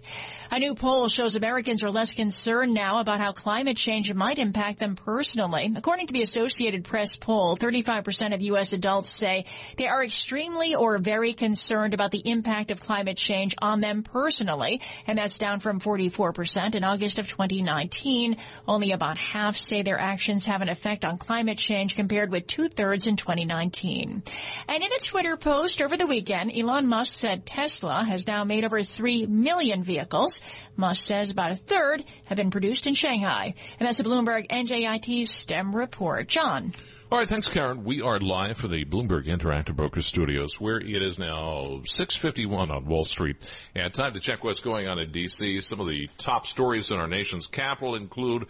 A 0.50 0.60
new 0.60 0.76
poll 0.76 1.10
shows 1.10 1.36
Americans 1.36 1.84
are 1.84 1.91
less 1.91 2.14
concerned 2.14 2.74
now 2.74 3.00
about 3.00 3.20
how 3.20 3.34
climate 3.34 3.78
change 3.78 4.12
might 4.14 4.39
impact 4.39 4.80
them 4.80 4.95
personally. 4.95 5.74
According 5.76 6.08
to 6.08 6.14
the 6.14 6.22
Associated 6.22 6.86
Press 6.86 7.18
poll, 7.18 7.58
35% 7.58 8.34
of 8.34 8.41
U.S. 8.41 8.72
adults 8.72 9.10
say 9.10 9.45
they 9.78 9.88
are 9.88 10.04
extremely 10.04 10.74
or 10.74 10.97
very 10.97 11.34
concerned 11.34 11.93
about 11.93 12.12
the 12.12 12.30
impact 12.30 12.72
of 12.72 12.80
climate 12.80 13.18
change 13.18 13.56
on 13.62 13.82
them 13.82 13.89
personally, 14.04 14.82
and 15.08 15.18
that's 15.18 15.38
down 15.38 15.60
from 15.60 15.80
44% 15.80 16.76
in 16.76 16.84
August 16.84 17.20
of 17.20 17.28
2019. 17.28 18.38
Only 18.68 18.92
about 18.92 19.18
half 19.18 19.58
say 19.58 19.82
their 19.82 20.00
actions 20.00 20.46
have 20.46 20.62
an 20.62 20.70
effect 20.70 21.06
on 21.06 21.18
climate 21.18 21.58
change 21.58 21.96
compared 21.96 22.32
with 22.32 22.48
two-thirds 22.48 23.08
in 23.08 23.16
2019. 23.16 24.24
And 24.68 24.84
in 24.84 24.90
a 24.92 25.00
Twitter 25.00 25.38
post 25.38 25.82
over 25.82 25.98
the 25.98 26.08
weekend, 26.08 26.52
Elon 26.56 26.88
Musk 26.88 27.18
said 27.18 27.46
Tesla 27.46 28.04
has 28.04 28.28
now 28.28 28.44
made 28.44 28.66
over 28.66 28.84
3 28.84 29.26
million 29.26 29.84
vehicles. 29.84 30.40
Musk 30.78 31.04
says 31.04 31.32
about 31.32 31.52
a 31.52 31.56
third 31.56 32.04
have 32.26 32.38
been 32.38 32.52
produced 32.52 32.88
in 32.88 32.94
Shanghai. 32.94 33.54
And 33.80 33.88
that's 33.88 34.00
a 34.00 34.04
Bloomberg 34.04 34.48
NJIT 34.48 35.28
STEM 35.28 35.76
report. 35.76 36.28
John. 36.28 36.74
All 37.12 37.18
right, 37.18 37.28
thanks, 37.28 37.47
Karen. 37.47 37.86
We 37.86 38.03
are 38.03 38.20
live 38.20 38.57
for 38.57 38.68
the 38.68 38.86
Bloomberg 38.86 39.26
Interactive 39.26 39.76
Broker 39.76 39.99
Studios, 39.99 40.62
where 40.62 40.80
it 40.80 41.01
is 41.01 41.18
now 41.18 41.82
6:51 41.84 42.70
on 42.70 42.86
Wall 42.86 43.03
Street, 43.03 43.38
and 43.74 43.91
time 43.91 44.14
to 44.14 44.20
check 44.20 44.43
what's 44.43 44.60
going 44.60 44.88
on 44.88 44.99
in 44.99 45.12
D.C. 45.12 45.60
Some 45.62 45.80
of 45.80 45.88
the 45.88 46.07
top 46.20 46.45
stories 46.45 46.91
in 46.91 46.99
our 46.99 47.07
nation's 47.07 47.47
capital 47.47 47.95
include 47.95 48.45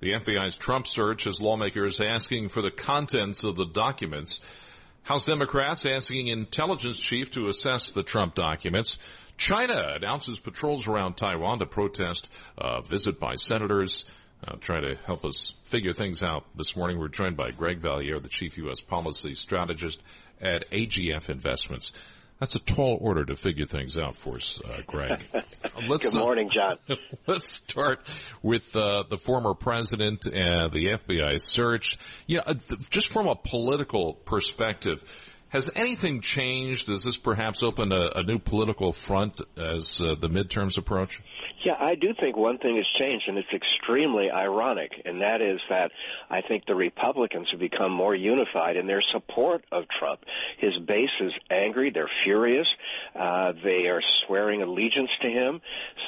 the 0.00 0.12
FBI's 0.12 0.58
Trump 0.58 0.86
search 0.86 1.26
as 1.26 1.40
lawmakers 1.40 1.98
asking 2.02 2.50
for 2.50 2.60
the 2.60 2.70
contents 2.70 3.44
of 3.44 3.56
the 3.56 3.64
documents. 3.64 4.42
House 5.04 5.24
Democrats 5.24 5.86
asking 5.86 6.28
intelligence 6.28 7.00
chief 7.00 7.30
to 7.30 7.48
assess 7.48 7.92
the 7.92 8.02
Trump 8.02 8.34
documents. 8.34 8.98
China 9.38 9.94
announces 9.96 10.38
patrols 10.38 10.86
around 10.86 11.16
Taiwan 11.16 11.60
to 11.60 11.66
protest 11.66 12.28
a 12.58 12.82
visit 12.82 13.18
by 13.18 13.36
senators. 13.36 14.04
Uh, 14.46 14.54
trying 14.60 14.82
to 14.82 14.94
help 15.06 15.24
us 15.24 15.54
figure 15.64 15.92
things 15.92 16.22
out 16.22 16.44
this 16.54 16.76
morning. 16.76 16.98
We're 16.98 17.08
joined 17.08 17.36
by 17.36 17.50
Greg 17.50 17.80
Valliere, 17.80 18.20
the 18.20 18.28
chief 18.28 18.56
U.S. 18.58 18.80
policy 18.80 19.34
strategist 19.34 20.00
at 20.40 20.70
AGF 20.70 21.28
Investments. 21.28 21.92
That's 22.38 22.54
a 22.54 22.60
tall 22.60 22.98
order 23.00 23.24
to 23.24 23.34
figure 23.34 23.66
things 23.66 23.98
out 23.98 24.14
for 24.14 24.36
us, 24.36 24.60
uh, 24.64 24.82
Greg. 24.86 25.20
Let's, 25.88 26.12
Good 26.12 26.20
morning, 26.20 26.50
John. 26.50 26.76
Uh, 26.88 26.94
let's 27.26 27.52
start 27.52 28.00
with 28.42 28.74
uh, 28.76 29.04
the 29.08 29.18
former 29.18 29.54
president 29.54 30.26
and 30.26 30.70
the 30.72 30.86
FBI 30.86 31.40
search. 31.40 31.98
Yeah, 32.26 32.40
uh, 32.46 32.54
just 32.90 33.08
from 33.08 33.26
a 33.26 33.34
political 33.34 34.14
perspective, 34.14 35.02
has 35.48 35.70
anything 35.74 36.20
changed? 36.20 36.86
Does 36.86 37.04
this 37.04 37.16
perhaps 37.16 37.62
open 37.62 37.92
a, 37.92 38.10
a 38.16 38.22
new 38.22 38.38
political 38.38 38.92
front 38.92 39.40
as 39.56 40.00
uh, 40.00 40.14
the 40.18 40.28
midterms 40.28 40.76
approach? 40.78 41.22
Yeah, 41.66 41.74
I 41.80 41.96
do 41.96 42.14
think 42.14 42.36
one 42.36 42.58
thing 42.58 42.76
has 42.76 42.86
changed, 42.96 43.26
and 43.26 43.38
it's 43.38 43.52
extremely 43.52 44.30
ironic, 44.30 45.02
and 45.04 45.20
that 45.20 45.42
is 45.42 45.58
that 45.68 45.90
I 46.30 46.40
think 46.40 46.64
the 46.64 46.76
Republicans 46.76 47.48
have 47.50 47.58
become 47.58 47.90
more 47.90 48.14
unified 48.14 48.76
in 48.76 48.86
their 48.86 49.02
support 49.02 49.64
of 49.72 49.86
Trump. 49.88 50.20
His 50.58 50.78
base 50.78 51.10
is 51.20 51.32
angry; 51.50 51.90
they're 51.90 52.08
furious. 52.22 52.68
Uh, 53.16 53.50
they 53.64 53.88
are 53.88 54.00
swearing 54.24 54.62
allegiance 54.62 55.10
to 55.22 55.28
him. 55.28 55.60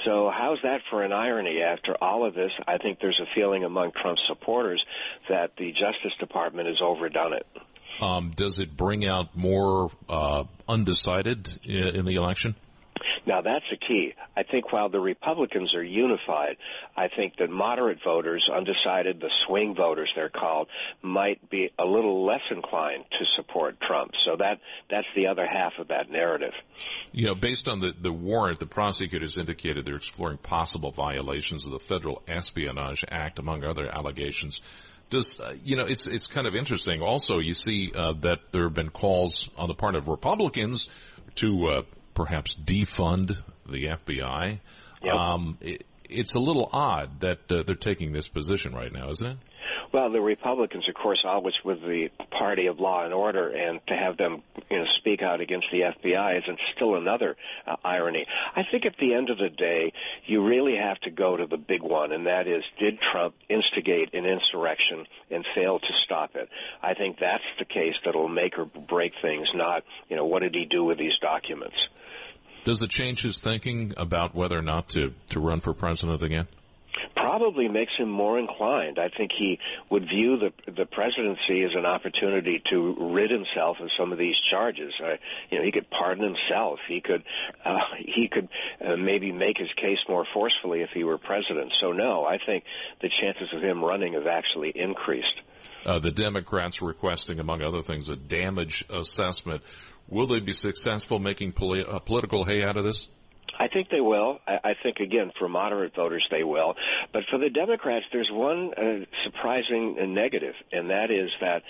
So, 0.05 0.31
how's 0.33 0.59
that 0.63 0.83
for 0.91 1.03
an 1.03 1.11
irony? 1.11 1.61
After 1.61 1.97
all 2.01 2.25
of 2.25 2.37
this, 2.37 2.53
I 2.69 2.79
think 2.79 3.01
there's 3.01 3.19
a 3.19 3.27
feeling 3.35 3.65
among 3.65 3.91
Trump's 4.01 4.23
supporters 4.29 4.85
that 5.29 5.57
the 5.57 5.73
Justice 5.73 6.15
Department 6.21 6.69
has 6.69 6.81
overdone 6.81 7.33
it. 7.33 7.47
Um, 8.01 8.31
does 8.31 8.61
it 8.61 8.77
bring 8.77 9.09
out 9.09 9.37
more 9.37 9.91
uh, 10.09 10.45
undecided 10.69 11.49
in 11.65 12.05
the 12.05 12.15
election? 12.15 12.55
Now 13.29 13.43
that's 13.43 13.65
the 13.71 13.77
key. 13.77 14.15
I 14.35 14.43
think 14.43 14.73
while 14.73 14.89
the 14.89 15.01
Republicans 15.01 15.75
are 15.75 15.85
unified, 15.85 16.57
I 16.97 17.09
think 17.09 17.37
that 17.37 17.51
moderate 17.51 17.99
voters, 18.03 18.49
undecided, 18.51 19.21
the 19.21 19.31
swing 19.47 19.75
voters 19.75 20.11
they're 20.17 20.31
called, 20.31 20.69
might 21.03 21.51
be 21.51 21.71
a 21.79 21.85
little 21.85 22.25
less 22.25 22.41
inclined 22.51 23.05
to 23.11 23.27
support 23.37 23.83
Trump. 23.83 24.13
So 24.25 24.37
that 24.39 24.61
that's 24.91 25.07
the 25.15 25.27
other 25.27 25.47
half 25.47 25.75
of 25.79 25.89
that 25.89 26.11
narrative. 26.11 26.55
You 27.13 27.27
know, 27.27 27.35
based 27.35 27.69
on 27.69 27.81
the, 27.81 27.95
the 28.01 28.11
warrant, 28.11 28.61
the 28.61 28.67
prosecutors 28.67 29.37
indicated 29.37 29.85
they're 29.85 29.97
exploring 29.97 30.39
possible 30.39 30.91
violations 30.91 31.67
of 31.67 31.73
the 31.73 31.81
Federal 31.81 32.23
Espionage 32.27 33.05
Act, 33.11 33.39
among 33.39 33.63
other 33.63 33.87
allegations 33.91 34.63
does 35.11 35.41
uh, 35.41 35.55
you 35.65 35.75
know 35.75 35.87
it's 35.87 36.07
it's 36.07 36.27
kind 36.27 36.47
of 36.47 36.55
interesting. 36.55 37.01
Also, 37.01 37.39
you 37.39 37.55
see 37.55 37.93
uh, 37.95 38.13
that 38.21 38.39
there 38.53 38.65
have 38.65 38.75
been 38.75 38.91
calls 38.91 39.49
on 39.57 39.69
the 39.69 39.75
part 39.75 39.95
of 39.95 40.07
Republicans 40.07 40.91
to 41.37 41.67
uh, 41.69 41.83
perhaps 42.19 42.57
defund 42.57 43.41
the 43.71 43.85
FBI. 43.85 44.59
Yep. 45.05 45.15
Um, 45.15 45.57
it, 45.61 45.85
it's 46.11 46.35
a 46.35 46.41
little 46.41 46.69
odd 46.73 47.21
that 47.21 47.39
uh, 47.51 47.63
they're 47.63 47.77
taking 47.77 48.13
this 48.13 48.27
position 48.27 48.75
right 48.75 48.93
now, 48.93 49.11
isn't 49.11 49.27
it? 49.27 49.39
Well, 49.93 50.11
the 50.11 50.21
Republicans, 50.21 50.89
of 50.89 50.95
course, 50.95 51.23
always 51.25 51.55
with 51.65 51.81
the 51.81 52.09
party 52.31 52.67
of 52.67 52.81
law 52.81 53.05
and 53.05 53.15
order, 53.15 53.49
and 53.49 53.81
to 53.87 53.95
have 53.95 54.17
them, 54.17 54.43
you 54.71 54.79
know, 54.79 54.85
speak 54.99 55.23
out 55.23 55.41
against 55.41 55.69
the 55.71 55.81
FBI 55.81 56.39
is 56.39 56.45
still 56.75 56.97
another 56.97 57.37
uh, 57.67 57.77
irony. 57.85 58.27
I 58.57 58.63
think 58.71 58.85
at 58.85 58.97
the 58.99 59.15
end 59.15 59.31
of 59.31 59.39
the 59.39 59.49
day, 59.49 59.93
you 60.27 60.45
really 60.45 60.77
have 60.77 60.99
to 61.01 61.11
go 61.11 61.37
to 61.37 61.47
the 61.47 61.57
big 61.57 61.83
one, 61.83 62.13
and 62.13 62.27
that 62.27 62.49
is, 62.49 62.65
did 62.81 62.99
Trump 63.13 63.35
instigate 63.49 64.13
an 64.13 64.27
insurrection 64.27 65.07
and 65.31 65.47
fail 65.55 65.79
to 65.79 65.93
stop 66.05 66.35
it? 66.35 66.49
I 66.83 66.95
think 66.95 67.19
that's 67.21 67.45
the 67.59 67.65
case 67.65 67.95
that'll 68.05 68.29
make 68.29 68.59
or 68.59 68.65
break 68.65 69.13
things, 69.23 69.49
not, 69.55 69.85
you 70.09 70.17
know, 70.17 70.27
what 70.27 70.43
did 70.43 70.55
he 70.55 70.65
do 70.65 70.85
with 70.85 70.99
these 70.99 71.17
documents? 71.19 71.77
Does 72.65 72.83
it 72.83 72.91
change 72.91 73.23
his 73.23 73.39
thinking 73.39 73.95
about 73.97 74.35
whether 74.35 74.59
or 74.59 74.63
not 74.63 74.89
to, 74.91 75.15
to 75.31 75.41
run 75.41 75.61
for 75.61 75.73
president 75.73 76.23
again? 76.23 76.49
probably 77.15 77.69
makes 77.69 77.93
him 77.97 78.09
more 78.09 78.39
inclined. 78.39 78.99
I 78.99 79.09
think 79.15 79.33
he 79.37 79.59
would 79.91 80.09
view 80.09 80.39
the 80.39 80.73
the 80.73 80.87
presidency 80.87 81.63
as 81.63 81.73
an 81.75 81.85
opportunity 81.85 82.63
to 82.71 83.13
rid 83.13 83.31
himself 83.31 83.79
of 83.81 83.91
some 83.99 84.13
of 84.13 84.19
these 84.19 84.37
charges. 84.51 84.95
Uh, 85.03 85.17
you 85.51 85.59
know, 85.59 85.65
he 85.65 85.73
could 85.73 85.91
pardon 85.91 86.25
himself. 86.25 86.79
He 86.89 87.01
could 87.01 87.23
uh, 87.65 87.79
he 87.99 88.29
could 88.29 88.49
uh, 88.85 88.97
maybe 88.97 89.33
make 89.33 89.59
his 89.59 89.69
case 89.77 89.99
more 90.09 90.27
forcefully 90.33 90.83
if 90.83 90.91
he 90.95 91.05
were 91.05 91.19
president. 91.19 91.73
So 91.79 91.93
no, 91.93 92.25
I 92.25 92.39
think 92.45 92.65
the 93.03 93.09
chances 93.09 93.49
of 93.53 93.63
him 93.63 93.85
running 93.85 94.15
have 94.15 94.27
actually 94.27 94.73
increased. 94.75 95.43
Uh, 95.85 95.99
the 95.99 96.11
Democrats 96.11 96.83
requesting, 96.83 97.39
among 97.39 97.63
other 97.63 97.83
things, 97.83 98.09
a 98.09 98.17
damage 98.17 98.85
assessment. 98.91 99.63
Will 100.09 100.27
they 100.27 100.41
be 100.41 100.55
successful 100.55 101.19
making 101.19 101.53
poli- 101.53 101.85
uh, 101.85 101.99
political 101.99 102.45
hay 102.45 102.63
out 102.63 102.77
of 102.77 102.85
this? 102.85 103.09
I 103.59 103.69
think 103.69 103.91
they 103.91 104.01
will. 104.01 104.41
I, 104.47 104.75
think 104.81 105.01
again 105.01 105.33
for 105.37 105.49
moderate 105.49 105.95
voters 105.95 106.27
they 106.31 106.45
will, 106.45 106.77
but 107.13 107.25
for 107.29 107.39
the 107.39 107.51
Democrats 107.51 108.07
there's 108.13 108.31
one 108.31 108.73
uh, 108.75 109.05
surprising 109.25 110.15
negative, 110.15 110.55
and 110.73 110.91
that 110.91 111.11
is 111.11 111.31
that 111.41 111.65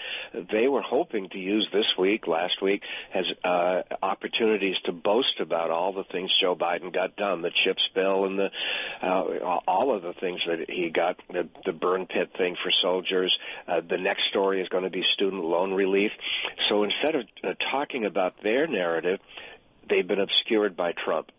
they 0.52 0.68
were 0.68 0.82
hoping 0.82 1.30
to 1.30 1.38
use 1.38 1.66
this 1.72 1.96
week, 1.98 2.26
last 2.26 2.60
week, 2.60 2.82
as 3.14 3.24
uh, 3.42 3.82
opportunities 4.02 4.76
to 4.84 4.92
boast 4.92 5.40
about 5.40 5.70
all 5.70 5.92
the 5.94 6.04
things 6.04 6.30
Joe 6.38 6.54
Biden 6.54 6.92
got 6.92 7.16
done, 7.16 7.40
the 7.40 7.50
chips 7.50 7.88
bill 7.94 8.26
and 8.26 8.38
the 8.38 8.50
uh, 9.02 9.60
all 9.66 9.94
of 9.94 10.02
the 10.02 10.12
things 10.12 10.42
that 10.46 10.68
he 10.68 10.90
got, 10.90 11.16
the, 11.28 11.48
the 11.64 11.72
burn 11.72 12.06
pit 12.06 12.30
thing 12.36 12.56
for 12.62 12.70
soldiers. 12.70 13.36
Uh, 13.66 13.80
the 13.80 13.98
next 13.98 14.28
story 14.28 14.60
is 14.60 14.68
going 14.68 14.84
to 14.84 14.90
be 14.90 15.02
student 15.02 15.42
loan 15.42 15.72
relief. 15.72 16.12
So 16.68 16.84
instead 16.84 17.14
of 17.14 17.24
uh, 17.42 17.54
talking 17.70 18.04
about 18.04 18.42
their 18.42 18.66
narrative, 18.66 19.20
they've 19.88 20.06
been 20.06 20.20
obscured 20.20 20.76
by 20.76 20.92
Trump. 20.92 21.30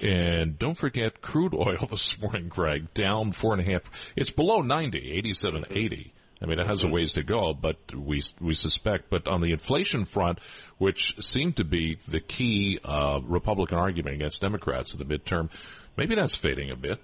And 0.00 0.58
don't 0.58 0.76
forget 0.76 1.20
crude 1.20 1.54
oil 1.58 1.86
this 1.88 2.18
morning, 2.20 2.48
Greg, 2.48 2.92
down 2.94 3.32
four 3.32 3.52
and 3.52 3.66
a 3.66 3.72
half. 3.72 3.82
It's 4.16 4.30
below 4.30 4.60
90, 4.60 4.98
87, 5.18 5.64
80. 5.70 6.12
I 6.42 6.46
mean, 6.46 6.58
it 6.58 6.66
has 6.66 6.84
a 6.84 6.88
ways 6.88 7.14
to 7.14 7.22
go, 7.22 7.54
but 7.54 7.76
we 7.94 8.22
we 8.40 8.52
suspect. 8.54 9.08
But 9.08 9.28
on 9.28 9.40
the 9.40 9.52
inflation 9.52 10.04
front, 10.04 10.40
which 10.78 11.16
seemed 11.24 11.56
to 11.56 11.64
be 11.64 11.96
the 12.06 12.20
key 12.20 12.78
uh, 12.84 13.20
Republican 13.24 13.78
argument 13.78 14.16
against 14.16 14.42
Democrats 14.42 14.92
in 14.92 14.98
the 14.98 15.06
midterm, 15.06 15.48
maybe 15.96 16.14
that's 16.14 16.34
fading 16.34 16.70
a 16.70 16.76
bit. 16.76 17.00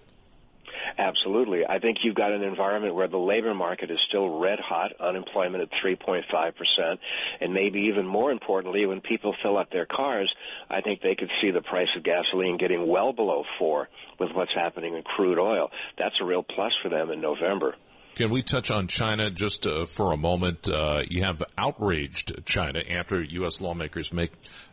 Absolutely. 0.98 1.66
I 1.66 1.78
think 1.78 1.98
you've 2.02 2.14
got 2.14 2.32
an 2.32 2.42
environment 2.42 2.94
where 2.94 3.08
the 3.08 3.18
labor 3.18 3.54
market 3.54 3.90
is 3.90 4.00
still 4.06 4.38
red 4.38 4.60
hot, 4.60 4.92
unemployment 5.00 5.62
at 5.62 5.70
3.5%, 5.82 6.98
and 7.40 7.54
maybe 7.54 7.80
even 7.82 8.06
more 8.06 8.30
importantly, 8.30 8.86
when 8.86 9.00
people 9.00 9.34
fill 9.42 9.56
up 9.56 9.70
their 9.70 9.86
cars, 9.86 10.34
I 10.68 10.80
think 10.80 11.00
they 11.00 11.14
could 11.14 11.30
see 11.40 11.50
the 11.50 11.62
price 11.62 11.94
of 11.96 12.02
gasoline 12.02 12.56
getting 12.56 12.86
well 12.86 13.12
below 13.12 13.44
4 13.58 13.88
with 14.18 14.32
what's 14.32 14.54
happening 14.54 14.94
in 14.94 15.02
crude 15.02 15.38
oil. 15.38 15.70
That's 15.98 16.20
a 16.20 16.24
real 16.24 16.42
plus 16.42 16.76
for 16.82 16.88
them 16.88 17.10
in 17.10 17.20
November. 17.20 17.74
Can 18.16 18.30
we 18.30 18.42
touch 18.42 18.70
on 18.70 18.88
China 18.88 19.30
just 19.30 19.66
uh, 19.66 19.86
for 19.86 20.12
a 20.12 20.16
moment? 20.16 20.68
Uh, 20.68 21.00
you 21.08 21.22
have 21.22 21.42
outraged 21.56 22.44
China 22.44 22.80
after 22.90 23.22
U.S. 23.22 23.60
lawmakers 23.60 24.12
make 24.12 24.32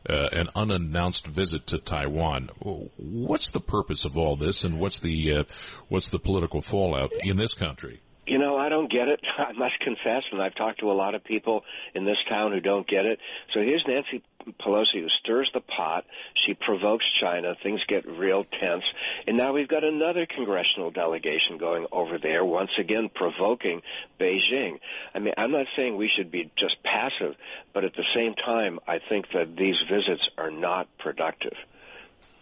uh, 0.10 0.28
an 0.32 0.48
unannounced 0.56 1.28
visit 1.28 1.68
to 1.68 1.78
Taiwan. 1.78 2.50
What's 2.98 3.52
the 3.52 3.60
purpose 3.60 4.06
of 4.06 4.18
all 4.18 4.36
this, 4.36 4.64
and 4.64 4.80
what's 4.80 5.00
the 5.00 5.34
uh, 5.34 5.44
what's 5.88 6.10
the 6.10 6.20
political 6.20 6.62
fallout 6.62 7.12
in 7.22 7.38
this 7.38 7.54
country? 7.54 8.02
You 8.26 8.40
know, 8.40 8.58
I 8.58 8.68
don't 8.68 8.92
get 8.92 9.08
it. 9.08 9.22
I 9.38 9.54
must 9.54 9.80
confess, 9.80 10.24
and 10.32 10.42
I've 10.42 10.56
talked 10.56 10.82
to 10.82 10.92
a 10.92 10.94
lot 10.94 11.16
of 11.16 11.24
people 11.24 11.64
in 11.96 12.06
this 12.06 12.18
town 12.28 12.52
who 12.52 12.60
don't 12.60 12.88
get 12.88 13.06
it. 13.06 13.20
So 13.54 13.62
here's 13.62 13.84
Nancy 13.88 14.24
Pelosi 14.54 15.02
who 15.02 15.10
stirs 15.10 15.50
the 15.54 15.62
pot. 15.62 16.06
She 16.46 16.54
provokes 16.54 17.06
China. 17.20 17.56
Things 17.62 17.82
get 17.88 18.08
real 18.08 18.46
tense. 18.60 18.84
And 19.28 19.38
now 19.38 19.54
we've 19.54 19.68
got 19.68 19.84
another 19.84 20.26
congressional 20.26 20.92
delegation 20.92 21.58
going 21.58 21.88
over 21.92 22.18
there, 22.18 22.44
once 22.44 22.72
again 22.80 23.10
provoking 23.14 23.82
Beijing. 24.20 24.80
I 25.14 25.20
mean, 25.20 25.34
I'm 25.38 25.52
not 25.52 25.68
saying 25.76 25.98
we 25.98 26.10
should 26.16 26.32
be 26.32 26.52
just 26.58 26.78
passive, 26.84 27.36
but 27.74 27.84
at 27.84 27.94
the 27.94 28.06
same 28.16 28.34
time, 28.36 28.80
I 28.88 29.00
think 29.10 29.26
that 29.34 29.56
these 29.56 29.78
visits 29.90 30.28
are 30.38 30.52
not 30.52 30.88
productive. 30.98 31.54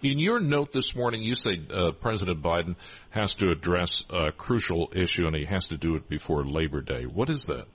In 0.01 0.19
your 0.19 0.39
note 0.39 0.71
this 0.71 0.95
morning, 0.95 1.23
you 1.23 1.35
say 1.35 1.59
uh, 1.73 1.91
President 1.91 2.43
Biden 2.43 2.75
has 3.09 3.33
to 3.35 3.49
address 3.49 4.03
a 4.09 4.31
crucial 4.31 4.91
issue 4.93 5.25
and 5.25 5.35
he 5.35 5.45
has 5.45 5.69
to 5.69 5.77
do 5.77 5.95
it 5.95 6.07
before 6.07 6.43
Labor 6.43 6.81
Day. 6.81 7.05
What 7.05 7.29
is 7.29 7.45
that? 7.45 7.65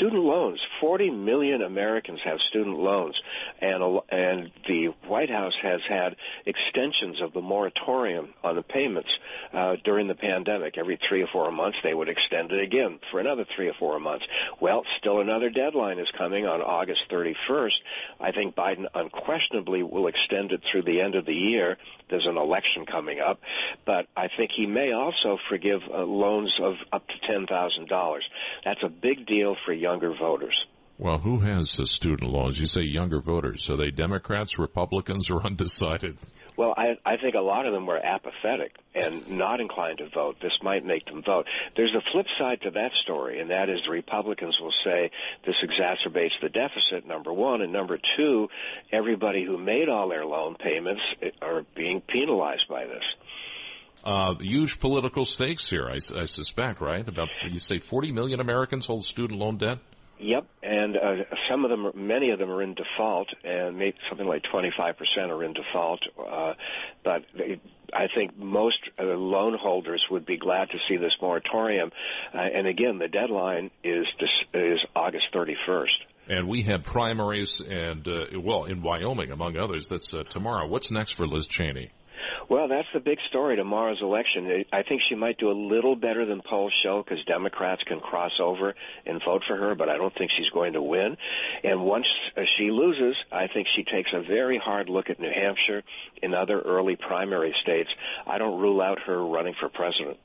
Student 0.00 0.24
loans. 0.24 0.58
40 0.80 1.10
million 1.10 1.60
Americans 1.60 2.20
have 2.24 2.40
student 2.40 2.78
loans, 2.78 3.20
and 3.60 4.00
and 4.08 4.50
the 4.66 4.86
White 5.06 5.28
House 5.28 5.52
has 5.62 5.80
had 5.86 6.16
extensions 6.46 7.20
of 7.20 7.34
the 7.34 7.42
moratorium 7.42 8.32
on 8.42 8.56
the 8.56 8.62
payments 8.62 9.10
uh, 9.52 9.76
during 9.84 10.08
the 10.08 10.14
pandemic. 10.14 10.78
Every 10.78 10.98
three 11.06 11.22
or 11.22 11.26
four 11.26 11.52
months, 11.52 11.76
they 11.82 11.92
would 11.92 12.08
extend 12.08 12.50
it 12.50 12.62
again 12.62 12.98
for 13.10 13.20
another 13.20 13.44
three 13.54 13.68
or 13.68 13.74
four 13.74 14.00
months. 14.00 14.24
Well, 14.58 14.84
still 14.98 15.20
another 15.20 15.50
deadline 15.50 15.98
is 15.98 16.08
coming 16.16 16.46
on 16.46 16.62
August 16.62 17.02
31st. 17.10 17.74
I 18.20 18.32
think 18.32 18.54
Biden 18.54 18.86
unquestionably 18.94 19.82
will 19.82 20.06
extend 20.06 20.52
it 20.52 20.62
through 20.70 20.82
the 20.82 21.02
end 21.02 21.14
of 21.14 21.26
the 21.26 21.34
year. 21.34 21.76
There's 22.10 22.26
an 22.26 22.36
election 22.36 22.86
coming 22.86 23.20
up, 23.20 23.40
but 23.86 24.06
I 24.16 24.28
think 24.36 24.50
he 24.56 24.66
may 24.66 24.92
also 24.92 25.38
forgive 25.48 25.80
uh, 25.88 26.02
loans 26.02 26.54
of 26.62 26.74
up 26.92 27.06
to 27.06 27.14
ten 27.26 27.46
thousand 27.46 27.88
dollars. 27.88 28.24
That's 28.64 28.82
a 28.82 28.88
big 28.88 29.26
deal 29.26 29.56
for 29.64 29.72
younger 29.72 30.12
voters. 30.18 30.66
Well, 30.98 31.18
who 31.18 31.40
has 31.40 31.76
the 31.76 31.86
student 31.86 32.30
loans? 32.30 32.60
You 32.60 32.66
say 32.66 32.82
younger 32.82 33.20
voters. 33.20 33.70
Are 33.70 33.76
they 33.76 33.90
Democrats, 33.90 34.58
Republicans, 34.58 35.30
or 35.30 35.42
undecided? 35.42 36.18
Well, 36.60 36.74
I, 36.76 36.98
I 37.06 37.16
think 37.16 37.36
a 37.36 37.40
lot 37.40 37.64
of 37.64 37.72
them 37.72 37.86
were 37.86 37.96
apathetic 37.96 38.76
and 38.94 39.30
not 39.30 39.60
inclined 39.60 39.96
to 39.96 40.10
vote. 40.10 40.36
This 40.42 40.52
might 40.62 40.84
make 40.84 41.06
them 41.06 41.22
vote. 41.24 41.46
There's 41.74 41.94
a 41.94 42.02
flip 42.12 42.26
side 42.38 42.60
to 42.64 42.70
that 42.72 42.92
story, 43.02 43.40
and 43.40 43.48
that 43.48 43.70
is 43.70 43.78
the 43.86 43.92
Republicans 43.92 44.60
will 44.60 44.74
say 44.84 45.10
this 45.46 45.54
exacerbates 45.64 46.38
the 46.42 46.50
deficit, 46.50 47.06
number 47.06 47.32
one. 47.32 47.62
And 47.62 47.72
number 47.72 47.98
two, 48.14 48.48
everybody 48.92 49.42
who 49.42 49.56
made 49.56 49.88
all 49.88 50.10
their 50.10 50.26
loan 50.26 50.54
payments 50.54 51.00
are 51.40 51.64
being 51.74 52.02
penalized 52.02 52.68
by 52.68 52.84
this. 52.84 53.04
Uh, 54.04 54.34
huge 54.34 54.80
political 54.80 55.24
stakes 55.24 55.66
here, 55.66 55.88
I, 55.88 55.96
I 56.14 56.26
suspect, 56.26 56.82
right? 56.82 57.08
About, 57.08 57.28
you 57.48 57.58
say 57.58 57.78
40 57.78 58.12
million 58.12 58.38
Americans 58.38 58.84
hold 58.84 59.06
student 59.06 59.38
loan 59.38 59.56
debt? 59.56 59.78
Yep, 60.22 60.46
and 60.62 60.96
uh, 60.98 61.16
some 61.48 61.64
of 61.64 61.70
them, 61.70 61.92
many 61.94 62.30
of 62.30 62.38
them 62.38 62.50
are 62.50 62.62
in 62.62 62.74
default, 62.74 63.28
and 63.42 63.78
maybe 63.78 63.96
something 64.10 64.26
like 64.26 64.42
25% 64.42 64.94
are 65.30 65.42
in 65.42 65.54
default. 65.54 66.02
Uh, 66.18 66.52
but 67.02 67.24
they, 67.34 67.58
I 67.92 68.06
think 68.14 68.36
most 68.36 68.78
uh, 68.98 69.04
loan 69.04 69.56
holders 69.58 70.04
would 70.10 70.26
be 70.26 70.36
glad 70.36 70.68
to 70.70 70.78
see 70.88 70.98
this 70.98 71.16
moratorium. 71.22 71.90
Uh, 72.34 72.38
and 72.38 72.66
again, 72.66 72.98
the 72.98 73.08
deadline 73.08 73.70
is 73.82 74.06
is 74.52 74.80
August 74.94 75.28
31st. 75.32 75.96
And 76.28 76.46
we 76.46 76.62
have 76.64 76.82
primaries, 76.82 77.62
and 77.62 78.06
uh, 78.06 78.26
well, 78.40 78.64
in 78.64 78.82
Wyoming, 78.82 79.30
among 79.30 79.56
others. 79.56 79.88
That's 79.88 80.12
uh, 80.12 80.24
tomorrow. 80.24 80.68
What's 80.68 80.90
next 80.90 81.12
for 81.12 81.26
Liz 81.26 81.46
Cheney? 81.46 81.92
Well, 82.48 82.68
that's 82.68 82.88
the 82.92 83.00
big 83.00 83.18
story 83.28 83.56
tomorrow's 83.56 84.02
election. 84.02 84.64
I 84.72 84.82
think 84.82 85.02
she 85.02 85.14
might 85.14 85.38
do 85.38 85.50
a 85.50 85.52
little 85.52 85.96
better 85.96 86.24
than 86.26 86.40
polls 86.42 86.72
show 86.82 87.02
because 87.02 87.24
Democrats 87.24 87.82
can 87.84 88.00
cross 88.00 88.40
over 88.40 88.74
and 89.06 89.22
vote 89.24 89.42
for 89.46 89.56
her, 89.56 89.74
but 89.74 89.88
I 89.88 89.96
don't 89.96 90.14
think 90.14 90.30
she's 90.36 90.50
going 90.50 90.74
to 90.74 90.82
win. 90.82 91.16
And 91.64 91.82
once 91.82 92.06
uh, 92.36 92.42
she 92.56 92.70
loses, 92.70 93.16
I 93.30 93.46
think 93.46 93.68
she 93.68 93.84
takes 93.84 94.10
a 94.12 94.20
very 94.20 94.58
hard 94.58 94.88
look 94.88 95.10
at 95.10 95.20
New 95.20 95.30
Hampshire 95.30 95.82
and 96.22 96.34
other 96.34 96.60
early 96.60 96.96
primary 96.96 97.54
states. 97.60 97.90
I 98.26 98.38
don't 98.38 98.60
rule 98.60 98.80
out 98.80 99.00
her 99.06 99.24
running 99.24 99.54
for 99.58 99.68
president. 99.68 100.18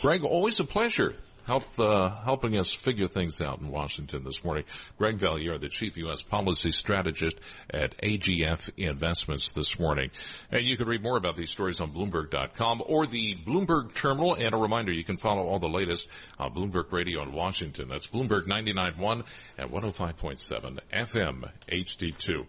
Greg, 0.00 0.24
always 0.24 0.60
a 0.60 0.64
pleasure 0.64 1.14
help 1.46 1.64
uh, 1.78 2.10
helping 2.24 2.58
us 2.58 2.72
figure 2.72 3.08
things 3.08 3.40
out 3.40 3.60
in 3.60 3.68
Washington 3.68 4.24
this 4.24 4.44
morning. 4.44 4.64
Greg 4.98 5.16
Valliere, 5.16 5.58
the 5.58 5.68
chief 5.68 5.96
U.S. 5.98 6.22
policy 6.22 6.70
strategist 6.70 7.36
at 7.70 7.96
AGF 7.98 8.70
Investments 8.76 9.52
this 9.52 9.78
morning. 9.78 10.10
And 10.50 10.64
you 10.64 10.76
can 10.76 10.86
read 10.86 11.02
more 11.02 11.16
about 11.16 11.36
these 11.36 11.50
stories 11.50 11.80
on 11.80 11.92
Bloomberg.com 11.92 12.82
or 12.86 13.06
the 13.06 13.36
Bloomberg 13.46 13.94
Terminal. 13.94 14.34
And 14.34 14.54
a 14.54 14.58
reminder, 14.58 14.92
you 14.92 15.04
can 15.04 15.16
follow 15.16 15.42
all 15.42 15.58
the 15.58 15.68
latest 15.68 16.08
on 16.38 16.54
Bloomberg 16.54 16.92
Radio 16.92 17.22
in 17.22 17.32
Washington. 17.32 17.88
That's 17.88 18.06
Bloomberg 18.06 18.46
99.1 18.46 19.24
and 19.58 19.70
105.7 19.70 20.78
FM 20.92 21.50
HD2. 21.68 22.46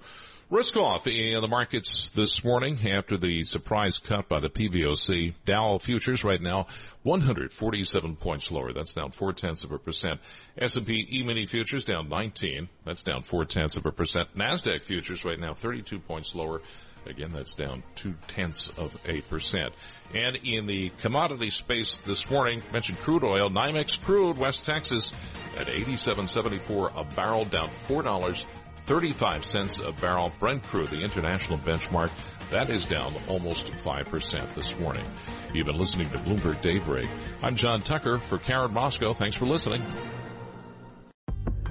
Risk 0.52 0.76
off 0.76 1.08
in 1.08 1.40
the 1.40 1.48
markets 1.48 2.12
this 2.14 2.44
morning 2.44 2.78
after 2.92 3.18
the 3.18 3.42
surprise 3.44 4.00
cut 4.00 4.28
by 4.28 4.42
the 4.42 4.50
PBOC. 4.50 5.34
Dow 5.46 5.78
futures 5.78 6.26
right 6.26 6.42
now 6.42 6.68
147 7.04 8.18
points 8.18 8.52
lower. 8.52 8.74
That's 8.74 8.92
down 8.92 9.12
four 9.12 9.32
tenths 9.32 9.64
of 9.64 9.72
a 9.72 9.78
percent. 9.78 10.20
S&P 10.58 11.08
E-mini 11.10 11.46
futures 11.46 11.86
down 11.86 12.10
19. 12.10 12.68
That's 12.84 13.02
down 13.02 13.24
four 13.24 13.46
tenths 13.46 13.78
of 13.78 13.86
a 13.86 13.94
percent. 13.94 14.28
NASDAQ 14.36 14.84
futures 14.84 15.24
right 15.24 15.40
now 15.40 15.54
32 15.54 16.00
points 16.00 16.36
lower. 16.36 16.62
Again, 17.06 17.32
that's 17.32 17.56
down 17.56 17.82
two 17.96 18.16
tenths 18.28 18.70
of 18.78 18.96
a 19.08 19.22
percent. 19.22 19.74
And 20.14 20.36
in 20.44 20.66
the 20.66 20.90
commodity 21.02 21.50
space 21.50 21.98
this 22.00 22.30
morning, 22.30 22.62
mentioned 22.74 23.00
crude 23.00 23.24
oil, 23.24 23.50
NYMEX 23.50 24.02
crude, 24.02 24.38
West 24.38 24.66
Texas 24.66 25.14
at 25.58 25.68
87.74 25.68 26.92
a 26.96 27.16
barrel, 27.16 27.46
down 27.46 27.70
four 27.88 28.04
dollars 28.04 28.46
35 28.86 29.46
cents 29.46 29.80
a 29.80 29.92
barrel. 29.92 30.32
Brent 30.40 30.64
crude, 30.64 30.90
the 30.90 31.02
international 31.02 31.58
benchmark, 31.60 32.12
that 32.52 32.70
is 32.70 32.86
down 32.86 33.16
almost 33.28 33.72
5% 33.72 34.54
this 34.56 34.78
morning. 34.80 35.06
You've 35.54 35.68
been 35.68 35.78
listening 35.78 36.10
to 36.10 36.18
Bloomberg 36.18 36.62
Daybreak. 36.62 37.08
I'm 37.42 37.56
John 37.56 37.80
Tucker 37.80 38.18
for 38.18 38.38
Karen 38.38 38.72
Moskow. 38.72 39.16
Thanks 39.16 39.36
for 39.36 39.46
listening. 39.46 39.82